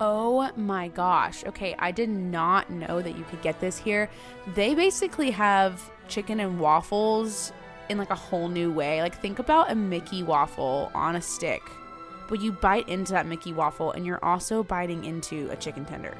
Oh 0.03 0.49
my 0.55 0.87
gosh. 0.87 1.45
Okay, 1.45 1.75
I 1.77 1.91
did 1.91 2.09
not 2.09 2.71
know 2.71 3.03
that 3.03 3.15
you 3.15 3.23
could 3.25 3.41
get 3.43 3.59
this 3.59 3.77
here. 3.77 4.09
They 4.55 4.73
basically 4.73 5.29
have 5.29 5.91
chicken 6.07 6.39
and 6.39 6.59
waffles 6.59 7.53
in 7.87 7.99
like 7.99 8.09
a 8.09 8.15
whole 8.15 8.49
new 8.49 8.71
way. 8.71 9.03
Like 9.03 9.21
think 9.21 9.37
about 9.37 9.69
a 9.71 9.75
Mickey 9.75 10.23
waffle 10.23 10.89
on 10.95 11.15
a 11.15 11.21
stick. 11.21 11.61
But 12.27 12.41
you 12.41 12.51
bite 12.51 12.89
into 12.89 13.11
that 13.11 13.27
Mickey 13.27 13.53
waffle 13.53 13.91
and 13.91 14.03
you're 14.03 14.23
also 14.25 14.63
biting 14.63 15.05
into 15.05 15.47
a 15.51 15.55
chicken 15.55 15.85
tender. 15.85 16.17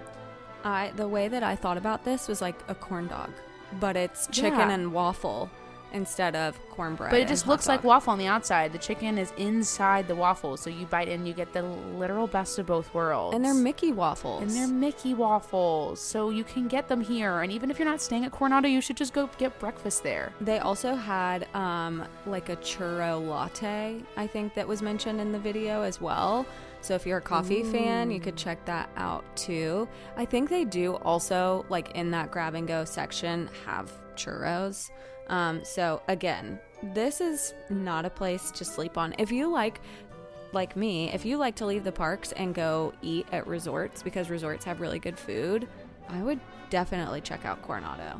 I 0.63 0.91
the 0.95 1.07
way 1.07 1.27
that 1.27 1.41
I 1.41 1.55
thought 1.55 1.77
about 1.77 2.05
this 2.05 2.27
was 2.27 2.39
like 2.39 2.59
a 2.67 2.75
corn 2.75 3.07
dog, 3.07 3.31
but 3.79 3.97
it's 3.97 4.27
chicken 4.27 4.59
Yeah. 4.59 4.71
and 4.71 4.93
waffle 4.93 5.49
instead 5.93 6.35
of 6.35 6.59
cornbread. 6.69 7.11
But 7.11 7.19
it 7.19 7.27
just 7.27 7.47
looks 7.47 7.67
like 7.67 7.83
waffle 7.83 8.13
on 8.13 8.19
the 8.19 8.27
outside. 8.27 8.71
The 8.71 8.77
chicken 8.77 9.17
is 9.17 9.33
inside 9.37 10.07
the 10.07 10.15
waffle, 10.15 10.57
so 10.57 10.69
you 10.69 10.85
bite 10.85 11.07
in, 11.07 11.25
you 11.25 11.33
get 11.33 11.53
the 11.53 11.61
literal 11.63 12.27
best 12.27 12.57
of 12.59 12.65
both 12.65 12.93
worlds. 12.93 13.35
and 13.35 13.43
they're 13.43 13.53
Mickey 13.53 13.91
waffles. 13.91 14.41
and 14.41 14.51
they're 14.51 14.67
Mickey 14.67 15.13
waffles, 15.13 15.99
so 15.99 16.29
you 16.29 16.43
can 16.43 16.67
get 16.67 16.87
them 16.87 17.01
here. 17.01 17.41
And 17.41 17.51
even 17.51 17.69
if 17.69 17.79
you're 17.79 17.87
not 17.87 18.01
staying 18.01 18.25
at 18.25 18.31
Coronado, 18.31 18.67
you 18.67 18.81
should 18.81 18.97
just 18.97 19.13
go 19.13 19.29
get 19.37 19.57
breakfast 19.59 20.03
there. 20.03 20.31
They 20.41 20.59
also 20.59 20.95
had 20.95 21.47
um, 21.55 22.05
like 22.25 22.49
a 22.49 22.55
churro 22.57 23.25
latte, 23.25 24.01
I 24.17 24.27
think 24.27 24.53
that 24.55 24.67
was 24.67 24.81
mentioned 24.81 25.19
in 25.21 25.31
the 25.31 25.39
video 25.39 25.81
as 25.83 25.99
well. 26.01 26.45
So 26.83 26.95
if 26.95 27.05
you're 27.05 27.19
a 27.19 27.21
coffee 27.21 27.63
fan, 27.63 28.09
you 28.09 28.19
could 28.19 28.35
check 28.35 28.65
that 28.65 28.89
out 28.97 29.23
too. 29.37 29.87
I 30.17 30.25
think 30.25 30.49
they 30.49 30.65
do 30.65 30.95
also, 30.95 31.63
like 31.69 31.91
in 31.91 32.09
that 32.11 32.31
grab 32.31 32.55
and 32.55 32.67
go 32.67 32.85
section, 32.85 33.49
have 33.67 33.91
churros. 34.15 34.89
Um, 35.31 35.63
so 35.63 36.01
again, 36.07 36.59
this 36.93 37.21
is 37.21 37.53
not 37.69 38.05
a 38.05 38.09
place 38.09 38.51
to 38.51 38.65
sleep 38.65 38.97
on. 38.97 39.15
If 39.17 39.31
you 39.31 39.49
like, 39.49 39.79
like 40.51 40.75
me, 40.75 41.09
if 41.11 41.25
you 41.25 41.37
like 41.37 41.55
to 41.55 41.65
leave 41.65 41.83
the 41.83 41.91
parks 41.91 42.33
and 42.33 42.53
go 42.53 42.93
eat 43.01 43.25
at 43.31 43.47
resorts 43.47 44.03
because 44.03 44.29
resorts 44.29 44.65
have 44.65 44.81
really 44.81 44.99
good 44.99 45.17
food, 45.17 45.67
I 46.09 46.21
would 46.21 46.39
definitely 46.69 47.21
check 47.21 47.45
out 47.45 47.61
Coronado. 47.61 48.19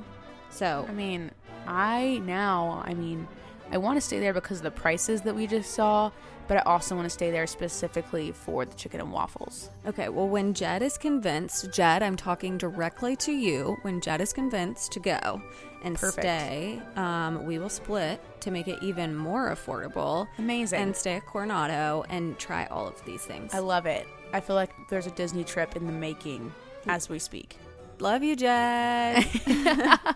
So 0.49 0.85
I 0.87 0.93
mean, 0.93 1.31
I 1.67 2.21
now, 2.25 2.81
I 2.85 2.93
mean, 2.93 3.27
I 3.71 3.77
want 3.77 3.97
to 3.97 4.01
stay 4.01 4.19
there 4.19 4.33
because 4.33 4.57
of 4.57 4.63
the 4.63 4.71
prices 4.71 5.21
that 5.21 5.35
we 5.35 5.47
just 5.47 5.71
saw, 5.71 6.11
but 6.47 6.57
I 6.57 6.61
also 6.61 6.95
want 6.95 7.05
to 7.05 7.09
stay 7.09 7.31
there 7.31 7.47
specifically 7.47 8.31
for 8.31 8.65
the 8.65 8.75
chicken 8.75 9.01
and 9.01 9.11
waffles. 9.11 9.69
Okay, 9.85 10.09
well, 10.09 10.27
when 10.27 10.53
Jed 10.53 10.81
is 10.81 10.97
convinced, 10.97 11.71
Jed, 11.73 12.03
I'm 12.03 12.17
talking 12.17 12.57
directly 12.57 13.15
to 13.17 13.31
you. 13.31 13.77
When 13.81 14.01
Jed 14.01 14.19
is 14.19 14.33
convinced 14.33 14.91
to 14.93 14.99
go 14.99 15.41
and 15.83 15.95
Perfect. 15.95 16.21
stay, 16.25 16.81
um, 16.95 17.45
we 17.45 17.57
will 17.59 17.69
split 17.69 18.21
to 18.41 18.51
make 18.51 18.67
it 18.67 18.79
even 18.81 19.15
more 19.15 19.49
affordable. 19.51 20.27
Amazing. 20.37 20.81
And 20.81 20.95
stay 20.95 21.15
at 21.15 21.25
Coronado 21.25 22.03
and 22.09 22.37
try 22.39 22.65
all 22.65 22.87
of 22.87 23.03
these 23.05 23.23
things. 23.23 23.53
I 23.53 23.59
love 23.59 23.85
it. 23.85 24.07
I 24.33 24.39
feel 24.39 24.55
like 24.55 24.71
there's 24.89 25.07
a 25.07 25.11
Disney 25.11 25.43
trip 25.43 25.75
in 25.75 25.85
the 25.85 25.91
making 25.93 26.53
as 26.87 27.09
we 27.09 27.19
speak. 27.19 27.57
love 27.99 28.23
you, 28.23 28.35
Jed. 28.35 29.25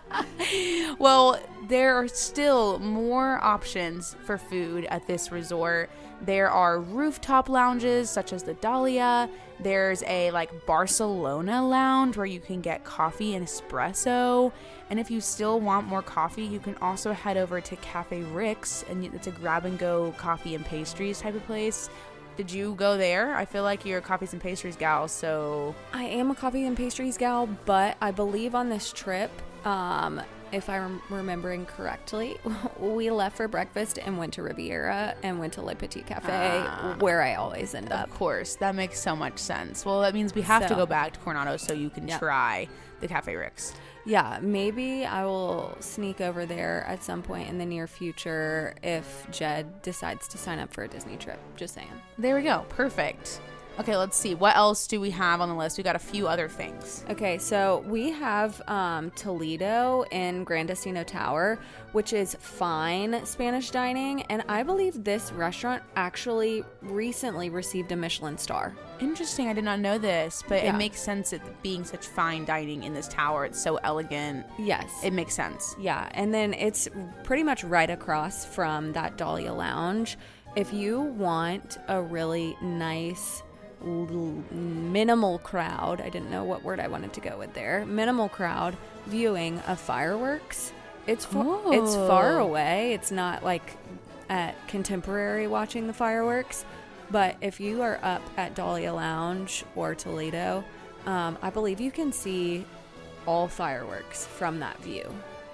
Well, 0.98 1.38
there 1.68 1.94
are 1.96 2.08
still 2.08 2.78
more 2.78 3.42
options 3.44 4.16
for 4.24 4.38
food 4.38 4.86
at 4.86 5.06
this 5.06 5.30
resort. 5.30 5.90
There 6.22 6.50
are 6.50 6.80
rooftop 6.80 7.48
lounges 7.48 8.08
such 8.08 8.32
as 8.32 8.42
the 8.42 8.54
Dahlia. 8.54 9.28
There's 9.60 10.02
a 10.06 10.30
like 10.30 10.66
Barcelona 10.66 11.66
lounge 11.66 12.16
where 12.16 12.26
you 12.26 12.40
can 12.40 12.60
get 12.60 12.84
coffee 12.84 13.34
and 13.34 13.46
espresso. 13.46 14.52
And 14.90 14.98
if 14.98 15.10
you 15.10 15.20
still 15.20 15.60
want 15.60 15.86
more 15.86 16.02
coffee, 16.02 16.44
you 16.44 16.58
can 16.58 16.74
also 16.76 17.12
head 17.12 17.36
over 17.36 17.60
to 17.60 17.76
Cafe 17.76 18.22
Rix 18.22 18.84
and 18.88 19.04
it's 19.04 19.26
a 19.26 19.30
grab 19.30 19.64
and 19.64 19.78
go 19.78 20.12
coffee 20.16 20.54
and 20.54 20.64
pastries 20.64 21.20
type 21.20 21.34
of 21.34 21.44
place. 21.46 21.90
Did 22.36 22.52
you 22.52 22.74
go 22.74 22.98
there? 22.98 23.34
I 23.34 23.46
feel 23.46 23.62
like 23.62 23.86
you're 23.86 23.98
a 23.98 24.02
coffees 24.02 24.34
and 24.34 24.42
pastries 24.42 24.76
gal, 24.76 25.08
so 25.08 25.74
I 25.94 26.04
am 26.04 26.30
a 26.30 26.34
coffee 26.34 26.66
and 26.66 26.76
pastries 26.76 27.16
gal, 27.16 27.48
but 27.64 27.96
I 28.02 28.10
believe 28.10 28.54
on 28.54 28.68
this 28.68 28.92
trip, 28.92 29.30
um, 29.64 30.20
if 30.52 30.68
I'm 30.70 31.00
remembering 31.10 31.66
correctly, 31.66 32.36
we 32.78 33.10
left 33.10 33.36
for 33.36 33.48
breakfast 33.48 33.98
and 33.98 34.18
went 34.18 34.34
to 34.34 34.42
Riviera 34.42 35.14
and 35.22 35.38
went 35.38 35.52
to 35.54 35.62
Le 35.62 35.74
Petit 35.74 36.02
Cafe, 36.02 36.28
Ah. 36.32 36.96
where 37.00 37.22
I 37.22 37.34
always 37.34 37.74
end 37.74 37.92
up. 37.92 38.08
Of 38.08 38.14
course, 38.14 38.56
that 38.56 38.74
makes 38.74 39.00
so 39.00 39.16
much 39.16 39.38
sense. 39.38 39.84
Well, 39.84 40.00
that 40.02 40.14
means 40.14 40.34
we 40.34 40.42
have 40.42 40.66
to 40.68 40.74
go 40.74 40.86
back 40.86 41.12
to 41.14 41.18
Coronado 41.20 41.56
so 41.56 41.72
you 41.72 41.90
can 41.90 42.08
Yeah. 42.08 42.18
try 42.18 42.68
the 43.00 43.08
Cafe 43.08 43.34
Rix. 43.34 43.72
Yeah, 44.04 44.38
maybe 44.40 45.04
I 45.04 45.24
will 45.24 45.76
sneak 45.80 46.20
over 46.20 46.46
there 46.46 46.84
at 46.88 47.02
some 47.02 47.22
point 47.22 47.48
in 47.48 47.58
the 47.58 47.66
near 47.66 47.86
future 47.88 48.74
if 48.82 49.26
Jed 49.32 49.82
decides 49.82 50.28
to 50.28 50.38
sign 50.38 50.60
up 50.60 50.72
for 50.72 50.84
a 50.84 50.88
Disney 50.88 51.16
trip. 51.16 51.40
Just 51.56 51.74
saying. 51.74 51.90
There 52.16 52.36
we 52.36 52.42
go. 52.42 52.64
Perfect. 52.68 53.40
Okay, 53.78 53.94
let's 53.96 54.16
see. 54.16 54.34
What 54.34 54.56
else 54.56 54.86
do 54.86 55.00
we 55.00 55.10
have 55.10 55.42
on 55.42 55.50
the 55.50 55.54
list? 55.54 55.76
We 55.76 55.84
got 55.84 55.96
a 55.96 56.00
few 56.00 56.26
other 56.26 56.48
things. 56.48 57.04
Okay, 57.10 57.36
so 57.36 57.84
we 57.86 58.10
have 58.10 58.60
um, 58.68 59.10
Toledo 59.10 60.04
in 60.10 60.44
Grand 60.44 60.68
Destino 60.68 61.04
Tower, 61.04 61.58
which 61.92 62.14
is 62.14 62.34
fine 62.40 63.24
Spanish 63.26 63.70
dining, 63.70 64.22
and 64.22 64.42
I 64.48 64.62
believe 64.62 65.04
this 65.04 65.30
restaurant 65.30 65.82
actually 65.94 66.64
recently 66.80 67.50
received 67.50 67.92
a 67.92 67.96
Michelin 67.96 68.38
star. 68.38 68.74
Interesting. 68.98 69.48
I 69.48 69.52
did 69.52 69.64
not 69.64 69.78
know 69.78 69.98
this, 69.98 70.42
but 70.48 70.62
Yeah. 70.64 70.74
it 70.74 70.78
makes 70.78 70.98
sense 70.98 71.34
it 71.34 71.42
being 71.62 71.84
such 71.84 72.06
fine 72.06 72.46
dining 72.46 72.82
in 72.82 72.94
this 72.94 73.08
tower. 73.08 73.44
It's 73.44 73.60
so 73.62 73.76
elegant. 73.84 74.46
Yes. 74.58 74.90
It 75.04 75.12
makes 75.12 75.34
sense. 75.34 75.76
Yeah, 75.78 76.08
and 76.12 76.32
then 76.32 76.54
it's 76.54 76.88
pretty 77.24 77.42
much 77.42 77.62
right 77.62 77.90
across 77.90 78.46
from 78.46 78.94
that 78.94 79.18
Dahlia 79.18 79.52
Lounge. 79.52 80.16
If 80.56 80.72
you 80.72 81.02
want 81.02 81.76
a 81.88 82.00
really 82.00 82.56
nice, 82.62 83.42
l- 83.82 84.44
minimal 84.52 85.38
crowd, 85.38 86.00
I 86.00 86.08
didn't 86.08 86.30
know 86.30 86.44
what 86.44 86.62
word 86.62 86.80
I 86.80 86.88
wanted 86.88 87.12
to 87.14 87.20
go 87.20 87.38
with 87.38 87.54
there. 87.54 87.84
Minimal 87.86 88.28
crowd 88.28 88.76
viewing 89.06 89.60
of 89.60 89.78
fireworks. 89.78 90.72
It's 91.06 91.24
fa- 91.24 91.62
it's 91.66 91.94
far 91.94 92.40
Oh. 92.40 92.44
away. 92.46 92.92
It's 92.94 93.10
not 93.10 93.44
like 93.44 93.76
at 94.28 94.54
contemporary 94.68 95.46
watching 95.46 95.86
the 95.86 95.92
fireworks, 95.92 96.64
but 97.10 97.36
if 97.40 97.60
you 97.60 97.82
are 97.82 98.00
up 98.02 98.22
at 98.36 98.54
Dahlia 98.56 98.92
Lounge 98.92 99.64
or 99.76 99.94
Toledo, 99.94 100.64
um, 101.06 101.38
I 101.42 101.50
believe 101.50 101.80
you 101.80 101.92
can 101.92 102.12
see 102.12 102.64
all 103.26 103.46
fireworks 103.46 104.26
from 104.26 104.58
that 104.60 104.78
view. 104.78 105.08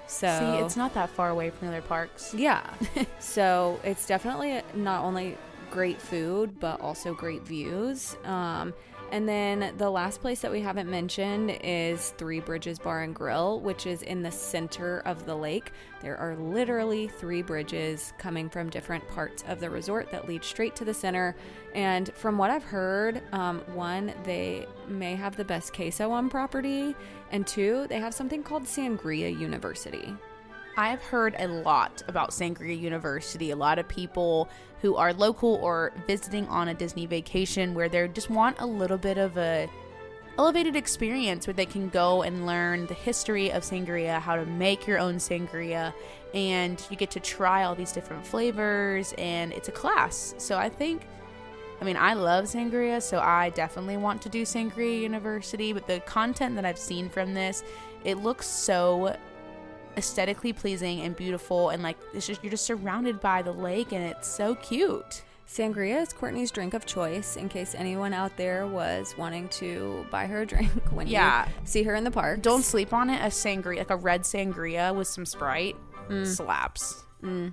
So 0.06 0.26
See, 0.38 0.64
it's 0.64 0.76
not 0.76 0.94
that 0.94 1.10
far 1.10 1.28
away 1.30 1.50
from 1.50 1.68
the 1.68 1.74
other 1.76 1.86
parks. 1.86 2.32
yeah. 2.34 2.62
so 3.20 3.78
it's 3.84 4.06
definitely 4.06 4.60
not 4.74 5.04
only 5.04 5.36
great 5.72 6.00
food, 6.00 6.60
but 6.60 6.80
also 6.80 7.14
great 7.14 7.42
views. 7.42 8.16
Um, 8.24 8.74
and 9.10 9.28
then 9.28 9.74
the 9.76 9.90
last 9.90 10.22
place 10.22 10.40
that 10.40 10.50
we 10.50 10.60
haven't 10.60 10.90
mentioned 10.90 11.58
is 11.62 12.10
Three 12.16 12.40
Bridges 12.40 12.78
Bar 12.78 13.02
and 13.02 13.14
Grill, 13.14 13.60
which 13.60 13.86
is 13.86 14.00
in 14.02 14.22
the 14.22 14.30
center 14.30 15.00
of 15.00 15.26
the 15.26 15.34
lake. 15.34 15.72
There 16.00 16.16
are 16.16 16.34
literally 16.36 17.08
three 17.08 17.42
bridges 17.42 18.14
coming 18.16 18.48
from 18.48 18.70
different 18.70 19.06
parts 19.10 19.44
of 19.48 19.60
the 19.60 19.68
resort 19.68 20.10
that 20.12 20.28
lead 20.28 20.44
straight 20.44 20.74
to 20.76 20.86
the 20.86 20.94
center. 20.94 21.36
And 21.74 22.10
from 22.14 22.38
what 22.38 22.50
I've 22.50 22.64
heard, 22.64 23.22
um, 23.32 23.60
one, 23.74 24.14
they 24.24 24.66
may 24.88 25.14
have 25.14 25.36
the 25.36 25.44
best 25.44 25.74
queso 25.74 26.10
on 26.10 26.30
property, 26.30 26.94
and 27.30 27.46
two, 27.46 27.86
they 27.88 27.98
have 27.98 28.14
something 28.14 28.42
called 28.42 28.64
Sangria 28.64 29.38
University. 29.38 30.14
I've 30.76 31.02
heard 31.02 31.34
a 31.38 31.48
lot 31.48 32.02
about 32.08 32.30
Sangria 32.30 32.78
University. 32.78 33.50
A 33.50 33.56
lot 33.56 33.78
of 33.78 33.86
people 33.88 34.48
who 34.80 34.96
are 34.96 35.12
local 35.12 35.56
or 35.56 35.92
visiting 36.06 36.46
on 36.48 36.68
a 36.68 36.74
Disney 36.74 37.06
vacation 37.06 37.74
where 37.74 37.88
they 37.88 38.08
just 38.08 38.30
want 38.30 38.58
a 38.58 38.66
little 38.66 38.98
bit 38.98 39.18
of 39.18 39.36
a 39.36 39.68
elevated 40.38 40.74
experience 40.74 41.46
where 41.46 41.52
they 41.54 41.66
can 41.66 41.90
go 41.90 42.22
and 42.22 42.46
learn 42.46 42.86
the 42.86 42.94
history 42.94 43.52
of 43.52 43.62
sangria, 43.62 44.18
how 44.18 44.34
to 44.34 44.46
make 44.46 44.86
your 44.86 44.98
own 44.98 45.16
sangria, 45.16 45.92
and 46.32 46.82
you 46.88 46.96
get 46.96 47.10
to 47.10 47.20
try 47.20 47.64
all 47.64 47.74
these 47.74 47.92
different 47.92 48.26
flavors 48.26 49.12
and 49.18 49.52
it's 49.52 49.68
a 49.68 49.72
class. 49.72 50.34
So 50.38 50.56
I 50.56 50.70
think 50.70 51.02
I 51.82 51.84
mean, 51.84 51.96
I 51.96 52.14
love 52.14 52.44
sangria, 52.44 53.02
so 53.02 53.18
I 53.18 53.50
definitely 53.50 53.96
want 53.96 54.22
to 54.22 54.28
do 54.28 54.42
Sangria 54.42 55.00
University, 55.00 55.72
but 55.72 55.88
the 55.88 55.98
content 56.00 56.54
that 56.54 56.64
I've 56.64 56.78
seen 56.78 57.08
from 57.08 57.34
this, 57.34 57.64
it 58.04 58.18
looks 58.18 58.46
so 58.46 59.16
aesthetically 59.96 60.52
pleasing 60.52 61.00
and 61.02 61.14
beautiful 61.16 61.70
and 61.70 61.82
like 61.82 61.96
it's 62.14 62.26
just 62.26 62.42
you're 62.42 62.50
just 62.50 62.64
surrounded 62.64 63.20
by 63.20 63.42
the 63.42 63.52
lake 63.52 63.92
and 63.92 64.02
it's 64.04 64.28
so 64.28 64.54
cute. 64.56 65.22
Sangria 65.46 66.00
is 66.00 66.12
Courtney's 66.14 66.50
drink 66.50 66.72
of 66.72 66.86
choice 66.86 67.36
in 67.36 67.48
case 67.48 67.74
anyone 67.74 68.14
out 68.14 68.34
there 68.38 68.66
was 68.66 69.14
wanting 69.18 69.48
to 69.50 70.06
buy 70.10 70.26
her 70.26 70.42
a 70.42 70.46
drink 70.46 70.70
when 70.90 71.06
Yeah. 71.06 71.46
you 71.46 71.52
see 71.64 71.82
her 71.82 71.94
in 71.94 72.04
the 72.04 72.10
park. 72.10 72.40
Don't 72.40 72.62
sleep 72.62 72.94
on 72.94 73.10
it. 73.10 73.20
A 73.20 73.26
sangria, 73.26 73.78
like 73.78 73.90
a 73.90 73.96
red 73.96 74.22
sangria 74.22 74.94
with 74.94 75.08
some 75.08 75.26
Sprite, 75.26 75.76
mm. 76.08 76.26
slaps. 76.26 77.02
Mm. 77.22 77.52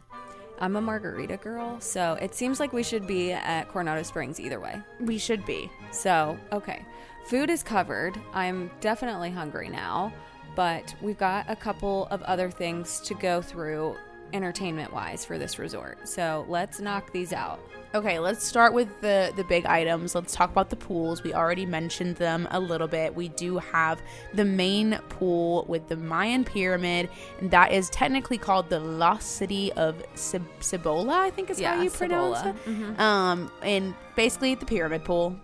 I'm 0.62 0.76
a 0.76 0.82
margarita 0.82 1.38
girl, 1.38 1.80
so 1.80 2.18
it 2.22 2.34
seems 2.36 2.60
like 2.60 2.74
we 2.74 2.84
should 2.84 3.06
be 3.08 3.32
at 3.32 3.68
Coronado 3.70 4.04
Springs 4.04 4.40
either 4.40 4.60
way. 4.60 4.78
We 5.00 5.18
should 5.18 5.46
be. 5.46 5.70
So, 5.92 6.38
okay. 6.52 6.86
Food 7.26 7.50
is 7.50 7.64
covered. 7.64 8.20
I'm 8.34 8.70
definitely 8.82 9.30
hungry 9.30 9.70
now, 9.70 10.12
but 10.56 10.94
we've 11.02 11.18
got 11.18 11.46
a 11.50 11.56
couple 11.56 12.08
of 12.12 12.22
other 12.24 12.50
things 12.52 13.00
to 13.02 13.14
go 13.16 13.42
through 13.42 13.96
entertainment 14.32 14.94
wise 14.94 15.26
for 15.26 15.38
this 15.40 15.58
resort. 15.58 16.08
So, 16.08 16.46
let's 16.48 16.80
knock 16.80 17.12
these 17.12 17.34
out. 17.34 17.60
Okay, 17.96 18.20
let's 18.20 18.46
start 18.46 18.72
with 18.76 19.02
the 19.02 19.34
the 19.36 19.44
big 19.44 19.66
items. 19.66 20.14
Let's 20.14 20.36
talk 20.36 20.52
about 20.52 20.70
the 20.70 20.76
pools. 20.76 21.24
We 21.24 21.34
already 21.34 21.66
mentioned 21.66 22.18
them 22.18 22.48
a 22.52 22.60
little 22.60 22.88
bit. 22.88 23.16
We 23.16 23.30
do 23.30 23.58
have 23.58 24.00
the 24.36 24.46
main 24.46 25.00
pool 25.10 25.66
with 25.68 25.88
the 25.88 25.96
Mayan 25.96 26.44
pyramid, 26.46 27.10
and 27.40 27.50
that 27.50 27.72
is 27.72 27.90
technically 27.90 28.38
called 28.38 28.70
the 28.70 28.80
Lost 28.80 29.38
City 29.38 29.72
of 29.74 30.04
Cibola. 30.14 31.18
I 31.20 31.32
think 31.32 31.50
is 31.50 31.58
how 31.60 31.78
Yeah, 31.78 31.82
you 31.82 31.90
pronounce 31.90 32.38
Cibola. 32.44 32.56
it. 32.94 33.00
Um, 33.00 33.52
and 33.64 33.96
basically 34.16 34.54
the 34.54 34.68
pyramid 34.68 35.04
pool. 35.04 35.36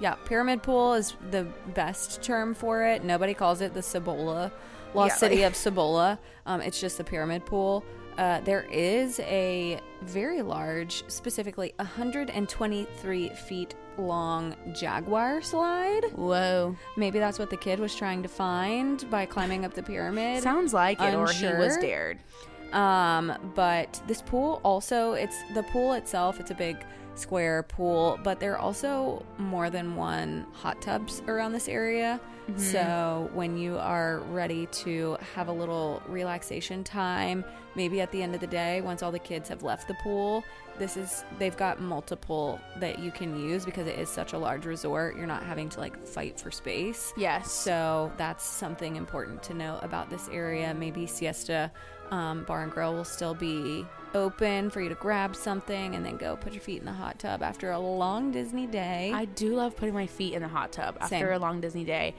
Yeah, 0.00 0.14
pyramid 0.24 0.62
pool 0.62 0.94
is 0.94 1.14
the 1.30 1.44
best 1.74 2.22
term 2.22 2.54
for 2.54 2.82
it. 2.84 3.04
Nobody 3.04 3.34
calls 3.34 3.60
it 3.60 3.74
the 3.74 3.82
Cibola, 3.82 4.50
Lost 4.94 5.10
Yeah, 5.12 5.16
City 5.16 5.36
like- 5.36 5.44
of 5.46 5.56
Cibola. 5.56 6.18
Um, 6.46 6.60
it's 6.62 6.80
just 6.80 6.96
the 6.98 7.04
pyramid 7.04 7.44
pool. 7.44 7.84
Uh, 8.18 8.40
there 8.40 8.66
is 8.70 9.20
a 9.20 9.78
very 10.02 10.42
large, 10.42 11.04
specifically 11.08 11.72
123 11.76 13.28
feet 13.30 13.74
long 13.98 14.54
jaguar 14.74 15.40
slide. 15.42 16.04
Whoa, 16.14 16.76
Maybe 16.96 17.18
that's 17.18 17.38
what 17.38 17.50
the 17.50 17.56
kid 17.56 17.78
was 17.78 17.94
trying 17.94 18.22
to 18.22 18.28
find 18.28 19.08
by 19.10 19.26
climbing 19.26 19.64
up 19.64 19.74
the 19.74 19.82
pyramid. 19.82 20.42
sounds 20.42 20.74
like 20.74 21.00
it, 21.00 21.14
or 21.14 21.28
he 21.28 21.46
was 21.46 21.76
dared. 21.78 22.18
Um, 22.72 23.52
but 23.54 24.00
this 24.06 24.22
pool 24.22 24.60
also, 24.64 25.12
it's 25.12 25.36
the 25.54 25.62
pool 25.64 25.92
itself, 25.94 26.40
it's 26.40 26.50
a 26.50 26.54
big 26.54 26.76
square 27.14 27.62
pool, 27.64 28.18
but 28.22 28.40
there 28.40 28.52
are 28.52 28.58
also 28.58 29.24
more 29.38 29.70
than 29.70 29.96
one 29.96 30.46
hot 30.52 30.80
tubs 30.80 31.22
around 31.28 31.52
this 31.52 31.68
area. 31.68 32.20
So 32.56 33.30
when 33.32 33.56
you 33.56 33.78
are 33.78 34.20
ready 34.30 34.66
to 34.66 35.16
have 35.34 35.46
a 35.46 35.52
little 35.52 36.02
relaxation 36.08 36.82
time, 36.82 37.44
maybe 37.76 38.00
at 38.00 38.10
the 38.10 38.22
end 38.22 38.34
of 38.34 38.40
the 38.40 38.46
day, 38.48 38.80
once 38.80 39.04
all 39.04 39.12
the 39.12 39.20
kids 39.20 39.48
have 39.48 39.62
left 39.62 39.86
the 39.86 39.94
pool, 40.02 40.42
this 40.78 40.96
is 40.96 41.24
they've 41.38 41.56
got 41.56 41.80
multiple 41.80 42.60
that 42.78 42.98
you 42.98 43.12
can 43.12 43.38
use 43.38 43.64
because 43.64 43.86
it 43.86 43.98
is 43.98 44.08
such 44.08 44.32
a 44.32 44.38
large 44.38 44.66
resort. 44.66 45.16
You're 45.16 45.26
not 45.26 45.42
having 45.44 45.68
to 45.70 45.80
like 45.80 46.04
fight 46.06 46.40
for 46.40 46.50
space. 46.50 47.12
Yes. 47.16 47.52
So 47.52 48.10
that's 48.16 48.44
something 48.44 48.96
important 48.96 49.42
to 49.44 49.54
know 49.54 49.78
about 49.82 50.10
this 50.10 50.28
area. 50.32 50.74
Maybe 50.74 51.06
Siesta 51.06 51.70
um, 52.10 52.44
Bar 52.44 52.64
and 52.64 52.72
Grill 52.72 52.94
will 52.94 53.04
still 53.04 53.34
be 53.34 53.86
open 54.14 54.70
for 54.70 54.80
you 54.80 54.88
to 54.88 54.94
grab 54.94 55.36
something 55.36 55.94
and 55.94 56.04
then 56.04 56.16
go 56.16 56.36
put 56.36 56.52
your 56.52 56.62
feet 56.62 56.78
in 56.78 56.84
the 56.84 56.92
hot 56.92 57.18
tub 57.18 57.42
after 57.42 57.70
a 57.70 57.78
long 57.78 58.30
Disney 58.30 58.66
day. 58.66 59.12
I 59.14 59.24
do 59.24 59.54
love 59.54 59.76
putting 59.76 59.94
my 59.94 60.06
feet 60.06 60.34
in 60.34 60.42
the 60.42 60.48
hot 60.48 60.72
tub 60.72 60.96
after 61.00 61.16
Same. 61.16 61.32
a 61.32 61.38
long 61.38 61.60
Disney 61.60 61.84
day. 61.84 62.14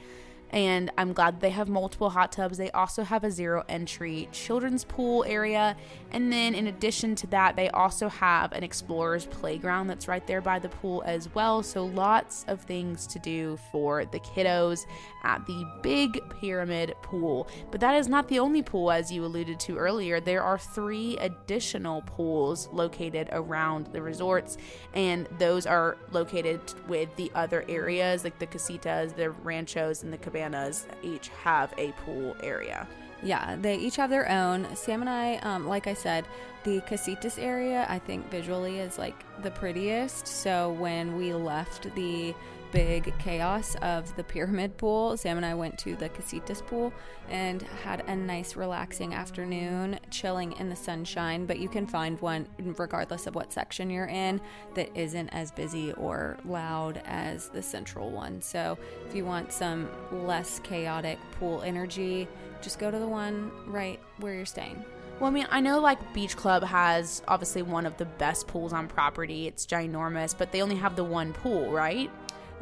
And 0.52 0.90
I'm 0.98 1.14
glad 1.14 1.40
they 1.40 1.50
have 1.50 1.70
multiple 1.70 2.10
hot 2.10 2.30
tubs. 2.30 2.58
They 2.58 2.70
also 2.72 3.04
have 3.04 3.24
a 3.24 3.30
zero 3.30 3.64
entry 3.68 4.28
children's 4.32 4.84
pool 4.84 5.24
area. 5.26 5.76
And 6.10 6.30
then, 6.30 6.54
in 6.54 6.66
addition 6.66 7.14
to 7.16 7.26
that, 7.28 7.56
they 7.56 7.70
also 7.70 8.08
have 8.08 8.52
an 8.52 8.62
explorer's 8.62 9.24
playground 9.24 9.86
that's 9.86 10.08
right 10.08 10.26
there 10.26 10.42
by 10.42 10.58
the 10.58 10.68
pool 10.68 11.02
as 11.06 11.34
well. 11.34 11.62
So, 11.62 11.86
lots 11.86 12.44
of 12.48 12.60
things 12.60 13.06
to 13.08 13.18
do 13.18 13.58
for 13.70 14.04
the 14.04 14.20
kiddos 14.20 14.84
at 15.24 15.46
the 15.46 15.64
big 15.82 16.20
pyramid 16.40 16.94
pool. 17.00 17.48
But 17.70 17.80
that 17.80 17.94
is 17.94 18.08
not 18.08 18.28
the 18.28 18.38
only 18.38 18.62
pool, 18.62 18.90
as 18.90 19.10
you 19.10 19.24
alluded 19.24 19.58
to 19.60 19.78
earlier. 19.78 20.20
There 20.20 20.42
are 20.42 20.58
three 20.58 21.16
additional 21.18 22.02
pools 22.02 22.68
located 22.72 23.30
around 23.32 23.86
the 23.86 24.02
resorts, 24.02 24.58
and 24.92 25.26
those 25.38 25.64
are 25.64 25.96
located 26.10 26.60
with 26.88 27.14
the 27.16 27.32
other 27.34 27.64
areas 27.68 28.24
like 28.24 28.38
the 28.38 28.46
casitas, 28.46 29.16
the 29.16 29.30
ranchos, 29.30 30.02
and 30.02 30.12
the 30.12 30.18
cabanas. 30.18 30.41
Each 31.02 31.28
have 31.44 31.72
a 31.78 31.92
pool 31.92 32.36
area. 32.42 32.86
Yeah, 33.22 33.56
they 33.60 33.76
each 33.76 33.96
have 33.96 34.10
their 34.10 34.28
own. 34.28 34.66
Sam 34.74 35.00
and 35.00 35.08
I, 35.08 35.36
um, 35.36 35.66
like 35.68 35.86
I 35.86 35.94
said, 35.94 36.24
the 36.64 36.80
Casitas 36.82 37.38
area, 37.38 37.86
I 37.88 37.98
think 37.98 38.28
visually 38.30 38.78
is 38.78 38.98
like 38.98 39.24
the 39.42 39.50
prettiest. 39.50 40.26
So 40.26 40.72
when 40.72 41.16
we 41.16 41.32
left 41.32 41.94
the 41.94 42.34
big 42.72 43.16
chaos 43.18 43.76
of 43.82 44.14
the 44.16 44.24
pyramid 44.24 44.76
pool, 44.76 45.16
Sam 45.16 45.36
and 45.36 45.46
I 45.46 45.54
went 45.54 45.78
to 45.80 45.94
the 45.94 46.08
Casitas 46.08 46.66
pool 46.66 46.92
and 47.28 47.62
had 47.84 48.00
a 48.08 48.16
nice, 48.16 48.56
relaxing 48.56 49.14
afternoon, 49.14 50.00
chilling 50.10 50.52
in 50.52 50.68
the 50.68 50.76
sunshine. 50.76 51.46
But 51.46 51.60
you 51.60 51.68
can 51.68 51.86
find 51.86 52.20
one, 52.20 52.48
regardless 52.58 53.26
of 53.26 53.34
what 53.34 53.52
section 53.52 53.90
you're 53.90 54.06
in, 54.06 54.40
that 54.74 54.90
isn't 54.96 55.28
as 55.28 55.52
busy 55.52 55.92
or 55.92 56.38
loud 56.44 57.02
as 57.04 57.48
the 57.50 57.62
central 57.62 58.10
one. 58.10 58.42
So 58.42 58.76
if 59.06 59.14
you 59.14 59.24
want 59.24 59.52
some 59.52 59.88
less 60.10 60.58
chaotic 60.60 61.18
pool 61.38 61.62
energy, 61.62 62.26
just 62.62 62.78
go 62.78 62.90
to 62.90 62.98
the 62.98 63.06
one 63.06 63.52
right 63.66 64.00
where 64.18 64.34
you're 64.34 64.46
staying. 64.46 64.84
Well, 65.20 65.30
I 65.30 65.34
mean, 65.34 65.46
I 65.50 65.60
know 65.60 65.78
like 65.78 66.14
Beach 66.14 66.36
Club 66.36 66.64
has 66.64 67.22
obviously 67.28 67.62
one 67.62 67.86
of 67.86 67.96
the 67.96 68.06
best 68.06 68.48
pools 68.48 68.72
on 68.72 68.88
property. 68.88 69.46
It's 69.46 69.66
ginormous, 69.66 70.36
but 70.36 70.50
they 70.50 70.62
only 70.62 70.74
have 70.76 70.96
the 70.96 71.04
one 71.04 71.32
pool, 71.32 71.70
right? 71.70 72.10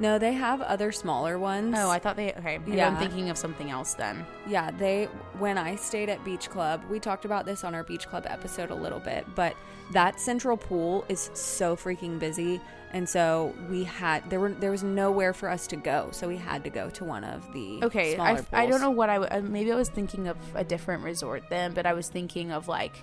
No, 0.01 0.19
they 0.19 0.33
have 0.33 0.61
other 0.63 0.91
smaller 0.93 1.39
ones. 1.39 1.75
Oh, 1.79 1.91
I 1.91 1.99
thought 1.99 2.17
they. 2.17 2.33
Okay, 2.33 2.59
maybe 2.59 2.79
Yeah. 2.79 2.89
I'm 2.89 2.97
thinking 2.97 3.29
of 3.31 3.37
something 3.37 3.71
else 3.71 3.95
then. 3.95 4.27
yeah, 4.49 4.71
they 4.73 5.05
when 5.39 5.59
I 5.59 5.77
stayed 5.77 6.09
at 6.09 6.25
Beach 6.25 6.49
Club, 6.51 6.83
we 6.91 6.99
talked 6.99 7.25
about 7.25 7.45
this 7.47 7.63
on 7.65 7.75
our 7.75 7.85
Beach 7.85 8.09
Club 8.09 8.25
episode 8.27 8.71
a 8.71 8.75
little 8.75 8.99
bit, 9.01 9.27
but 9.35 9.55
that 9.93 10.19
central 10.19 10.57
pool 10.57 11.05
is 11.09 11.31
so 11.35 11.77
freaking 11.77 12.19
busy, 12.19 12.61
and 12.93 13.07
so 13.09 13.55
we 13.69 13.85
had 13.85 14.29
there 14.31 14.41
were 14.41 14.51
there 14.53 14.71
was 14.71 14.83
nowhere 14.83 15.35
for 15.35 15.49
us 15.51 15.67
to 15.67 15.77
go, 15.77 16.09
so 16.13 16.27
we 16.27 16.37
had 16.39 16.65
to 16.65 16.71
go 16.71 16.89
to 16.91 17.05
one 17.05 17.23
of 17.25 17.53
the 17.53 17.85
Okay, 17.85 18.15
smaller 18.15 18.45
I. 18.53 18.63
I 18.63 18.67
don't 18.67 18.81
know 18.81 18.91
what 18.91 19.11
I 19.11 19.19
w- 19.19 19.51
maybe 19.51 19.71
I 19.71 19.77
was 19.77 19.91
thinking 19.91 20.29
of 20.29 20.37
a 20.55 20.65
different 20.65 21.03
resort 21.05 21.43
then, 21.51 21.75
but 21.75 21.85
I 21.85 21.93
was 21.93 22.09
thinking 22.09 22.53
of 22.53 22.69
like, 22.69 22.97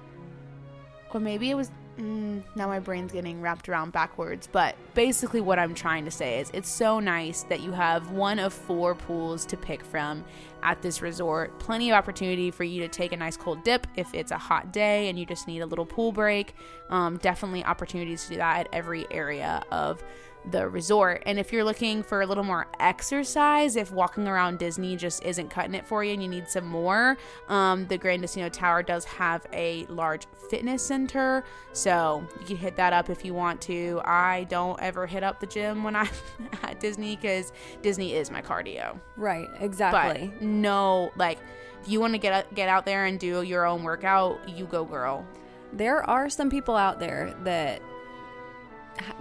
or 1.13 1.19
maybe 1.19 1.49
it 1.51 1.55
was. 1.55 1.69
Mm, 1.97 2.43
now 2.55 2.67
my 2.67 2.79
brain's 2.79 3.11
getting 3.11 3.41
wrapped 3.41 3.67
around 3.67 3.91
backwards, 3.91 4.47
but 4.51 4.75
basically 4.93 5.41
what 5.41 5.57
I'm 5.57 5.73
trying 5.73 6.05
to 6.05 6.11
say 6.11 6.39
is 6.39 6.51
it's 6.53 6.69
so 6.69 6.99
nice 6.99 7.43
that 7.43 7.61
you 7.61 7.71
have 7.71 8.11
one 8.11 8.37
of 8.37 8.53
four 8.53 8.93
pools 8.93 9.45
to 9.47 9.57
pick 9.57 9.83
from 9.83 10.23
at 10.61 10.81
this 10.83 11.01
resort. 11.01 11.57
Plenty 11.59 11.89
of 11.89 11.95
opportunity 11.95 12.51
for 12.51 12.63
you 12.63 12.81
to 12.81 12.87
take 12.87 13.13
a 13.13 13.17
nice 13.17 13.35
cold 13.35 13.63
dip 13.63 13.87
if 13.95 14.13
it's 14.13 14.31
a 14.31 14.37
hot 14.37 14.71
day 14.71 15.09
and 15.09 15.17
you 15.17 15.25
just 15.25 15.47
need 15.47 15.61
a 15.61 15.65
little 15.65 15.85
pool 15.85 16.11
break. 16.11 16.53
Um, 16.89 17.17
definitely 17.17 17.63
opportunities 17.63 18.23
to 18.25 18.29
do 18.29 18.35
that 18.37 18.59
at 18.59 18.67
every 18.71 19.07
area 19.11 19.63
of 19.71 20.03
the 20.45 20.69
resort. 20.69 21.23
And 21.25 21.37
if 21.39 21.51
you're 21.51 21.63
looking 21.63 22.03
for 22.03 22.21
a 22.21 22.25
little 22.25 22.43
more 22.43 22.67
exercise, 22.79 23.75
if 23.75 23.91
walking 23.91 24.27
around 24.27 24.59
Disney 24.59 24.95
just 24.95 25.23
isn't 25.23 25.49
cutting 25.49 25.73
it 25.75 25.85
for 25.85 26.03
you 26.03 26.13
and 26.13 26.23
you 26.23 26.29
need 26.29 26.47
some 26.47 26.65
more, 26.65 27.17
um, 27.49 27.85
the 27.87 27.97
Grand 27.97 28.21
Destino 28.21 28.47
Tower 28.49 28.81
does 28.83 29.03
have 29.05 29.45
a 29.51 29.85
large 29.87 30.25
fitness 30.49 30.81
center. 30.85 31.43
So 31.73 32.25
you 32.39 32.45
can 32.45 32.57
hit 32.57 32.75
that 32.77 32.93
up 32.93 33.09
if 33.09 33.25
you 33.25 33.33
want 33.33 33.59
to. 33.61 34.01
I 34.05 34.45
don't 34.49 34.79
ever 34.81 35.05
hit 35.05 35.23
up 35.23 35.39
the 35.39 35.47
gym 35.47 35.83
when 35.83 35.95
I'm 35.95 36.09
at 36.63 36.79
Disney 36.79 37.15
because 37.17 37.51
Disney 37.81 38.13
is 38.15 38.31
my 38.31 38.41
cardio. 38.41 38.99
right 39.17 39.47
exactly. 39.59 40.31
But 40.33 40.41
no, 40.41 41.11
like, 41.17 41.39
if 41.81 41.89
you 41.89 41.99
want 41.99 42.13
to 42.13 42.17
get 42.19 42.53
get 42.55 42.69
out 42.69 42.85
there 42.85 43.05
and 43.05 43.19
do 43.19 43.41
your 43.41 43.65
own 43.65 43.83
workout, 43.83 44.47
you 44.47 44.65
go, 44.65 44.85
girl. 44.85 45.25
there 45.73 46.07
are 46.09 46.29
some 46.29 46.49
people 46.49 46.75
out 46.75 46.99
there 46.99 47.35
that 47.43 47.81
ha- 47.81 47.87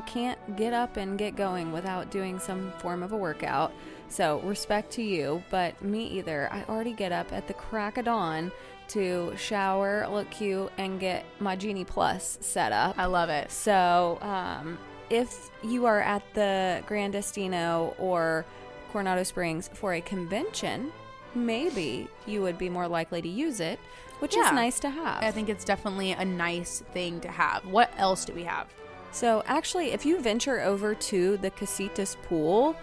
can't 0.07 0.57
get 0.57 0.73
up 0.73 0.97
and 0.97 1.19
get 1.19 1.37
going 1.37 1.73
without 1.73 2.11
doing 2.11 2.39
some 2.39 2.73
form 2.79 3.03
of 3.03 3.13
a 3.13 3.17
workout. 3.17 3.73
So, 4.09 4.41
respect 4.41 4.93
to 4.93 5.03
you, 5.03 5.43
but 5.51 5.81
me 5.83 6.07
either. 6.07 6.49
I 6.53 6.63
already 6.69 6.93
get 6.93 7.11
up 7.13 7.33
at 7.33 7.49
the 7.49 7.55
crack 7.55 7.99
of 7.99 8.05
dawn 8.05 8.53
to 8.89 9.35
shower, 9.37 10.07
look 10.09 10.31
cute, 10.31 10.71
and 10.79 11.01
get 11.01 11.25
my 11.41 11.57
Genie 11.57 11.85
Plus 11.85 12.39
set 12.41 12.71
up. 12.73 12.97
I 12.99 13.07
love 13.07 13.31
it. 13.31 13.51
So, 13.51 14.19
um, 14.23 14.79
if 15.11 15.51
you 15.65 15.87
are 15.87 16.01
at 16.01 16.23
the 16.35 16.83
Grand 16.87 17.15
Destino 17.15 17.95
or 17.99 18.45
Coronado 18.93 19.25
Springs 19.25 19.69
for 19.75 19.95
a 19.95 20.01
convention, 20.01 20.93
maybe 21.35 22.09
you 22.27 22.43
would 22.43 22.59
be 22.59 22.69
more 22.71 22.87
likely 22.89 23.21
to 23.23 23.29
use 23.29 23.59
it, 23.61 23.79
which 24.21 24.37
Yeah. 24.37 24.47
is 24.47 24.53
nice 24.53 24.79
to 24.81 24.91
have. 24.91 25.23
I 25.23 25.33
think 25.33 25.49
it's 25.49 25.65
definitely 25.65 26.13
a 26.13 26.25
nice 26.25 26.83
thing 26.93 27.21
to 27.21 27.29
have. 27.29 27.67
What 27.67 27.91
else 27.99 28.25
do 28.25 28.33
we 28.33 28.45
have? 28.45 28.69
So, 29.17 29.43
actually, 29.47 29.93
if 29.93 30.05
you 30.05 30.21
venture 30.21 30.61
over 30.61 30.95
to 30.95 31.39
the 31.39 31.51
Casitas 31.51 32.17
pool, 32.25 32.77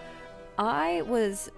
I 0.58 1.04
was 1.04 1.52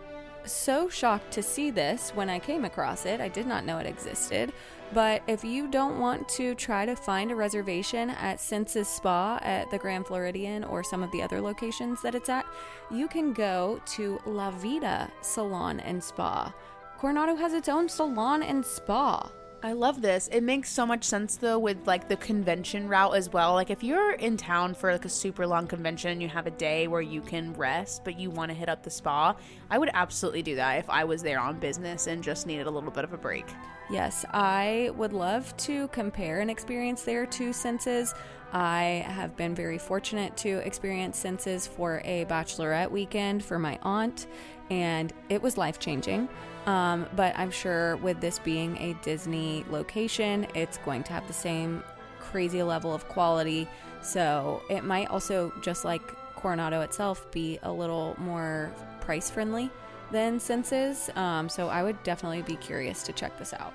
so 0.44 0.90
shocked 0.90 1.32
to 1.32 1.42
see 1.42 1.72
this 1.72 2.10
when 2.10 2.30
I 2.30 2.40
came 2.40 2.66
across 2.66 3.06
it. 3.06 3.22
I 3.22 3.30
did 3.30 3.48
not 3.48 3.64
know 3.64 3.78
it 3.78 3.88
existed. 3.88 4.52
But 4.94 5.24
if 5.28 5.46
you 5.46 5.70
don't 5.70 5.98
want 6.02 6.28
to 6.32 6.56
try 6.56 6.86
to 6.86 6.94
find 6.94 7.32
a 7.32 7.38
reservation 7.38 8.10
at 8.10 8.42
Senses 8.42 8.90
Spa 8.90 9.40
at 9.44 9.72
the 9.72 9.78
Grand 9.78 10.08
Floridian 10.08 10.66
or 10.66 10.84
some 10.84 11.04
of 11.04 11.12
the 11.12 11.24
other 11.24 11.40
locations 11.40 12.02
that 12.02 12.14
it's 12.14 12.28
at, 12.28 12.46
you 12.92 13.08
can 13.08 13.32
go 13.32 13.80
to 13.94 14.20
La 14.26 14.52
Vida 14.52 15.10
Salon 15.22 15.80
and 15.80 16.04
Spa. 16.04 16.54
Coronado 16.98 17.38
has 17.38 17.54
its 17.54 17.70
own 17.70 17.88
salon 17.88 18.44
and 18.44 18.66
spa. 18.66 19.32
I 19.66 19.74
love 19.74 20.00
this. 20.00 20.28
It 20.28 20.42
makes 20.42 20.70
so 20.70 20.86
much 20.86 21.04
sense 21.04 21.38
though 21.38 21.58
with 21.58 21.88
like 21.88 22.08
the 22.08 22.18
convention 22.18 22.88
route 22.88 23.16
as 23.16 23.34
well. 23.34 23.54
Like 23.54 23.72
if 23.72 23.84
you're 23.84 24.12
in 24.12 24.38
town 24.38 24.76
for 24.76 24.92
like 24.92 25.06
a 25.06 25.10
super 25.10 25.48
long 25.48 25.66
convention 25.66 26.12
and 26.12 26.22
you 26.22 26.30
have 26.30 26.46
a 26.46 26.52
day 26.52 26.88
where 26.88 27.02
you 27.02 27.20
can 27.20 27.52
rest 27.54 28.04
but 28.04 28.20
you 28.20 28.30
want 28.30 28.52
to 28.52 28.56
hit 28.56 28.70
up 28.70 28.84
the 28.84 28.92
spa, 28.92 29.36
I 29.72 29.80
would 29.80 29.90
absolutely 29.96 30.44
do 30.44 30.56
that 30.58 30.78
if 30.78 30.88
I 30.88 31.04
was 31.04 31.24
there 31.24 31.40
on 31.40 31.58
business 31.58 32.06
and 32.06 32.24
just 32.24 32.46
needed 32.46 32.68
a 32.68 32.70
little 32.70 32.92
bit 32.92 33.06
of 33.06 33.14
a 33.14 33.18
break. 33.18 33.48
Yes, 33.90 34.24
I 34.30 34.92
would 34.98 35.14
love 35.14 35.58
to 35.58 35.88
compare 35.88 36.42
an 36.42 36.50
experience 36.52 37.02
there 37.02 37.26
to 37.26 37.52
Senses. 37.52 38.14
I 38.54 39.04
have 39.08 39.36
been 39.36 39.56
very 39.56 39.80
fortunate 39.80 40.38
to 40.38 40.58
experience 40.58 41.18
Senses 41.18 41.66
for 41.66 42.04
a 42.06 42.26
bachelorette 42.26 42.92
weekend 42.92 43.44
for 43.44 43.58
my 43.58 43.80
aunt, 43.82 44.28
and 44.70 45.12
it 45.30 45.42
was 45.42 45.58
life 45.58 45.80
changing. 45.80 46.30
Um, 46.66 47.06
but 47.16 47.38
I'm 47.38 47.52
sure 47.52 47.96
with 47.98 48.22
this 48.22 48.40
being 48.40 48.78
a 48.78 48.94
Disney 49.04 49.66
location, 49.70 50.48
it's 50.56 50.78
going 50.80 51.04
to 51.04 51.14
have 51.14 51.28
the 51.28 51.34
same 51.34 51.84
crazy 52.20 52.64
level 52.64 52.94
of 52.94 53.08
quality. 53.08 53.68
So 54.02 54.62
it 54.70 54.84
might 54.84 55.10
also, 55.10 55.54
just 55.62 55.86
like 55.86 56.02
Coronado 56.36 56.82
itself, 56.82 57.30
be 57.32 57.60
a 57.64 57.72
little 57.72 58.16
more 58.18 58.74
price 59.02 59.30
friendly 59.30 59.70
than 60.12 60.40
Senses. 60.40 61.10
Um, 61.16 61.50
so 61.50 61.70
I 61.70 61.84
would 61.84 62.02
definitely 62.04 62.42
be 62.42 62.56
curious 62.56 63.04
to 63.04 63.14
check 63.14 63.38
this 63.38 63.54
out. 63.54 63.74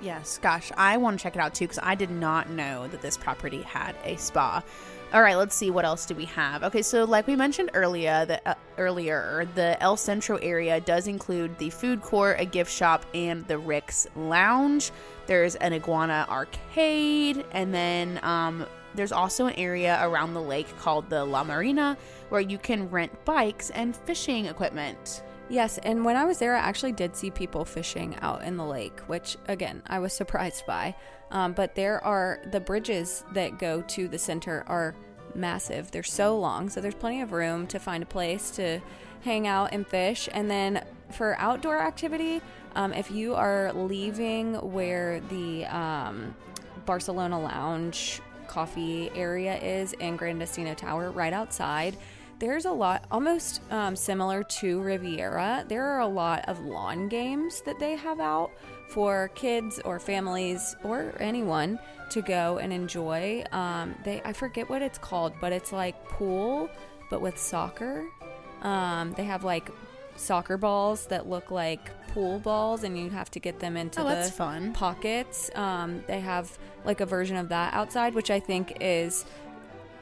Yes, 0.00 0.38
gosh, 0.38 0.70
I 0.76 0.96
want 0.96 1.18
to 1.18 1.22
check 1.22 1.34
it 1.34 1.40
out 1.40 1.54
too 1.54 1.64
because 1.64 1.80
I 1.82 1.96
did 1.96 2.10
not 2.10 2.50
know 2.50 2.86
that 2.88 3.02
this 3.02 3.16
property 3.16 3.62
had 3.62 3.96
a 4.04 4.16
spa. 4.16 4.62
All 5.10 5.22
right, 5.22 5.36
let's 5.36 5.54
see 5.54 5.70
what 5.70 5.86
else 5.86 6.04
do 6.04 6.14
we 6.14 6.26
have. 6.26 6.62
Okay, 6.62 6.82
so 6.82 7.04
like 7.04 7.26
we 7.26 7.34
mentioned 7.34 7.70
earlier, 7.72 8.26
the 8.26 8.46
uh, 8.46 8.54
earlier 8.76 9.48
the 9.54 9.82
El 9.82 9.96
Centro 9.96 10.36
area 10.36 10.80
does 10.80 11.06
include 11.06 11.56
the 11.56 11.70
food 11.70 12.02
court, 12.02 12.36
a 12.38 12.44
gift 12.44 12.70
shop, 12.70 13.06
and 13.14 13.46
the 13.46 13.56
Rix 13.56 14.06
Lounge. 14.16 14.90
There's 15.26 15.54
an 15.56 15.72
iguana 15.72 16.26
arcade, 16.28 17.42
and 17.52 17.72
then 17.72 18.20
um, 18.22 18.66
there's 18.94 19.12
also 19.12 19.46
an 19.46 19.54
area 19.54 19.98
around 20.02 20.34
the 20.34 20.42
lake 20.42 20.68
called 20.78 21.08
the 21.08 21.24
La 21.24 21.42
Marina 21.42 21.96
where 22.28 22.42
you 22.42 22.58
can 22.58 22.90
rent 22.90 23.24
bikes 23.24 23.70
and 23.70 23.96
fishing 23.96 24.44
equipment. 24.44 25.22
Yes, 25.48 25.78
and 25.78 26.04
when 26.04 26.16
I 26.16 26.26
was 26.26 26.38
there, 26.38 26.54
I 26.54 26.58
actually 26.58 26.92
did 26.92 27.16
see 27.16 27.30
people 27.30 27.64
fishing 27.64 28.14
out 28.20 28.42
in 28.42 28.58
the 28.58 28.66
lake, 28.66 29.00
which 29.06 29.38
again, 29.48 29.82
I 29.86 30.00
was 30.00 30.12
surprised 30.16 30.66
by. 30.66 30.94
Um, 31.30 31.52
but 31.52 31.74
there 31.74 32.02
are 32.04 32.40
the 32.50 32.60
bridges 32.60 33.24
that 33.32 33.58
go 33.58 33.82
to 33.82 34.08
the 34.08 34.18
center 34.18 34.64
are 34.66 34.94
massive. 35.34 35.90
They're 35.90 36.02
so 36.02 36.38
long, 36.38 36.68
so 36.68 36.80
there's 36.80 36.94
plenty 36.94 37.20
of 37.20 37.32
room 37.32 37.66
to 37.68 37.78
find 37.78 38.02
a 38.02 38.06
place 38.06 38.50
to 38.52 38.80
hang 39.22 39.46
out 39.46 39.72
and 39.72 39.86
fish. 39.86 40.28
And 40.32 40.50
then 40.50 40.84
for 41.10 41.36
outdoor 41.38 41.80
activity, 41.80 42.40
um, 42.74 42.92
if 42.92 43.10
you 43.10 43.34
are 43.34 43.72
leaving 43.72 44.54
where 44.54 45.20
the 45.28 45.66
um, 45.66 46.34
Barcelona 46.86 47.40
Lounge 47.40 48.20
coffee 48.46 49.10
area 49.14 49.58
is 49.58 49.92
in 49.94 50.16
Grand 50.16 50.40
Destino 50.40 50.74
Tower, 50.74 51.10
right 51.10 51.32
outside. 51.32 51.96
There's 52.38 52.64
a 52.64 52.72
lot, 52.72 53.04
almost 53.10 53.60
um, 53.70 53.96
similar 53.96 54.42
to 54.44 54.80
Riviera. 54.80 55.64
There 55.68 55.84
are 55.84 56.00
a 56.00 56.06
lot 56.06 56.48
of 56.48 56.60
lawn 56.60 57.08
games 57.08 57.60
that 57.62 57.78
they 57.78 57.96
have 57.96 58.20
out 58.20 58.52
for 58.88 59.28
kids 59.34 59.80
or 59.84 59.98
families 60.00 60.74
or 60.82 61.14
anyone 61.20 61.78
to 62.10 62.22
go 62.22 62.58
and 62.58 62.72
enjoy. 62.72 63.44
Um, 63.52 63.94
they 64.04 64.20
I 64.24 64.32
forget 64.32 64.68
what 64.68 64.82
it's 64.82 64.98
called, 64.98 65.34
but 65.40 65.52
it's 65.52 65.72
like 65.72 66.02
pool, 66.08 66.68
but 67.10 67.20
with 67.20 67.38
soccer. 67.38 68.04
Um, 68.62 69.12
they 69.12 69.24
have 69.24 69.44
like 69.44 69.70
soccer 70.16 70.56
balls 70.56 71.06
that 71.06 71.28
look 71.28 71.50
like 71.50 71.90
pool 72.08 72.38
balls, 72.40 72.82
and 72.82 72.98
you 72.98 73.10
have 73.10 73.30
to 73.32 73.38
get 73.40 73.60
them 73.60 73.76
into 73.76 74.00
Oh, 74.00 74.08
the 74.08 74.30
fun. 74.30 74.72
pockets. 74.72 75.50
Um, 75.54 76.02
they 76.08 76.20
have 76.20 76.58
like 76.84 77.00
a 77.00 77.06
version 77.06 77.36
of 77.36 77.50
that 77.50 77.74
outside, 77.74 78.14
which 78.14 78.30
I 78.30 78.40
think 78.40 78.78
is 78.80 79.24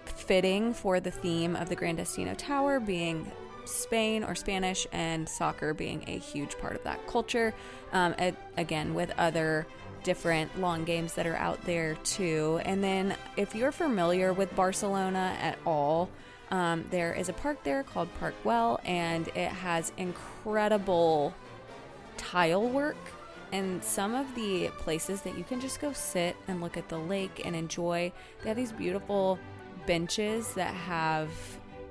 fitting 0.04 0.72
for 0.72 1.00
the 1.00 1.10
theme 1.10 1.56
of 1.56 1.68
the 1.68 1.74
Grand 1.76 1.98
Destino 1.98 2.34
Tower 2.34 2.80
being 2.80 3.30
Spain 3.66 4.24
or 4.24 4.34
Spanish 4.34 4.86
and 4.92 5.28
soccer 5.28 5.74
being 5.74 6.04
a 6.06 6.18
huge 6.18 6.56
part 6.58 6.74
of 6.74 6.82
that 6.84 7.06
culture. 7.06 7.54
Um, 7.92 8.14
again, 8.56 8.94
with 8.94 9.12
other 9.18 9.66
different 10.02 10.60
long 10.60 10.84
games 10.84 11.14
that 11.14 11.26
are 11.26 11.36
out 11.36 11.60
there 11.64 11.96
too. 12.04 12.60
And 12.64 12.82
then, 12.82 13.16
if 13.36 13.54
you're 13.54 13.72
familiar 13.72 14.32
with 14.32 14.54
Barcelona 14.54 15.36
at 15.40 15.58
all, 15.66 16.08
um, 16.50 16.84
there 16.90 17.12
is 17.12 17.28
a 17.28 17.32
park 17.32 17.62
there 17.64 17.82
called 17.82 18.08
Park 18.20 18.34
Güell, 18.44 18.78
and 18.84 19.26
it 19.28 19.50
has 19.50 19.92
incredible 19.96 21.34
tile 22.16 22.68
work 22.68 22.96
and 23.52 23.82
some 23.82 24.14
of 24.14 24.34
the 24.34 24.68
places 24.78 25.22
that 25.22 25.36
you 25.38 25.44
can 25.44 25.60
just 25.60 25.80
go 25.80 25.92
sit 25.92 26.36
and 26.48 26.60
look 26.60 26.76
at 26.76 26.88
the 26.88 26.98
lake 26.98 27.42
and 27.44 27.54
enjoy 27.54 28.10
they 28.42 28.48
have 28.48 28.56
these 28.56 28.72
beautiful 28.72 29.38
benches 29.86 30.54
that 30.54 30.74
have 30.74 31.30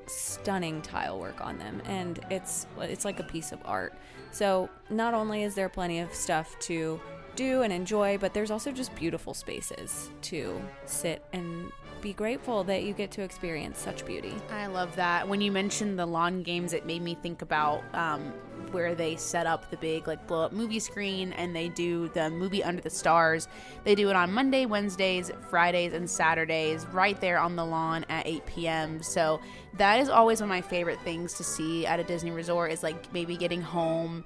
stunning 0.08 0.82
tile 0.82 1.20
work 1.20 1.42
on 1.42 1.58
them 1.58 1.82
and 1.86 2.20
it's 2.30 2.68
it's 2.80 3.06
like 3.06 3.20
a 3.20 3.24
piece 3.24 3.52
of 3.52 3.60
art. 3.66 3.94
So 4.32 4.70
not 4.90 5.14
only 5.14 5.44
is 5.44 5.56
there 5.56 5.70
plenty 5.70 6.00
of 6.00 6.14
stuff 6.14 6.58
to 6.60 7.00
do 7.36 7.64
and 7.64 7.74
enjoy 7.74 8.18
but 8.18 8.34
there's 8.34 8.52
also 8.52 8.72
just 8.72 8.96
beautiful 8.96 9.34
spaces 9.34 10.10
to 10.22 10.62
sit 10.86 11.26
and 11.34 11.72
be 12.06 12.14
grateful 12.14 12.64
that 12.64 12.84
you 12.84 12.94
get 12.94 13.10
to 13.10 13.24
experience 13.24 13.80
such 13.80 14.06
beauty 14.06 14.36
I 14.52 14.68
love 14.68 14.96
that. 14.96 15.28
When 15.28 15.42
you 15.42 15.52
mentioned 15.52 15.98
the 15.98 16.06
lawn 16.06 16.44
games, 16.44 16.74
it 16.74 16.86
made 16.86 17.02
me 17.02 17.16
think 17.16 17.42
about 17.42 17.84
um, 17.96 18.32
where 18.72 18.94
they 18.94 19.16
set 19.16 19.48
up 19.48 19.72
the 19.72 19.78
big 19.78 20.08
like 20.08 20.28
blow 20.28 20.46
up 20.46 20.52
movie 20.52 20.80
screen 20.80 21.34
and 21.34 21.56
they 21.56 21.70
do 21.70 22.10
the 22.10 22.30
movie 22.30 22.64
Under 22.64 22.82
the 22.82 22.90
Stars. 22.90 23.48
They 23.84 23.96
do 23.96 24.10
it 24.10 24.16
on 24.16 24.32
Monday, 24.32 24.68
Wednesdays, 24.68 25.32
Fridays, 25.50 25.94
and 25.94 26.08
Saturdays 26.08 26.86
right 26.88 27.20
there 27.20 27.40
on 27.40 27.56
the 27.56 27.66
lawn 27.66 28.06
at 28.10 28.28
8 28.28 28.46
p.m. 28.46 29.02
So 29.02 29.42
that 29.78 30.00
is 30.00 30.08
always 30.08 30.42
one 30.42 30.50
of 30.50 30.56
my 30.56 30.62
favorite 30.62 31.02
things 31.02 31.34
to 31.36 31.44
see 31.44 31.88
at 31.88 32.00
a 32.00 32.04
Disney 32.04 32.32
resort 32.32 32.72
is 32.72 32.84
like 32.84 33.12
maybe 33.14 33.36
getting 33.36 33.62
home 33.62 34.24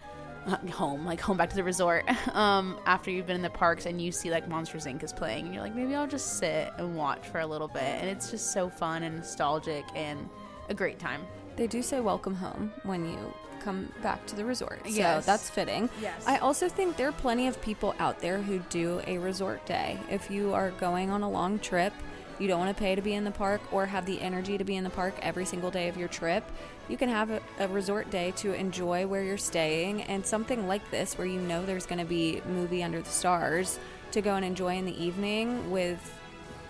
home, 0.71 1.05
like 1.05 1.19
home 1.21 1.37
back 1.37 1.49
to 1.51 1.55
the 1.55 1.63
resort, 1.63 2.05
um, 2.35 2.77
after 2.85 3.11
you've 3.11 3.27
been 3.27 3.35
in 3.35 3.41
the 3.41 3.49
parks 3.49 3.85
and 3.85 4.01
you 4.01 4.11
see 4.11 4.29
like 4.31 4.47
Monsters 4.47 4.85
Inc. 4.85 5.03
is 5.03 5.13
playing, 5.13 5.45
and 5.45 5.53
you're 5.53 5.63
like, 5.63 5.75
maybe 5.75 5.95
I'll 5.95 6.07
just 6.07 6.37
sit 6.37 6.71
and 6.77 6.95
watch 6.95 7.27
for 7.27 7.39
a 7.39 7.45
little 7.47 7.67
bit. 7.67 7.83
And 7.83 8.09
it's 8.09 8.31
just 8.31 8.51
so 8.51 8.69
fun 8.69 9.03
and 9.03 9.17
nostalgic 9.17 9.85
and 9.95 10.29
a 10.69 10.73
great 10.73 10.99
time. 10.99 11.21
They 11.55 11.67
do 11.67 11.81
say 11.81 11.99
welcome 11.99 12.35
home 12.35 12.71
when 12.83 13.05
you 13.05 13.17
come 13.59 13.91
back 14.01 14.25
to 14.27 14.35
the 14.37 14.45
resort. 14.45 14.79
So 14.85 14.89
Yes. 14.91 15.25
that's 15.25 15.49
fitting. 15.49 15.89
Yes. 16.01 16.23
I 16.25 16.37
also 16.37 16.69
think 16.69 16.95
there 16.95 17.09
are 17.09 17.13
plenty 17.13 17.47
of 17.47 17.61
people 17.61 17.93
out 17.99 18.19
there 18.19 18.41
who 18.41 18.59
do 18.69 19.01
a 19.05 19.17
resort 19.17 19.65
day. 19.65 19.99
If 20.09 20.31
you 20.31 20.53
are 20.53 20.71
going 20.71 21.09
on 21.09 21.23
a 21.23 21.29
long 21.29 21.59
trip, 21.59 21.91
you 22.39 22.47
don't 22.47 22.59
want 22.59 22.73
to 22.73 22.79
pay 22.81 22.95
to 22.95 23.01
be 23.01 23.15
in 23.15 23.25
the 23.25 23.31
park 23.31 23.59
or 23.73 23.85
have 23.85 24.05
the 24.05 24.21
energy 24.21 24.57
to 24.57 24.63
be 24.63 24.77
in 24.77 24.85
the 24.85 24.89
park 24.89 25.13
every 25.21 25.43
single 25.43 25.69
day 25.69 25.89
of 25.89 25.97
your 25.97 26.07
trip, 26.07 26.49
you 26.89 26.97
can 26.97 27.07
have 27.07 27.29
a, 27.29 27.41
a 27.59 27.67
resort 27.67 28.09
day 28.09 28.31
to 28.37 28.53
enjoy 28.53 29.07
where 29.07 29.23
you're 29.23 29.37
staying 29.37 30.01
and 30.03 30.25
something 30.25 30.67
like 30.67 30.89
this 30.91 31.17
where 31.17 31.27
you 31.27 31.39
know 31.39 31.65
there's 31.65 31.85
going 31.85 31.99
to 31.99 32.05
be 32.05 32.41
movie 32.47 32.83
under 32.83 33.01
the 33.01 33.09
stars 33.09 33.79
to 34.11 34.21
go 34.21 34.35
and 34.35 34.43
enjoy 34.43 34.75
in 34.75 34.85
the 34.85 35.03
evening 35.03 35.69
with 35.69 35.99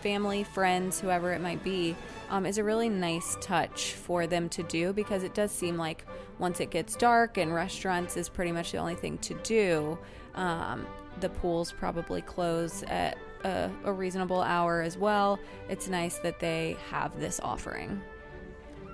family, 0.01 0.43
friends, 0.43 0.99
whoever 0.99 1.33
it 1.33 1.41
might 1.41 1.63
be, 1.63 1.95
um, 2.29 2.45
is 2.45 2.57
a 2.57 2.63
really 2.63 2.89
nice 2.89 3.37
touch 3.41 3.93
for 3.93 4.27
them 4.27 4.49
to 4.49 4.63
do 4.63 4.93
because 4.93 5.23
it 5.23 5.33
does 5.33 5.51
seem 5.51 5.77
like 5.77 6.05
once 6.37 6.59
it 6.59 6.69
gets 6.69 6.95
dark 6.95 7.37
and 7.37 7.53
restaurants 7.53 8.15
is 8.15 8.29
pretty 8.29 8.51
much 8.51 8.71
the 8.71 8.77
only 8.77 8.95
thing 8.95 9.17
to 9.19 9.33
do, 9.43 9.97
um, 10.35 10.85
the 11.19 11.29
pools 11.29 11.71
probably 11.71 12.21
close 12.21 12.83
at 12.83 13.17
a, 13.43 13.69
a 13.83 13.91
reasonable 13.91 14.41
hour 14.41 14.81
as 14.81 14.97
well. 14.97 15.39
It's 15.69 15.87
nice 15.87 16.17
that 16.19 16.39
they 16.39 16.77
have 16.89 17.19
this 17.19 17.39
offering. 17.41 18.01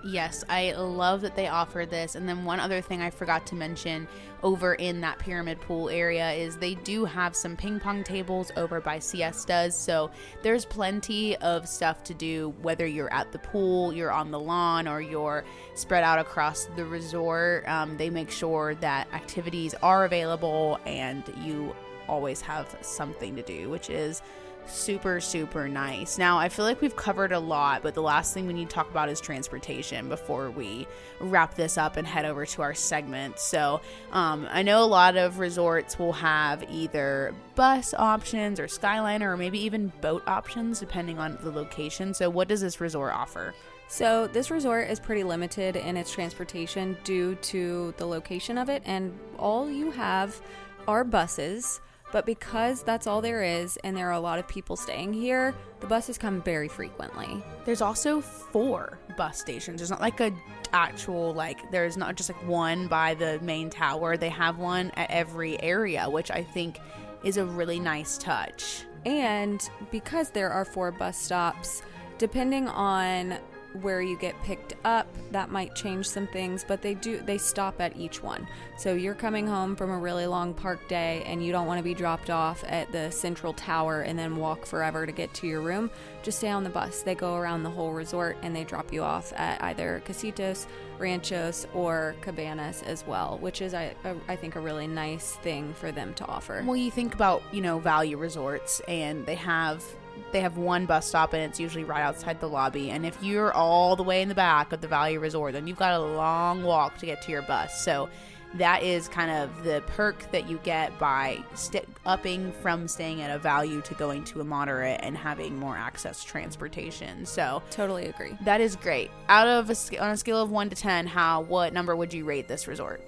Yes, 0.08 0.44
I 0.48 0.72
love 0.74 1.22
that 1.22 1.36
they 1.36 1.48
offer 1.48 1.88
this. 1.88 2.14
And 2.14 2.30
then 2.30 2.46
one 2.46 2.60
other 2.60 2.80
thing 2.80 3.02
I 3.02 3.10
forgot 3.10 3.48
to 3.48 3.56
mention 3.56 4.08
over 4.44 4.76
in 4.76 5.02
that 5.02 5.18
pyramid 5.18 5.60
pool 5.62 5.90
area 5.90 6.32
is 6.34 6.58
they 6.58 6.76
do 6.76 7.06
have 7.06 7.36
some 7.36 7.58
ping 7.58 7.80
pong 7.80 8.04
tables 8.04 8.52
over 8.56 8.80
by 8.80 9.00
siestas. 9.00 9.74
So 9.74 10.12
there's 10.44 10.64
plenty 10.64 11.36
of 11.38 11.68
stuff 11.68 12.04
to 12.04 12.14
do, 12.14 12.54
whether 12.62 12.86
you're 12.86 13.12
at 13.12 13.32
the 13.32 13.40
pool, 13.40 13.92
you're 13.94 14.12
on 14.12 14.30
the 14.30 14.40
lawn, 14.40 14.88
or 14.88 15.02
you're 15.02 15.44
spread 15.74 16.04
out 16.04 16.20
across 16.20 16.66
the 16.76 16.86
resort. 16.86 17.68
Um, 17.68 17.98
they 17.98 18.12
make 18.12 18.30
sure 18.30 18.76
that 18.76 19.12
activities 19.12 19.74
are 19.82 20.06
available 20.06 20.80
and 20.86 21.24
you 21.42 21.76
always 22.08 22.42
have 22.42 22.78
something 22.82 23.36
to 23.38 23.42
do, 23.42 23.72
which 23.72 23.90
is 23.90 24.22
super 24.68 25.20
super 25.20 25.68
nice. 25.68 26.18
Now 26.18 26.38
i 26.38 26.50
feel 26.50 26.66
like 26.66 26.82
we've 26.82 26.96
covered 26.96 27.32
a 27.32 27.40
lot 27.40 27.84
but 27.84 27.94
the 27.94 28.02
last 28.02 28.34
thing 28.34 28.48
we 28.48 28.54
need 28.54 28.70
to 28.70 28.76
talk 28.76 28.90
about 28.90 29.10
is 29.10 29.22
transportation 29.22 30.10
before 30.10 30.50
we 30.52 30.88
wrap 31.20 31.56
this 31.56 31.78
up 31.78 31.98
and 31.98 32.08
head 32.08 32.26
over 32.26 32.46
to 32.46 32.62
our 32.62 32.74
segment. 32.74 33.40
So 33.40 33.82
um, 34.12 34.48
i 34.52 34.62
know 34.62 34.84
a 34.84 34.86
lot 34.86 35.18
of 35.18 35.40
resorts 35.40 35.98
will 36.00 36.14
have 36.14 36.64
either 36.70 37.34
bus 37.56 37.94
options 37.94 38.60
or 38.60 38.68
skyliner 38.68 39.34
or 39.34 39.38
maybe 39.38 39.60
even 39.60 39.92
boat 40.02 40.24
options 40.28 40.80
depending 40.80 41.20
on 41.20 41.38
the 41.42 41.52
location. 41.52 42.14
So 42.14 42.30
what 42.30 42.48
does 42.48 42.62
this 42.62 42.82
resort 42.82 43.14
offer? 43.14 43.54
So, 43.88 44.28
this 44.28 44.50
resort 44.50 44.90
is 44.90 45.00
pretty 45.00 45.24
limited 45.24 45.76
in 45.76 45.96
its 45.96 46.12
transportation 46.12 46.98
due 47.04 47.36
to 47.36 47.94
the 47.98 48.06
location 48.06 48.58
of 48.58 48.68
it, 48.68 48.82
and 48.86 49.18
all 49.38 49.70
you 49.70 49.92
have 49.92 50.42
are 50.88 51.04
buses. 51.04 51.82
But 52.16 52.26
because 52.26 52.82
that's 52.82 53.08
all 53.08 53.20
there 53.20 53.44
is, 53.44 53.76
and 53.84 53.98
there 53.98 54.08
are 54.08 54.14
a 54.14 54.20
lot 54.22 54.40
of 54.40 54.48
people 54.48 54.78
staying 54.78 55.12
here, 55.12 55.54
the 55.82 55.88
buses 55.88 56.18
come 56.18 56.42
very 56.42 56.70
frequently. 56.70 57.44
there's 57.66 57.82
also 57.82 58.22
four 58.22 58.98
bus 59.18 59.38
stations. 59.38 59.82
There's 59.82 59.90
not 59.90 60.00
like 60.00 60.22
a 60.22 60.32
actual 60.72 61.34
like 61.34 61.70
there's 61.72 61.98
not 61.98 62.16
just 62.16 62.30
like 62.30 62.48
one 62.48 62.88
by 62.88 63.16
the 63.16 63.38
main 63.42 63.70
tower. 63.70 64.16
They 64.16 64.30
have 64.30 64.60
one 64.60 64.92
at 64.92 65.12
every 65.12 65.62
area 65.62 66.10
which 66.10 66.32
i 66.32 66.42
think 66.42 66.80
is 67.26 67.36
a 67.36 67.44
really 67.44 67.82
nice 67.82 68.18
touch. 68.18 68.86
And 69.06 69.70
because 69.92 70.30
there 70.30 70.50
are 70.52 70.64
four 70.64 70.94
bus 70.94 71.18
stops, 71.18 71.82
depending 72.18 72.70
on 72.70 73.38
where 73.82 74.02
you 74.02 74.18
get 74.18 74.42
picked 74.44 74.74
up, 74.84 75.08
that 75.32 75.52
might 75.52 75.76
change 75.76 76.08
some 76.08 76.28
things, 76.28 76.66
but 76.68 76.82
they 76.82 76.94
do 76.94 77.20
they 77.20 77.38
stop 77.38 77.82
at 77.82 77.96
each 77.98 78.24
one. 78.24 78.48
So 78.78 78.94
you're 78.94 79.16
coming 79.16 79.48
home 79.48 79.76
from 79.76 79.92
a 79.92 79.98
really 79.98 80.28
long 80.28 80.54
park 80.54 80.88
day 80.88 81.24
and 81.26 81.44
you 81.44 81.52
don't 81.52 81.68
want 81.68 81.80
to 81.80 81.84
be 81.84 81.94
dropped 81.94 82.30
off 82.30 82.64
at 82.68 82.92
the 82.92 83.10
central 83.12 83.54
tower 83.54 84.02
and 84.02 84.18
then 84.18 84.38
walk 84.38 84.66
forever 84.66 85.06
to 85.06 85.12
get 85.12 85.34
to 85.36 85.48
your 85.48 85.62
room, 85.62 85.90
just 86.24 86.40
stay 86.40 86.50
on 86.50 86.64
the 86.64 86.70
bus. 86.70 87.02
They 87.02 87.16
go 87.16 87.36
around 87.36 87.64
the 87.64 87.70
whole 87.70 87.92
resort 87.92 88.38
and 88.42 88.56
they 88.56 88.64
drop 88.64 88.92
you 88.92 89.04
off 89.04 89.34
at 89.36 89.62
either 89.64 90.02
Casitas, 90.06 90.68
Ranchos, 91.00 91.68
or 91.74 92.16
Cabanas 92.22 92.84
as 92.84 93.06
well, 93.06 93.38
which 93.40 93.62
is 93.62 93.74
I 93.74 93.94
I 94.28 94.36
think 94.36 94.56
a 94.56 94.60
really 94.60 94.88
nice 94.88 95.34
thing 95.38 95.74
for 95.74 95.92
them 95.92 96.14
to 96.16 96.26
offer. 96.26 96.64
well 96.66 96.76
you 96.76 96.92
think 96.92 97.14
about 97.14 97.44
you 97.52 97.62
know 97.62 97.80
value 97.80 98.18
resorts 98.18 98.82
and 98.88 99.26
they 99.26 99.36
have 99.36 99.84
they 100.32 100.42
have 100.42 100.58
one 100.58 100.86
bus 100.86 101.08
stop 101.08 101.34
and 101.34 101.42
it's 101.44 101.60
usually 101.60 101.84
right 101.84 102.02
outside 102.02 102.40
the 102.40 102.50
lobby. 102.50 102.92
And 102.92 103.06
if 103.06 103.22
you're 103.24 103.54
all 103.54 103.96
the 103.96 104.04
way 104.04 104.22
in 104.22 104.30
the 104.30 104.36
back 104.36 104.72
of 104.74 104.82
the 104.82 104.88
value 104.88 105.20
resort 105.20 105.54
then 105.54 105.68
you've 105.68 105.78
got 105.78 105.94
a 105.94 106.00
long 106.00 106.64
walk 106.64 106.98
to 107.00 107.06
get 107.06 107.22
to 107.24 107.32
your 107.32 107.42
bus. 107.44 107.84
So 107.84 108.10
that 108.56 108.84
is 108.84 109.08
kind 109.10 109.30
of 109.30 109.64
the 109.64 109.82
perk 109.88 110.32
that 110.32 110.50
you 110.50 110.60
get 110.64 110.98
by 110.98 111.44
st- 111.56 111.88
upping 112.06 112.54
from 112.62 112.88
staying 112.88 113.22
at 113.22 113.30
a 113.30 113.38
value 113.38 113.82
to 113.82 113.94
going 113.96 114.24
to 114.26 114.40
a 114.40 114.44
moderate 114.44 115.00
and 115.04 115.18
having 115.18 115.58
more 115.58 115.76
access 115.76 116.22
to 116.22 116.28
transportation. 116.28 117.26
So 117.26 117.62
Totally 117.70 118.06
agree. 118.08 118.38
that 118.42 118.62
is 118.62 118.76
great. 118.78 119.12
Out 119.28 119.48
of 119.48 119.70
a, 119.70 119.98
on 120.00 120.12
a 120.12 120.18
scale 120.18 120.42
of 120.42 120.52
1 120.52 120.70
to 120.70 120.76
10 120.76 121.08
how 121.08 121.42
what 121.42 121.74
number 121.74 121.96
would 121.96 122.14
you 122.14 122.24
rate 122.24 122.48
this 122.48 122.68
resort? 122.68 123.02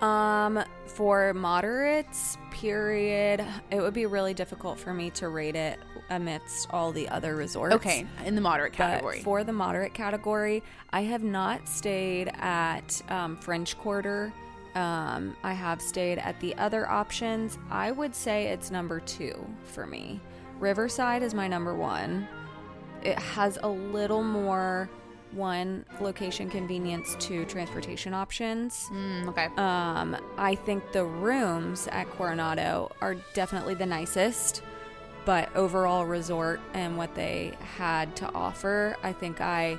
Um, 0.00 0.64
for 0.86 1.32
moderates, 1.32 2.36
period, 2.50 3.44
it 3.70 3.80
would 3.80 3.94
be 3.94 4.06
really 4.06 4.34
difficult 4.34 4.78
for 4.78 4.92
me 4.92 5.10
to 5.10 5.28
rate 5.28 5.54
it 5.54 5.78
amidst 6.10 6.68
all 6.70 6.92
the 6.92 7.08
other 7.08 7.36
resorts. 7.36 7.74
okay 7.74 8.06
in 8.24 8.34
the 8.34 8.40
moderate 8.40 8.72
category 8.72 9.18
But 9.18 9.24
for 9.24 9.44
the 9.44 9.52
moderate 9.52 9.94
category, 9.94 10.62
I 10.92 11.02
have 11.02 11.22
not 11.22 11.68
stayed 11.68 12.30
at 12.38 13.00
um, 13.08 13.36
French 13.36 13.78
Quarter. 13.78 14.32
Um, 14.74 15.36
I 15.42 15.52
have 15.52 15.80
stayed 15.82 16.18
at 16.18 16.38
the 16.40 16.54
other 16.56 16.88
options. 16.90 17.58
I 17.70 17.90
would 17.92 18.14
say 18.14 18.46
it's 18.48 18.70
number 18.70 19.00
two 19.00 19.34
for 19.64 19.86
me. 19.86 20.20
Riverside 20.60 21.22
is 21.22 21.34
my 21.34 21.48
number 21.48 21.74
one. 21.74 22.26
it 23.02 23.18
has 23.18 23.58
a 23.62 23.68
little 23.68 24.22
more 24.22 24.88
one 25.32 25.84
location 26.00 26.48
convenience 26.50 27.16
to 27.18 27.44
transportation 27.46 28.12
options. 28.14 28.88
Mm, 28.92 29.28
okay. 29.28 29.46
Um, 29.56 30.16
I 30.36 30.54
think 30.54 30.92
the 30.92 31.04
rooms 31.04 31.88
at 31.90 32.08
Coronado 32.10 32.92
are 33.00 33.16
definitely 33.34 33.74
the 33.74 33.86
nicest, 33.86 34.62
but 35.24 35.54
overall 35.54 36.04
resort 36.04 36.60
and 36.74 36.96
what 36.96 37.14
they 37.14 37.54
had 37.76 38.14
to 38.16 38.32
offer, 38.34 38.96
I 39.02 39.12
think 39.12 39.40
I 39.40 39.78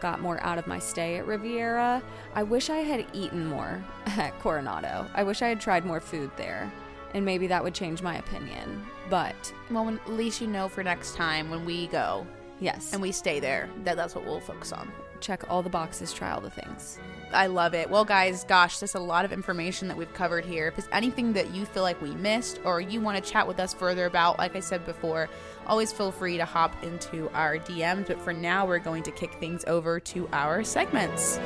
got 0.00 0.20
more 0.20 0.40
out 0.42 0.58
of 0.58 0.66
my 0.66 0.78
stay 0.78 1.16
at 1.16 1.26
Riviera. 1.26 2.02
I 2.34 2.42
wish 2.42 2.70
I 2.70 2.78
had 2.78 3.06
eaten 3.12 3.46
more 3.46 3.82
at 4.06 4.38
Coronado. 4.40 5.06
I 5.14 5.22
wish 5.22 5.42
I 5.42 5.48
had 5.48 5.60
tried 5.60 5.84
more 5.84 6.00
food 6.00 6.30
there. 6.36 6.70
And 7.14 7.24
maybe 7.24 7.46
that 7.46 7.62
would 7.62 7.74
change 7.74 8.02
my 8.02 8.16
opinion. 8.18 8.84
But 9.08 9.54
well, 9.70 9.84
when, 9.84 9.98
at 10.00 10.10
least 10.10 10.40
you 10.40 10.46
know 10.48 10.68
for 10.68 10.82
next 10.82 11.14
time 11.14 11.48
when 11.48 11.64
we 11.64 11.86
go 11.86 12.26
yes, 12.58 12.92
and 12.92 13.00
we 13.00 13.12
stay 13.12 13.38
there 13.38 13.70
that 13.84 13.96
that's 13.96 14.14
what 14.14 14.24
we'll 14.24 14.40
focus 14.40 14.72
on. 14.72 14.90
check 15.20 15.48
all 15.48 15.62
the 15.62 15.70
boxes, 15.70 16.12
try 16.12 16.32
all 16.32 16.40
the 16.40 16.50
things. 16.50 16.98
I 17.34 17.46
love 17.46 17.74
it. 17.74 17.90
Well, 17.90 18.04
guys, 18.04 18.44
gosh, 18.44 18.78
there's 18.78 18.94
a 18.94 19.00
lot 19.00 19.24
of 19.24 19.32
information 19.32 19.88
that 19.88 19.96
we've 19.96 20.12
covered 20.14 20.44
here. 20.44 20.68
If 20.68 20.76
there's 20.76 20.88
anything 20.92 21.32
that 21.34 21.54
you 21.54 21.66
feel 21.66 21.82
like 21.82 22.00
we 22.00 22.12
missed 22.12 22.60
or 22.64 22.80
you 22.80 23.00
want 23.00 23.22
to 23.22 23.30
chat 23.30 23.46
with 23.46 23.58
us 23.58 23.74
further 23.74 24.06
about, 24.06 24.38
like 24.38 24.56
I 24.56 24.60
said 24.60 24.86
before, 24.86 25.28
always 25.66 25.92
feel 25.92 26.12
free 26.12 26.36
to 26.36 26.44
hop 26.44 26.72
into 26.84 27.28
our 27.30 27.58
DMs. 27.58 28.06
But 28.06 28.20
for 28.20 28.32
now, 28.32 28.66
we're 28.66 28.78
going 28.78 29.02
to 29.02 29.10
kick 29.10 29.34
things 29.34 29.64
over 29.66 30.00
to 30.00 30.28
our 30.32 30.62
segments. 30.62 31.38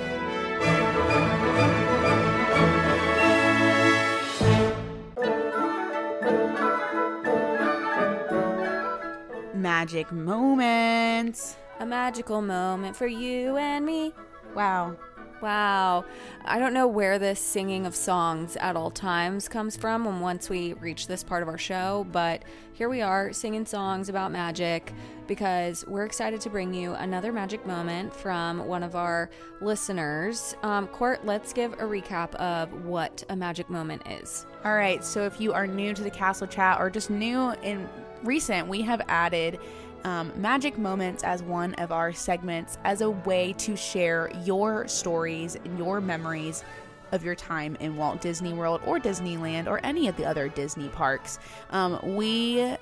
Magic 9.54 10.12
moments. 10.12 11.56
A 11.80 11.86
magical 11.86 12.42
moment 12.42 12.96
for 12.96 13.06
you 13.06 13.56
and 13.56 13.86
me. 13.86 14.12
Wow. 14.54 14.96
Wow. 15.40 16.04
I 16.44 16.58
don't 16.58 16.74
know 16.74 16.88
where 16.88 17.18
this 17.18 17.38
singing 17.38 17.86
of 17.86 17.94
songs 17.94 18.56
at 18.56 18.74
all 18.74 18.90
times 18.90 19.48
comes 19.48 19.76
from 19.76 20.04
when 20.04 20.20
once 20.20 20.50
we 20.50 20.72
reach 20.74 21.06
this 21.06 21.22
part 21.22 21.42
of 21.42 21.48
our 21.48 21.58
show, 21.58 22.06
but 22.10 22.42
here 22.72 22.88
we 22.88 23.02
are 23.02 23.32
singing 23.32 23.64
songs 23.64 24.08
about 24.08 24.32
magic 24.32 24.92
because 25.28 25.84
we're 25.86 26.04
excited 26.04 26.40
to 26.40 26.50
bring 26.50 26.74
you 26.74 26.94
another 26.94 27.32
magic 27.32 27.64
moment 27.66 28.12
from 28.14 28.66
one 28.66 28.82
of 28.82 28.96
our 28.96 29.30
listeners. 29.60 30.56
Um, 30.62 30.88
Court, 30.88 31.24
let's 31.24 31.52
give 31.52 31.74
a 31.74 31.84
recap 31.84 32.34
of 32.36 32.84
what 32.84 33.22
a 33.28 33.36
magic 33.36 33.70
moment 33.70 34.02
is. 34.08 34.46
All 34.64 34.74
right, 34.74 35.04
so 35.04 35.24
if 35.24 35.40
you 35.40 35.52
are 35.52 35.66
new 35.66 35.94
to 35.94 36.02
the 36.02 36.10
Castle 36.10 36.46
Chat 36.46 36.80
or 36.80 36.90
just 36.90 37.10
new 37.10 37.52
in 37.62 37.88
recent, 38.24 38.66
we 38.66 38.82
have 38.82 39.02
added 39.06 39.60
um, 40.04 40.32
magic 40.36 40.78
moments 40.78 41.22
as 41.24 41.42
one 41.42 41.74
of 41.74 41.92
our 41.92 42.12
segments 42.12 42.78
as 42.84 43.00
a 43.00 43.10
way 43.10 43.52
to 43.58 43.76
share 43.76 44.30
your 44.44 44.86
stories 44.88 45.56
and 45.56 45.78
your 45.78 46.00
memories 46.00 46.64
of 47.12 47.24
your 47.24 47.34
time 47.34 47.76
in 47.80 47.96
Walt 47.96 48.20
Disney 48.20 48.52
World 48.52 48.80
or 48.84 48.98
Disneyland 48.98 49.66
or 49.66 49.80
any 49.84 50.08
of 50.08 50.16
the 50.16 50.24
other 50.24 50.48
Disney 50.48 50.88
parks. 50.88 51.38
Um, 51.70 51.98
we 52.16 52.76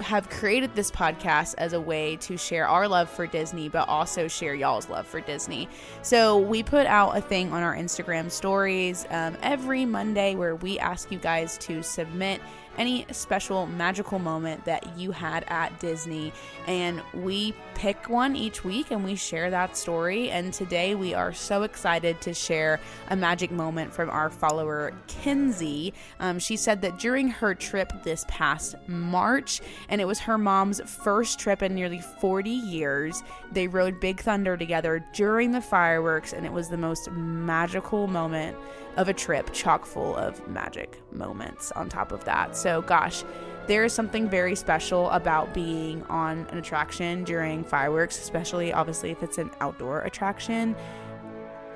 have 0.00 0.30
created 0.30 0.74
this 0.74 0.90
podcast 0.90 1.54
as 1.58 1.72
a 1.72 1.80
way 1.80 2.16
to 2.16 2.36
share 2.36 2.68
our 2.68 2.86
love 2.86 3.10
for 3.10 3.26
Disney, 3.26 3.68
but 3.68 3.88
also 3.88 4.28
share 4.28 4.54
y'all's 4.54 4.88
love 4.88 5.06
for 5.06 5.20
Disney. 5.20 5.68
So 6.02 6.38
we 6.38 6.62
put 6.62 6.86
out 6.86 7.16
a 7.16 7.20
thing 7.20 7.52
on 7.52 7.62
our 7.62 7.74
Instagram 7.74 8.30
stories 8.30 9.06
um, 9.10 9.36
every 9.42 9.84
Monday 9.84 10.34
where 10.34 10.54
we 10.56 10.78
ask 10.78 11.10
you 11.10 11.18
guys 11.18 11.58
to 11.58 11.82
submit 11.82 12.40
any 12.78 13.04
special 13.10 13.66
magical 13.66 14.18
moment 14.18 14.64
that 14.64 14.96
you 14.96 15.10
had 15.10 15.44
at 15.48 15.78
Disney. 15.80 16.32
And 16.66 17.02
we 17.12 17.54
pick 17.74 18.08
one 18.08 18.36
each 18.36 18.64
week 18.64 18.90
and 18.90 19.04
we 19.04 19.16
share 19.16 19.50
that 19.50 19.76
story. 19.76 20.30
And 20.30 20.52
today 20.52 20.94
we 20.94 21.12
are 21.14 21.32
so 21.32 21.64
excited 21.64 22.20
to 22.22 22.32
share 22.32 22.80
a 23.08 23.16
magic 23.16 23.50
moment 23.50 23.92
from 23.92 24.08
our 24.10 24.30
follower, 24.30 24.92
Kinsey. 25.06 25.92
Um, 26.20 26.38
she 26.38 26.56
said 26.56 26.82
that 26.82 26.98
during 26.98 27.28
her 27.28 27.54
trip 27.54 27.92
this 28.04 28.24
past 28.28 28.76
March, 28.86 29.60
and 29.88 30.00
it 30.00 30.06
was 30.06 30.20
her 30.20 30.38
mom's 30.38 30.80
first 30.80 31.38
trip 31.38 31.62
in 31.62 31.74
nearly 31.74 32.00
40 32.20 32.50
years, 32.50 33.22
they 33.52 33.66
rode 33.68 34.00
Big 34.00 34.20
Thunder 34.20 34.56
together 34.56 35.04
during 35.12 35.52
the 35.52 35.60
fireworks, 35.60 36.32
and 36.32 36.46
it 36.46 36.52
was 36.52 36.68
the 36.68 36.76
most 36.76 37.10
magical 37.10 38.06
moment 38.06 38.56
of 38.98 39.08
a 39.08 39.14
trip, 39.14 39.50
chock 39.52 39.86
full 39.86 40.14
of 40.16 40.46
magic 40.48 41.00
moments 41.12 41.70
on 41.72 41.88
top 41.88 42.10
of 42.10 42.24
that. 42.24 42.56
So, 42.56 42.82
gosh, 42.82 43.24
there 43.68 43.84
is 43.84 43.92
something 43.92 44.28
very 44.28 44.56
special 44.56 45.08
about 45.10 45.54
being 45.54 46.02
on 46.04 46.46
an 46.50 46.58
attraction 46.58 47.22
during 47.22 47.62
fireworks, 47.62 48.18
especially 48.18 48.72
obviously 48.72 49.10
if 49.10 49.22
it's 49.22 49.38
an 49.38 49.52
outdoor 49.60 50.00
attraction. 50.00 50.74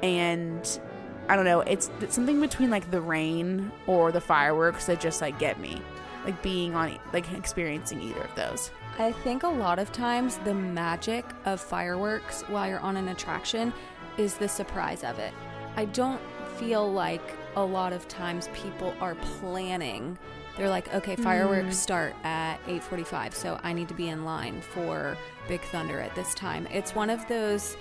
And 0.02 0.80
I 1.28 1.36
don't 1.36 1.44
know, 1.44 1.60
it's, 1.60 1.90
it's 2.00 2.14
something 2.14 2.40
between 2.40 2.70
like 2.70 2.90
the 2.90 3.00
rain 3.00 3.70
or 3.86 4.10
the 4.10 4.20
fireworks 4.20 4.86
that 4.86 5.00
just 5.00 5.20
like 5.20 5.38
get 5.38 5.60
me. 5.60 5.80
Like 6.24 6.40
being 6.42 6.74
on, 6.74 6.98
like 7.12 7.32
experiencing 7.32 8.00
either 8.00 8.20
of 8.20 8.34
those. 8.34 8.70
I 8.98 9.12
think 9.12 9.42
a 9.42 9.48
lot 9.48 9.78
of 9.78 9.92
times 9.92 10.38
the 10.38 10.54
magic 10.54 11.24
of 11.44 11.60
fireworks 11.60 12.42
while 12.42 12.68
you're 12.68 12.80
on 12.80 12.96
an 12.96 13.08
attraction 13.08 13.72
is 14.18 14.34
the 14.34 14.48
surprise 14.48 15.04
of 15.04 15.18
it. 15.18 15.32
I 15.76 15.86
don't 15.86 16.20
feel 16.58 16.90
like 16.90 17.22
a 17.56 17.64
lot 17.64 17.92
of 17.92 18.08
times 18.08 18.48
people 18.52 18.94
are 19.00 19.14
planning. 19.14 20.18
They're 20.56 20.68
like, 20.68 20.92
okay, 20.94 21.16
fireworks 21.16 21.76
mm. 21.76 21.78
start 21.78 22.14
at 22.24 22.58
8:45, 22.66 23.34
so 23.34 23.58
I 23.62 23.72
need 23.72 23.88
to 23.88 23.94
be 23.94 24.08
in 24.08 24.24
line 24.24 24.60
for 24.60 25.16
Big 25.48 25.60
Thunder 25.62 26.00
at 26.00 26.14
this 26.14 26.34
time. 26.34 26.66
It's 26.70 26.94
one 26.94 27.10
of 27.10 27.26
those 27.28 27.76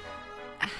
ah, 0.61 0.71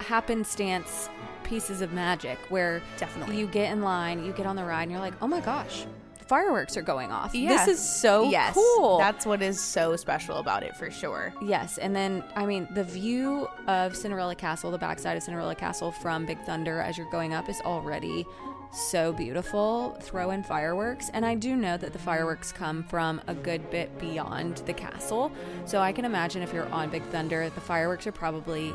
happenstance 0.00 1.08
pieces 1.44 1.80
of 1.80 1.92
magic 1.92 2.38
where 2.48 2.82
Definitely. 2.98 3.38
you 3.38 3.46
get 3.46 3.72
in 3.72 3.82
line, 3.82 4.24
you 4.24 4.32
get 4.32 4.46
on 4.46 4.56
the 4.56 4.64
ride, 4.64 4.82
and 4.82 4.90
you're 4.90 5.00
like, 5.00 5.14
oh 5.22 5.28
my 5.28 5.40
gosh, 5.40 5.86
fireworks 6.26 6.76
are 6.76 6.82
going 6.82 7.12
off. 7.12 7.34
Yeah. 7.34 7.48
This 7.48 7.78
is 7.78 7.88
so 7.88 8.30
yes, 8.30 8.54
cool. 8.54 8.98
That's 8.98 9.26
what 9.26 9.42
is 9.42 9.60
so 9.60 9.96
special 9.96 10.36
about 10.38 10.62
it 10.62 10.76
for 10.76 10.90
sure. 10.90 11.32
Yes, 11.42 11.78
and 11.78 11.94
then 11.94 12.24
I 12.34 12.46
mean 12.46 12.68
the 12.72 12.84
view 12.84 13.48
of 13.66 13.96
Cinderella 13.96 14.34
Castle, 14.34 14.70
the 14.70 14.78
backside 14.78 15.16
of 15.16 15.22
Cinderella 15.22 15.54
Castle 15.54 15.92
from 15.92 16.26
Big 16.26 16.40
Thunder 16.42 16.80
as 16.80 16.98
you're 16.98 17.10
going 17.10 17.34
up 17.34 17.48
is 17.48 17.60
already 17.62 18.26
so 18.72 19.12
beautiful. 19.12 19.96
Throw 20.00 20.30
in 20.30 20.42
fireworks, 20.42 21.10
and 21.14 21.24
I 21.24 21.34
do 21.34 21.56
know 21.56 21.76
that 21.76 21.92
the 21.92 21.98
fireworks 21.98 22.52
come 22.52 22.82
from 22.84 23.20
a 23.26 23.34
good 23.34 23.70
bit 23.70 23.96
beyond 23.98 24.58
the 24.66 24.74
castle. 24.74 25.32
So 25.64 25.80
I 25.80 25.92
can 25.92 26.04
imagine 26.04 26.42
if 26.42 26.52
you're 26.52 26.68
on 26.68 26.90
Big 26.90 27.02
Thunder, 27.04 27.48
the 27.50 27.60
fireworks 27.60 28.06
are 28.06 28.12
probably 28.12 28.74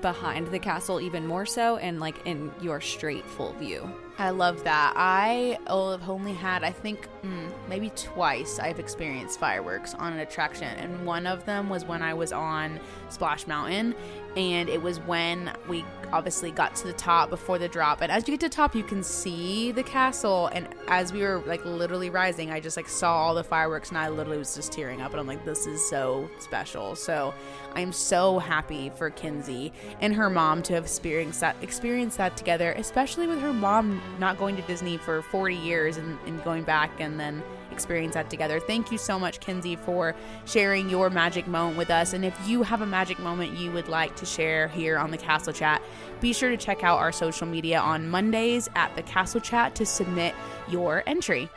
behind 0.00 0.46
the 0.48 0.58
castle 0.58 1.00
even 1.00 1.26
more 1.26 1.44
so 1.44 1.76
and 1.78 1.98
like 1.98 2.24
in 2.26 2.52
your 2.60 2.80
straight 2.80 3.26
full 3.26 3.52
view. 3.54 3.90
I 4.22 4.30
love 4.30 4.62
that. 4.62 4.92
I 4.94 5.58
have 5.66 6.08
only 6.08 6.32
had, 6.32 6.62
I 6.62 6.70
think, 6.70 7.08
mm, 7.24 7.50
maybe 7.68 7.90
twice 7.90 8.60
I've 8.60 8.78
experienced 8.78 9.40
fireworks 9.40 9.94
on 9.94 10.12
an 10.12 10.20
attraction. 10.20 10.68
And 10.78 11.04
one 11.04 11.26
of 11.26 11.44
them 11.44 11.68
was 11.68 11.84
when 11.84 12.02
I 12.02 12.14
was 12.14 12.32
on 12.32 12.78
Splash 13.08 13.48
Mountain. 13.48 13.96
And 14.36 14.68
it 14.68 14.80
was 14.80 14.98
when 15.00 15.52
we 15.68 15.84
obviously 16.12 16.50
got 16.50 16.74
to 16.76 16.86
the 16.86 16.92
top 16.92 17.30
before 17.30 17.58
the 17.58 17.68
drop. 17.68 18.02
And 18.02 18.12
as 18.12 18.26
you 18.28 18.32
get 18.32 18.40
to 18.40 18.48
the 18.48 18.54
top, 18.54 18.74
you 18.74 18.82
can 18.82 19.02
see 19.02 19.72
the 19.72 19.82
castle. 19.82 20.48
And 20.48 20.68
as 20.88 21.12
we 21.12 21.22
were 21.22 21.42
like 21.46 21.64
literally 21.64 22.10
rising, 22.10 22.50
I 22.50 22.60
just 22.60 22.76
like 22.76 22.88
saw 22.88 23.16
all 23.16 23.34
the 23.34 23.44
fireworks 23.44 23.88
and 23.88 23.98
I 23.98 24.08
literally 24.08 24.38
was 24.38 24.54
just 24.54 24.72
tearing 24.72 25.00
up. 25.00 25.12
And 25.12 25.20
I'm 25.20 25.26
like, 25.26 25.44
this 25.44 25.66
is 25.66 25.86
so 25.88 26.28
special. 26.38 26.94
So 26.94 27.34
I'm 27.74 27.92
so 27.92 28.38
happy 28.38 28.90
for 28.90 29.10
Kinsey 29.10 29.72
and 30.00 30.14
her 30.14 30.30
mom 30.30 30.62
to 30.64 30.74
have 30.74 30.84
experienced 30.84 31.40
that, 31.40 31.56
experienced 31.62 32.18
that 32.18 32.36
together, 32.36 32.72
especially 32.72 33.26
with 33.26 33.40
her 33.40 33.52
mom 33.52 34.00
not 34.18 34.38
going 34.38 34.56
to 34.56 34.62
Disney 34.62 34.98
for 34.98 35.22
40 35.22 35.56
years 35.56 35.96
and, 35.96 36.18
and 36.26 36.42
going 36.44 36.64
back 36.64 37.00
and 37.00 37.18
then 37.18 37.42
experience 37.72 38.14
that 38.14 38.30
together. 38.30 38.60
Thank 38.60 38.92
you 38.92 38.98
so 38.98 39.18
much, 39.18 39.40
Kinsey, 39.40 39.76
for 39.76 40.14
sharing 40.44 40.88
your 40.88 41.10
magic 41.10 41.46
moment 41.46 41.76
with 41.76 41.90
us. 41.90 42.12
And 42.12 42.24
if 42.24 42.38
you 42.46 42.62
have 42.62 42.82
a 42.82 42.86
magic 42.86 43.18
moment 43.18 43.58
you 43.58 43.72
would 43.72 43.88
like 43.88 44.14
to 44.16 44.26
share 44.26 44.68
here 44.68 44.98
on 44.98 45.10
the 45.10 45.18
Castle 45.18 45.52
Chat, 45.52 45.82
be 46.20 46.32
sure 46.32 46.50
to 46.50 46.56
check 46.56 46.84
out 46.84 46.98
our 46.98 47.12
social 47.12 47.46
media 47.46 47.80
on 47.80 48.08
Mondays 48.08 48.68
at 48.74 48.94
the 48.94 49.02
Castle 49.02 49.40
Chat 49.40 49.74
to 49.76 49.86
submit 49.86 50.34
your 50.68 51.02
entry. 51.06 51.48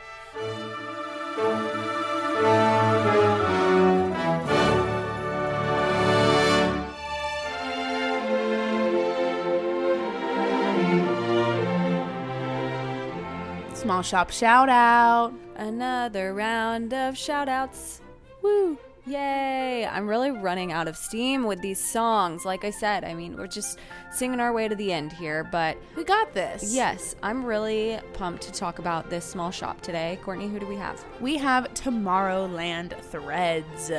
Small 13.86 14.02
shop 14.02 14.32
shout 14.32 14.68
out. 14.68 15.32
Another 15.54 16.34
round 16.34 16.92
of 16.92 17.16
shout 17.16 17.48
outs. 17.48 18.00
Woo! 18.42 18.76
Yay! 19.06 19.86
I'm 19.86 20.08
really 20.08 20.32
running 20.32 20.72
out 20.72 20.88
of 20.88 20.96
steam 20.96 21.44
with 21.44 21.60
these 21.62 21.78
songs. 21.78 22.44
Like 22.44 22.64
I 22.64 22.70
said, 22.70 23.04
I 23.04 23.14
mean, 23.14 23.36
we're 23.36 23.46
just 23.46 23.78
singing 24.10 24.40
our 24.40 24.52
way 24.52 24.66
to 24.66 24.74
the 24.74 24.92
end 24.92 25.12
here, 25.12 25.44
but 25.44 25.76
We 25.96 26.02
got 26.02 26.34
this. 26.34 26.74
yes, 26.74 27.14
I'm 27.22 27.44
really 27.44 28.00
pumped 28.14 28.42
to 28.42 28.50
talk 28.50 28.80
about 28.80 29.08
this 29.08 29.24
small 29.24 29.52
shop 29.52 29.80
today. 29.82 30.18
Courtney, 30.24 30.48
who 30.48 30.58
do 30.58 30.66
we 30.66 30.74
have? 30.74 31.04
We 31.20 31.36
have 31.36 31.72
Tomorrowland 31.74 33.00
Threads. 33.02 33.92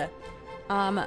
Um, 0.69 0.99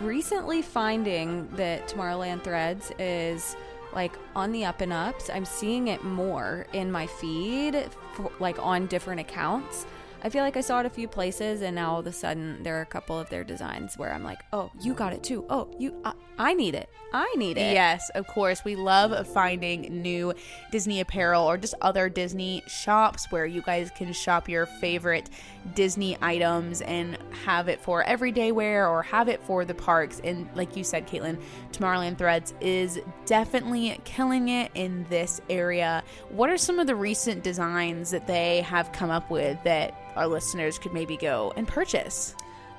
recently 0.00 0.60
finding 0.60 1.46
that 1.54 1.86
Tomorrowland 1.86 2.42
Threads 2.42 2.90
is 2.98 3.54
like 3.92 4.18
on 4.34 4.50
the 4.50 4.64
up 4.64 4.80
and 4.80 4.92
ups. 4.92 5.30
I'm 5.32 5.44
seeing 5.44 5.86
it 5.86 6.02
more 6.02 6.66
in 6.72 6.90
my 6.90 7.06
feed, 7.06 7.88
for, 8.14 8.30
like 8.40 8.58
on 8.58 8.86
different 8.86 9.20
accounts. 9.20 9.86
I 10.24 10.30
feel 10.30 10.42
like 10.42 10.56
I 10.56 10.62
saw 10.62 10.80
it 10.80 10.86
a 10.86 10.90
few 10.90 11.06
places, 11.06 11.60
and 11.60 11.74
now 11.76 11.92
all 11.92 12.00
of 12.00 12.06
a 12.06 12.12
sudden 12.12 12.62
there 12.62 12.78
are 12.78 12.80
a 12.80 12.86
couple 12.86 13.20
of 13.20 13.28
their 13.28 13.44
designs 13.44 13.98
where 13.98 14.10
I'm 14.10 14.24
like, 14.24 14.40
"Oh, 14.54 14.70
you 14.80 14.94
got 14.94 15.12
it 15.12 15.22
too. 15.22 15.44
Oh, 15.50 15.68
you, 15.78 15.94
I, 16.02 16.14
I 16.38 16.54
need 16.54 16.74
it. 16.74 16.88
I 17.12 17.30
need 17.36 17.58
it." 17.58 17.74
Yes, 17.74 18.08
of 18.14 18.26
course. 18.26 18.64
We 18.64 18.74
love 18.74 19.26
finding 19.28 19.82
new 20.00 20.32
Disney 20.70 21.00
apparel 21.00 21.44
or 21.44 21.58
just 21.58 21.74
other 21.82 22.08
Disney 22.08 22.62
shops 22.66 23.30
where 23.30 23.44
you 23.44 23.60
guys 23.60 23.90
can 23.90 24.14
shop 24.14 24.48
your 24.48 24.64
favorite 24.64 25.28
Disney 25.74 26.16
items 26.22 26.80
and 26.80 27.18
have 27.44 27.68
it 27.68 27.80
for 27.82 28.02
everyday 28.04 28.50
wear 28.50 28.88
or 28.88 29.02
have 29.02 29.28
it 29.28 29.42
for 29.42 29.66
the 29.66 29.74
parks. 29.74 30.22
And 30.24 30.48
like 30.54 30.74
you 30.74 30.84
said, 30.84 31.06
Caitlin, 31.06 31.38
Tomorrowland 31.72 32.16
Threads 32.16 32.54
is 32.62 32.98
definitely 33.26 34.00
killing 34.04 34.48
it 34.48 34.70
in 34.74 35.04
this 35.10 35.42
area. 35.50 36.02
What 36.30 36.48
are 36.48 36.56
some 36.56 36.78
of 36.78 36.86
the 36.86 36.96
recent 36.96 37.44
designs 37.44 38.10
that 38.10 38.26
they 38.26 38.62
have 38.62 38.90
come 38.92 39.10
up 39.10 39.30
with 39.30 39.62
that 39.64 39.94
our 40.16 40.26
listeners 40.26 40.78
could 40.78 40.92
maybe 40.92 41.16
go 41.16 41.52
and 41.56 41.66
purchase? 41.66 42.34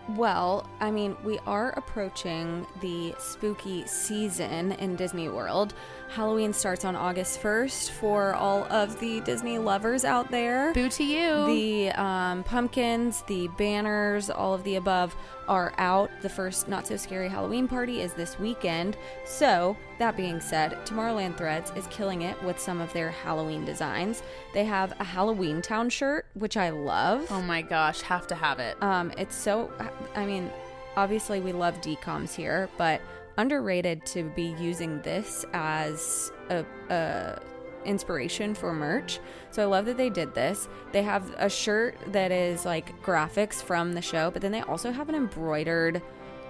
Well, 0.09 0.69
I 0.79 0.91
mean, 0.91 1.17
we 1.23 1.39
are 1.47 1.71
approaching 1.71 2.67
the 2.79 3.15
spooky 3.17 3.87
season 3.87 4.73
in 4.73 4.95
Disney 4.95 5.29
World. 5.29 5.73
Halloween 6.15 6.53
starts 6.53 6.85
on 6.85 6.95
August 6.95 7.43
1st 7.43 7.89
for 7.89 8.35
all 8.35 8.63
of 8.71 8.97
the 9.01 9.19
Disney 9.19 9.57
lovers 9.57 10.05
out 10.05 10.31
there. 10.31 10.71
Boo 10.71 10.87
to 10.87 11.03
you. 11.03 11.45
The 11.45 11.89
um, 11.91 12.41
pumpkins, 12.45 13.21
the 13.27 13.49
banners, 13.57 14.29
all 14.29 14.53
of 14.53 14.63
the 14.63 14.75
above 14.75 15.13
are 15.49 15.73
out. 15.77 16.09
The 16.21 16.29
first 16.29 16.69
Not 16.69 16.87
So 16.87 16.95
Scary 16.95 17.27
Halloween 17.27 17.67
party 17.67 17.99
is 17.99 18.13
this 18.13 18.39
weekend. 18.39 18.95
So, 19.25 19.75
that 19.99 20.15
being 20.15 20.39
said, 20.39 20.77
Tomorrowland 20.85 21.35
Threads 21.37 21.73
is 21.75 21.85
killing 21.87 22.21
it 22.21 22.41
with 22.43 22.61
some 22.61 22.79
of 22.79 22.93
their 22.93 23.11
Halloween 23.11 23.65
designs. 23.65 24.23
They 24.53 24.63
have 24.63 24.93
a 25.01 25.03
Halloween 25.03 25.61
Town 25.61 25.89
shirt, 25.89 26.27
which 26.33 26.55
I 26.55 26.69
love. 26.69 27.27
oh 27.29 27.41
my 27.41 27.61
gosh, 27.61 27.99
have 27.99 28.25
to 28.27 28.35
have 28.35 28.59
it. 28.59 28.81
Um, 28.81 29.11
it's 29.17 29.35
so, 29.35 29.69
I 30.15 30.25
mean, 30.25 30.49
obviously 30.95 31.41
we 31.41 31.51
love 31.51 31.81
DCOMs 31.81 32.33
here, 32.33 32.69
but 32.77 33.01
underrated 33.37 34.05
to 34.07 34.23
be 34.23 34.55
using 34.59 35.01
this 35.01 35.45
as 35.53 36.31
a, 36.49 36.65
a 36.89 37.39
inspiration 37.85 38.55
for 38.55 38.73
merch. 38.73 39.19
So 39.51 39.61
I 39.61 39.65
love 39.65 39.85
that 39.85 39.97
they 39.97 40.09
did 40.09 40.33
this. 40.33 40.67
They 40.91 41.03
have 41.03 41.33
a 41.37 41.49
shirt 41.49 41.95
that 42.07 42.31
is 42.31 42.65
like 42.65 43.01
graphics 43.03 43.61
from 43.61 43.93
the 43.93 44.01
show, 44.01 44.31
but 44.31 44.41
then 44.41 44.51
they 44.51 44.61
also 44.61 44.91
have 44.91 45.09
an 45.09 45.15
embroidered 45.15 46.01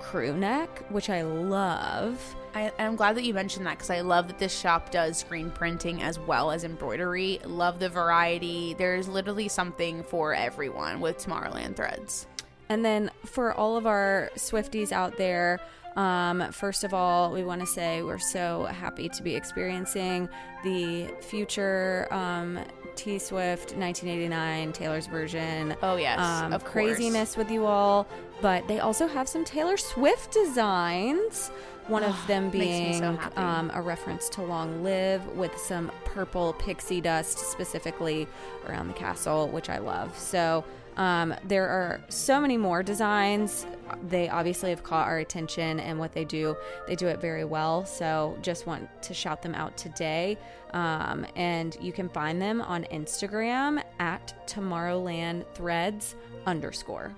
crew 0.02 0.36
neck, 0.36 0.86
which 0.90 1.10
I 1.10 1.24
love. 1.24 2.36
I, 2.54 2.72
I'm 2.80 2.96
glad 2.96 3.18
that 3.18 3.24
you 3.24 3.34
mentioned 3.34 3.66
that 3.66 3.78
because 3.78 3.90
I 3.90 4.02
love 4.02 4.28
that 4.28 4.40
this 4.40 4.58
shop 4.58 4.92
does 4.92 5.18
screen 5.18 5.52
printing 5.52 6.02
as 6.02 6.20
well 6.20 6.52
as 6.52 6.64
embroidery. 6.64 7.40
Love 7.46 7.80
the 7.80 7.90
variety. 7.90 8.76
There's 8.76 9.08
literally 9.08 9.50
something 9.50 10.04
for 10.04 10.34
everyone 10.34 11.02
with 11.02 11.18
Tomorrowland 11.18 11.76
Threads. 11.76 12.28
And 12.70 12.84
then 12.84 13.12
for 13.26 13.54
all 13.54 13.78
of 13.78 13.86
our 13.86 14.32
Swifties 14.36 14.92
out 14.92 15.18
there, 15.18 15.60
um, 15.96 16.52
first 16.52 16.84
of 16.84 16.94
all, 16.94 17.32
we 17.32 17.44
want 17.44 17.62
to 17.62 17.68
say 17.68 18.02
we're 18.04 18.18
so 18.18 18.66
happy 18.66 19.08
to 19.10 19.24
be 19.24 19.36
experiencing 19.36 20.28
the 20.64 21.08
future 21.22 22.08
um, 22.12 22.60
T 22.96 23.18
Swift 23.18 23.76
1989 23.76 24.74
Taylor's 24.74 25.08
version. 25.08 25.76
Oh, 25.82 25.96
yes, 25.96 26.20
um, 26.20 26.52
of 26.52 26.64
course. 26.64 26.74
craziness 26.74 27.38
with 27.38 27.50
you 27.50 27.66
all. 27.66 28.08
But 28.42 28.68
they 28.68 28.80
also 28.80 29.08
have 29.08 29.30
some 29.30 29.46
Taylor 29.46 29.78
Swift 29.78 30.32
designs. 30.32 31.50
One 31.88 32.04
of 32.04 32.16
them 32.28 32.50
being 32.50 33.00
so 33.00 33.20
um, 33.36 33.72
a 33.74 33.82
reference 33.82 34.28
to 34.30 34.42
Long 34.42 34.84
Live 34.84 35.26
with 35.38 35.56
some 35.56 35.92
purple 36.04 36.54
pixie 36.54 37.00
dust 37.00 37.38
specifically 37.38 38.28
around 38.68 38.88
the 38.88 38.94
castle, 38.96 39.48
which 39.50 39.70
I 39.70 39.78
love. 39.78 40.18
So 40.18 40.66
um, 40.98 41.34
there 41.44 41.68
are 41.68 42.02
so 42.10 42.40
many 42.40 42.58
more 42.58 42.84
designs. 42.84 43.66
They 44.08 44.30
obviously 44.30 44.70
have 44.70 44.84
caught 44.84 45.08
our 45.08 45.20
attention, 45.20 45.80
and 45.80 46.00
what 46.00 46.14
they 46.14 46.26
do, 46.26 46.56
they 46.88 46.96
do 46.96 47.08
it 47.08 47.20
very 47.20 47.46
well. 47.46 47.86
So 47.86 48.38
just 48.42 48.66
want 48.66 48.90
to 49.04 49.14
shout 49.14 49.42
them 49.42 49.56
out 49.56 49.78
today. 49.78 50.38
Um, 50.74 51.26
and 51.36 51.78
you 51.82 51.92
can 51.92 52.10
find 52.10 52.42
them 52.42 52.62
on 52.62 52.84
Instagram 52.86 53.82
at 54.00 54.48
Tomorrowland 54.48 55.46
Threads 55.54 56.16
underscore. 56.46 57.14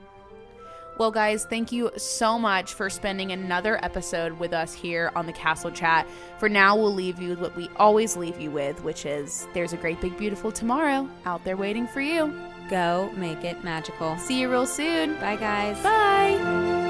Well, 0.97 1.11
guys, 1.11 1.45
thank 1.45 1.71
you 1.71 1.91
so 1.95 2.39
much 2.39 2.73
for 2.73 2.89
spending 2.89 3.32
another 3.32 3.84
episode 3.86 4.39
with 4.39 4.51
us 4.51 4.73
here 4.73 5.11
on 5.15 5.28
the 5.28 5.34
Castle 5.34 5.69
Chat. 5.69 6.07
For 6.39 6.49
now, 6.49 6.75
we'll 6.75 6.93
leave 6.93 7.21
you 7.21 7.30
with 7.30 7.39
what 7.39 7.55
we 7.55 7.69
always 7.75 8.17
leave 8.17 8.41
you 8.41 8.49
with, 8.49 8.84
which 8.84 9.05
is 9.05 9.47
there's 9.53 9.73
a 9.73 9.78
great, 9.78 10.01
big, 10.01 10.17
beautiful 10.17 10.51
tomorrow 10.51 11.07
out 11.25 11.43
there 11.43 11.55
waiting 11.55 11.86
for 11.88 12.01
you. 12.01 12.34
Go 12.70 13.11
make 13.15 13.43
it 13.43 13.63
magical. 13.63 14.18
See 14.18 14.39
you 14.41 14.49
real 14.49 14.65
soon. 14.65 15.15
Bye, 15.15 15.38
guys. 15.38 15.82
Bye. 15.82 16.86